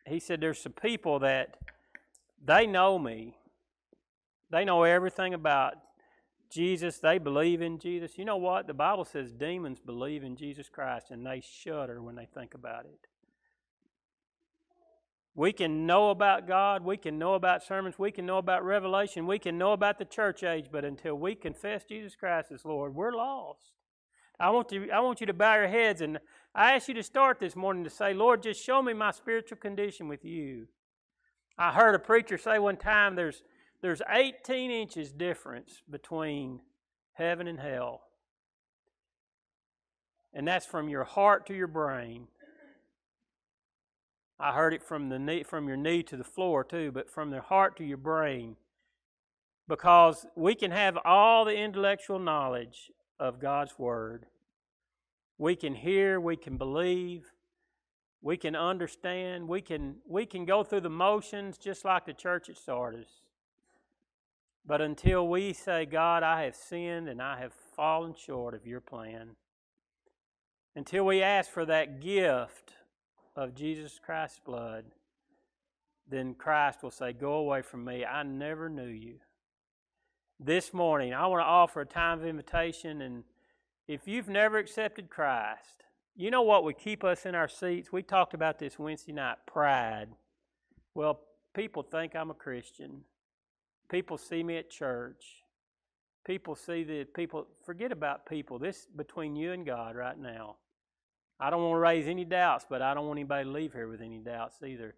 he 0.07 0.21
said, 0.21 0.41
There's 0.41 0.59
some 0.61 0.73
people 0.73 1.19
that 1.21 1.57
they 2.45 2.67
know 2.67 2.99
me, 2.99 3.37
they 4.51 4.65
know 4.65 4.83
everything 4.85 5.35
about 5.35 5.75
Jesus. 6.51 6.99
They 6.99 7.19
believe 7.19 7.61
in 7.61 7.79
Jesus. 7.79 8.19
You 8.19 8.25
know 8.25 8.37
what? 8.37 8.67
The 8.67 8.75
Bible 8.75 9.05
says 9.05 9.33
demons 9.33 9.81
believe 9.81 10.25
in 10.25 10.37
Jesus 10.37 10.69
Christ 10.69 11.11
and 11.11 11.27
they 11.27 11.41
shudder 11.41 12.03
when 12.03 12.17
they 12.17 12.27
think 12.27 12.55
about 12.55 12.87
it. 12.87 13.07
We 15.35 15.53
can 15.53 15.87
know 15.87 16.11
about 16.11 16.49
God, 16.49 16.85
we 16.85 16.97
can 16.97 17.17
know 17.17 17.35
about 17.35 17.63
sermons, 17.63 17.97
we 17.97 18.11
can 18.11 18.27
know 18.27 18.39
about 18.39 18.65
revelation, 18.65 19.25
we 19.25 19.39
can 19.39 19.57
know 19.57 19.73
about 19.73 20.01
the 20.01 20.05
church 20.05 20.43
age, 20.43 20.67
but 20.73 20.85
until 20.85 21.15
we 21.15 21.37
confess 21.37 21.85
Jesus 21.85 22.17
Christ 22.17 22.51
as 22.51 22.65
Lord, 22.65 22.97
we're 22.97 23.13
lost. 23.13 23.75
I 24.41 24.51
want 24.51 24.73
you, 24.73 24.91
I 24.91 24.99
want 24.99 25.21
you 25.21 25.29
to 25.29 25.33
bow 25.33 25.55
your 25.55 25.69
heads 25.69 26.01
and 26.01 26.19
I 26.57 26.75
ask 26.75 26.89
you 26.89 26.95
to 26.95 27.05
start 27.05 27.39
this 27.39 27.55
morning 27.55 27.85
to 27.85 27.91
say, 27.91 28.15
Lord, 28.15 28.43
just 28.43 28.65
show 28.65 28.83
me 28.83 28.95
my 28.95 29.13
spiritual 29.13 29.59
condition 29.59 30.09
with 30.09 30.25
you. 30.25 30.67
I 31.57 31.73
heard 31.73 31.95
a 31.95 32.01
preacher 32.01 32.37
say 32.37 32.59
one 32.59 32.77
time 32.77 33.15
there's 33.15 33.45
there's 33.81 34.03
18 34.09 34.71
inches 34.71 35.13
difference 35.13 35.83
between 35.89 36.61
heaven 37.13 37.47
and 37.47 37.61
hell. 37.61 38.03
And 40.33 40.47
that's 40.47 40.67
from 40.67 40.89
your 40.89 41.05
heart 41.05 41.47
to 41.47 41.55
your 41.55 41.67
brain. 41.67 42.29
I 44.41 44.53
heard 44.53 44.73
it 44.73 44.83
from 44.83 45.09
the 45.09 45.19
knee, 45.19 45.43
from 45.43 45.67
your 45.67 45.77
knee 45.77 46.03
to 46.05 46.17
the 46.17 46.25
floor 46.25 46.63
too, 46.63 46.93
but 46.93 47.11
from 47.11 47.31
the 47.31 47.41
heart 47.41 47.77
to 47.79 47.85
your 47.85 47.97
brain. 47.97 48.57
Because 49.67 50.27
we 50.37 50.55
can 50.55 50.71
have 50.71 50.97
all 51.05 51.45
the 51.45 51.57
intellectual 51.57 52.19
knowledge 52.19 52.91
of 53.19 53.41
God's 53.41 53.79
Word. 53.79 54.27
We 55.39 55.57
can 55.57 55.75
hear, 55.75 56.21
we 56.21 56.37
can 56.37 56.57
believe, 56.57 57.33
we 58.23 58.37
can 58.37 58.57
understand, 58.57 59.47
we 59.49 59.61
can, 59.61 59.97
we 60.07 60.25
can 60.25 60.45
go 60.45 60.65
through 60.65 60.81
the 60.81 60.91
motions 60.91 61.59
just 61.59 61.85
like 61.85 62.07
the 62.07 62.13
church 62.13 62.49
at 62.49 62.59
Sardis. 62.59 63.09
But 64.69 64.83
until 64.83 65.27
we 65.27 65.55
say, 65.55 65.87
God, 65.87 66.23
I 66.23 66.45
have 66.45 66.55
sinned 66.55 67.09
and 67.09 67.23
I 67.23 67.41
have 67.41 67.55
fallen 67.75 68.15
short 68.15 68.53
of 68.53 68.67
your 68.67 68.83
plan, 68.83 69.31
until 70.77 71.07
we 71.07 71.23
ask 71.23 71.51
for 71.51 71.65
that 71.65 72.03
gift 72.03 72.75
of 73.35 73.55
Jesus 73.55 73.99
Christ's 73.99 74.41
blood, 74.45 74.85
then 76.07 76.35
Christ 76.35 76.83
will 76.83 76.91
say, 76.91 77.15
Go 77.15 77.33
away 77.33 77.63
from 77.63 77.83
me. 77.83 78.05
I 78.05 78.23
never 78.25 78.69
knew 78.69 78.87
you. 78.87 79.15
This 80.39 80.75
morning, 80.75 81.15
I 81.15 81.27
want 81.29 81.41
to 81.41 81.47
offer 81.47 81.81
a 81.81 81.87
time 81.87 82.21
of 82.21 82.27
invitation. 82.27 83.01
And 83.01 83.25
if 83.89 84.07
you've 84.07 84.29
never 84.29 84.59
accepted 84.59 85.09
Christ, 85.09 85.85
you 86.15 86.31
know 86.31 86.43
what 86.43 86.65
would 86.65 86.77
keep 86.77 87.05
us 87.05 87.25
in 87.25 87.35
our 87.35 87.49
seats? 87.49 87.91
We 87.91 88.03
talked 88.03 88.35
about 88.35 88.59
this 88.59 88.79
Wednesday 88.79 89.13
night 89.13 89.39
pride. 89.47 90.09
Well, 90.95 91.21
people 91.55 91.83
think 91.83 92.15
I'm 92.15 92.31
a 92.31 92.35
Christian. 92.35 93.05
People 93.91 94.19
see 94.19 94.43
me 94.43 94.57
at 94.57 94.71
church. 94.71 95.25
People 96.27 96.55
see 96.55 96.85
that 96.85 97.15
people 97.15 97.47
forget 97.65 97.91
about 97.91 98.27
people. 98.27 98.59
This 98.59 98.87
between 98.97 99.35
you 99.35 99.53
and 99.53 99.65
God 99.65 99.97
right 99.97 100.19
now. 100.19 100.57
I 101.41 101.51
don't 101.51 101.63
want 101.63 101.77
to 101.77 101.81
raise 101.81 102.09
any 102.09 102.25
doubts, 102.25 102.67
but 102.69 102.83
I 102.83 102.95
don't 102.95 103.07
want 103.07 103.19
anybody 103.19 103.45
to 103.45 103.51
leave 103.51 103.73
here 103.73 103.89
with 103.89 104.01
any 104.01 104.19
doubts 104.19 104.57
either. 104.63 104.95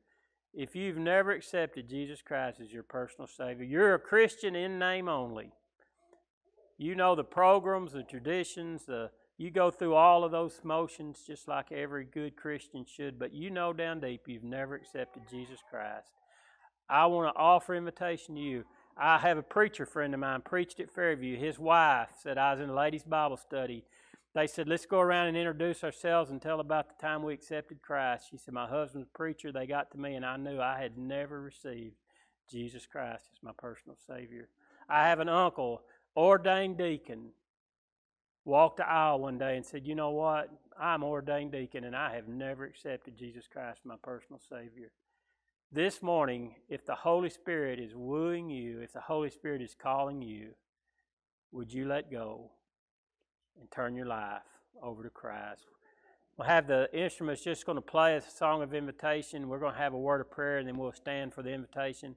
If 0.52 0.74
you've 0.74 0.96
never 0.96 1.32
accepted 1.32 1.88
Jesus 1.88 2.22
Christ 2.22 2.60
as 2.60 2.72
your 2.72 2.82
personal 2.82 3.28
Savior, 3.28 3.64
you're 3.64 3.94
a 3.94 4.00
Christian 4.00 4.56
in 4.56 4.78
name 4.78 5.08
only. 5.08 5.52
You 6.78 6.94
know 6.94 7.14
the 7.14 7.24
programs, 7.24 7.92
the 7.92 8.02
traditions, 8.02 8.86
the 8.86 9.10
you 9.40 9.50
go 9.50 9.70
through 9.70 9.94
all 9.94 10.22
of 10.22 10.32
those 10.32 10.60
motions 10.64 11.22
just 11.26 11.48
like 11.48 11.72
every 11.72 12.04
good 12.04 12.36
Christian 12.36 12.84
should, 12.84 13.18
but 13.18 13.32
you 13.32 13.48
know 13.48 13.72
down 13.72 14.00
deep 14.00 14.22
you've 14.26 14.44
never 14.44 14.74
accepted 14.74 15.22
Jesus 15.30 15.60
Christ. 15.70 16.10
I 16.90 17.06
want 17.06 17.34
to 17.34 17.40
offer 17.40 17.74
invitation 17.74 18.34
to 18.34 18.40
you. 18.40 18.64
I 19.00 19.18
have 19.18 19.38
a 19.38 19.42
preacher 19.42 19.86
friend 19.86 20.12
of 20.12 20.20
mine 20.20 20.42
preached 20.42 20.78
at 20.78 20.90
Fairview. 20.90 21.38
His 21.38 21.58
wife 21.58 22.10
said 22.22 22.36
I 22.36 22.52
was 22.52 22.60
in 22.60 22.68
a 22.68 22.74
ladies' 22.74 23.02
Bible 23.02 23.38
study 23.38 23.84
they 24.34 24.46
said, 24.46 24.68
Let's 24.68 24.86
go 24.86 25.00
around 25.00 25.28
and 25.28 25.36
introduce 25.36 25.82
ourselves 25.82 26.30
and 26.30 26.40
tell 26.40 26.60
about 26.60 26.88
the 26.88 27.02
time 27.02 27.22
we 27.22 27.34
accepted 27.34 27.82
Christ. 27.82 28.28
She 28.30 28.36
said, 28.36 28.54
My 28.54 28.68
husband's 28.68 29.08
preacher. 29.12 29.50
They 29.50 29.66
got 29.66 29.90
to 29.92 29.98
me, 29.98 30.14
and 30.14 30.24
I 30.24 30.36
knew 30.36 30.60
I 30.60 30.80
had 30.80 30.96
never 30.96 31.40
received 31.40 31.96
Jesus 32.50 32.86
Christ 32.86 33.24
as 33.32 33.42
my 33.42 33.52
personal 33.56 33.96
Savior. 34.06 34.48
I 34.88 35.06
have 35.08 35.20
an 35.20 35.28
uncle, 35.28 35.82
ordained 36.16 36.78
deacon, 36.78 37.30
walked 38.44 38.78
the 38.78 38.88
aisle 38.88 39.20
one 39.20 39.38
day 39.38 39.56
and 39.56 39.66
said, 39.66 39.86
You 39.86 39.96
know 39.96 40.10
what? 40.10 40.48
I'm 40.78 41.02
ordained 41.02 41.52
deacon, 41.52 41.84
and 41.84 41.96
I 41.96 42.14
have 42.14 42.28
never 42.28 42.64
accepted 42.64 43.16
Jesus 43.16 43.48
Christ 43.52 43.80
as 43.82 43.86
my 43.86 43.96
personal 44.00 44.40
Savior. 44.48 44.92
This 45.72 46.02
morning, 46.02 46.56
if 46.68 46.84
the 46.84 46.94
Holy 46.94 47.30
Spirit 47.30 47.78
is 47.78 47.94
wooing 47.94 48.50
you, 48.50 48.80
if 48.80 48.92
the 48.92 49.00
Holy 49.00 49.30
Spirit 49.30 49.62
is 49.62 49.74
calling 49.80 50.20
you, 50.20 50.50
would 51.52 51.72
you 51.72 51.86
let 51.86 52.10
go? 52.10 52.50
and 53.60 53.70
turn 53.70 53.94
your 53.94 54.06
life 54.06 54.42
over 54.82 55.02
to 55.02 55.10
Christ. 55.10 55.66
We'll 56.36 56.48
have 56.48 56.66
the 56.66 56.88
instruments 56.98 57.42
just 57.42 57.66
going 57.66 57.76
to 57.76 57.82
play 57.82 58.16
a 58.16 58.22
song 58.22 58.62
of 58.62 58.72
invitation. 58.72 59.48
We're 59.48 59.58
going 59.58 59.74
to 59.74 59.78
have 59.78 59.92
a 59.92 59.98
word 59.98 60.22
of 60.22 60.30
prayer, 60.30 60.58
and 60.58 60.66
then 60.66 60.78
we'll 60.78 60.92
stand 60.92 61.34
for 61.34 61.42
the 61.42 61.50
invitation. 61.50 62.16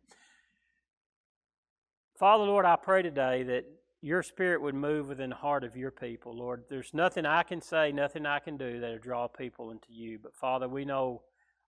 Father, 2.17 2.45
Lord, 2.45 2.65
I 2.65 2.77
pray 2.77 3.01
today 3.01 3.43
that 3.43 3.65
your 4.01 4.23
spirit 4.23 4.61
would 4.61 4.75
move 4.75 5.07
within 5.09 5.31
the 5.31 5.35
heart 5.35 5.63
of 5.63 5.75
your 5.75 5.91
people, 5.91 6.35
Lord. 6.35 6.63
There's 6.69 6.93
nothing 6.93 7.25
I 7.25 7.43
can 7.43 7.61
say, 7.61 7.91
nothing 7.91 8.25
I 8.25 8.39
can 8.39 8.57
do 8.57 8.79
that'll 8.79 8.99
draw 8.99 9.27
people 9.27 9.71
into 9.71 9.91
you. 9.91 10.19
But 10.21 10.35
Father, 10.35 10.69
we 10.69 10.85
know 10.85 11.23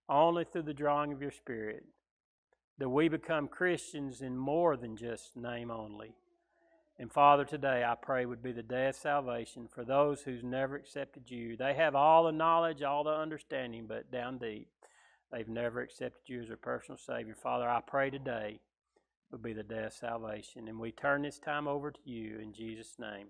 only 0.09 0.43
through 0.43 0.63
the 0.63 0.73
drawing 0.73 1.11
of 1.11 1.21
your 1.21 1.31
spirit 1.31 1.83
that 2.77 2.89
we 2.89 3.07
become 3.07 3.47
Christians 3.47 4.21
in 4.21 4.37
more 4.37 4.75
than 4.75 4.97
just 4.97 5.35
name 5.37 5.71
only. 5.71 6.15
And 6.97 7.11
Father, 7.11 7.43
today 7.43 7.83
I 7.85 7.95
pray 7.95 8.25
would 8.25 8.43
be 8.43 8.51
the 8.51 8.63
day 8.63 8.87
of 8.87 8.95
salvation 8.95 9.67
for 9.73 9.83
those 9.83 10.21
who's 10.21 10.43
never 10.43 10.75
accepted 10.75 11.29
you. 11.29 11.57
They 11.57 11.73
have 11.73 11.95
all 11.95 12.25
the 12.25 12.31
knowledge, 12.31 12.81
all 12.83 13.03
the 13.03 13.11
understanding, 13.11 13.85
but 13.87 14.11
down 14.11 14.37
deep, 14.37 14.69
they've 15.31 15.47
never 15.47 15.81
accepted 15.81 16.21
you 16.27 16.41
as 16.41 16.47
their 16.47 16.57
personal 16.57 16.97
Savior. 16.97 17.35
Father, 17.35 17.69
I 17.69 17.81
pray 17.85 18.09
today 18.09 18.59
would 19.31 19.41
be 19.41 19.53
the 19.53 19.63
day 19.63 19.83
of 19.83 19.93
salvation. 19.93 20.67
And 20.67 20.79
we 20.79 20.91
turn 20.91 21.23
this 21.23 21.39
time 21.39 21.67
over 21.67 21.91
to 21.91 21.99
you 22.09 22.39
in 22.39 22.53
Jesus' 22.53 22.95
name. 22.99 23.27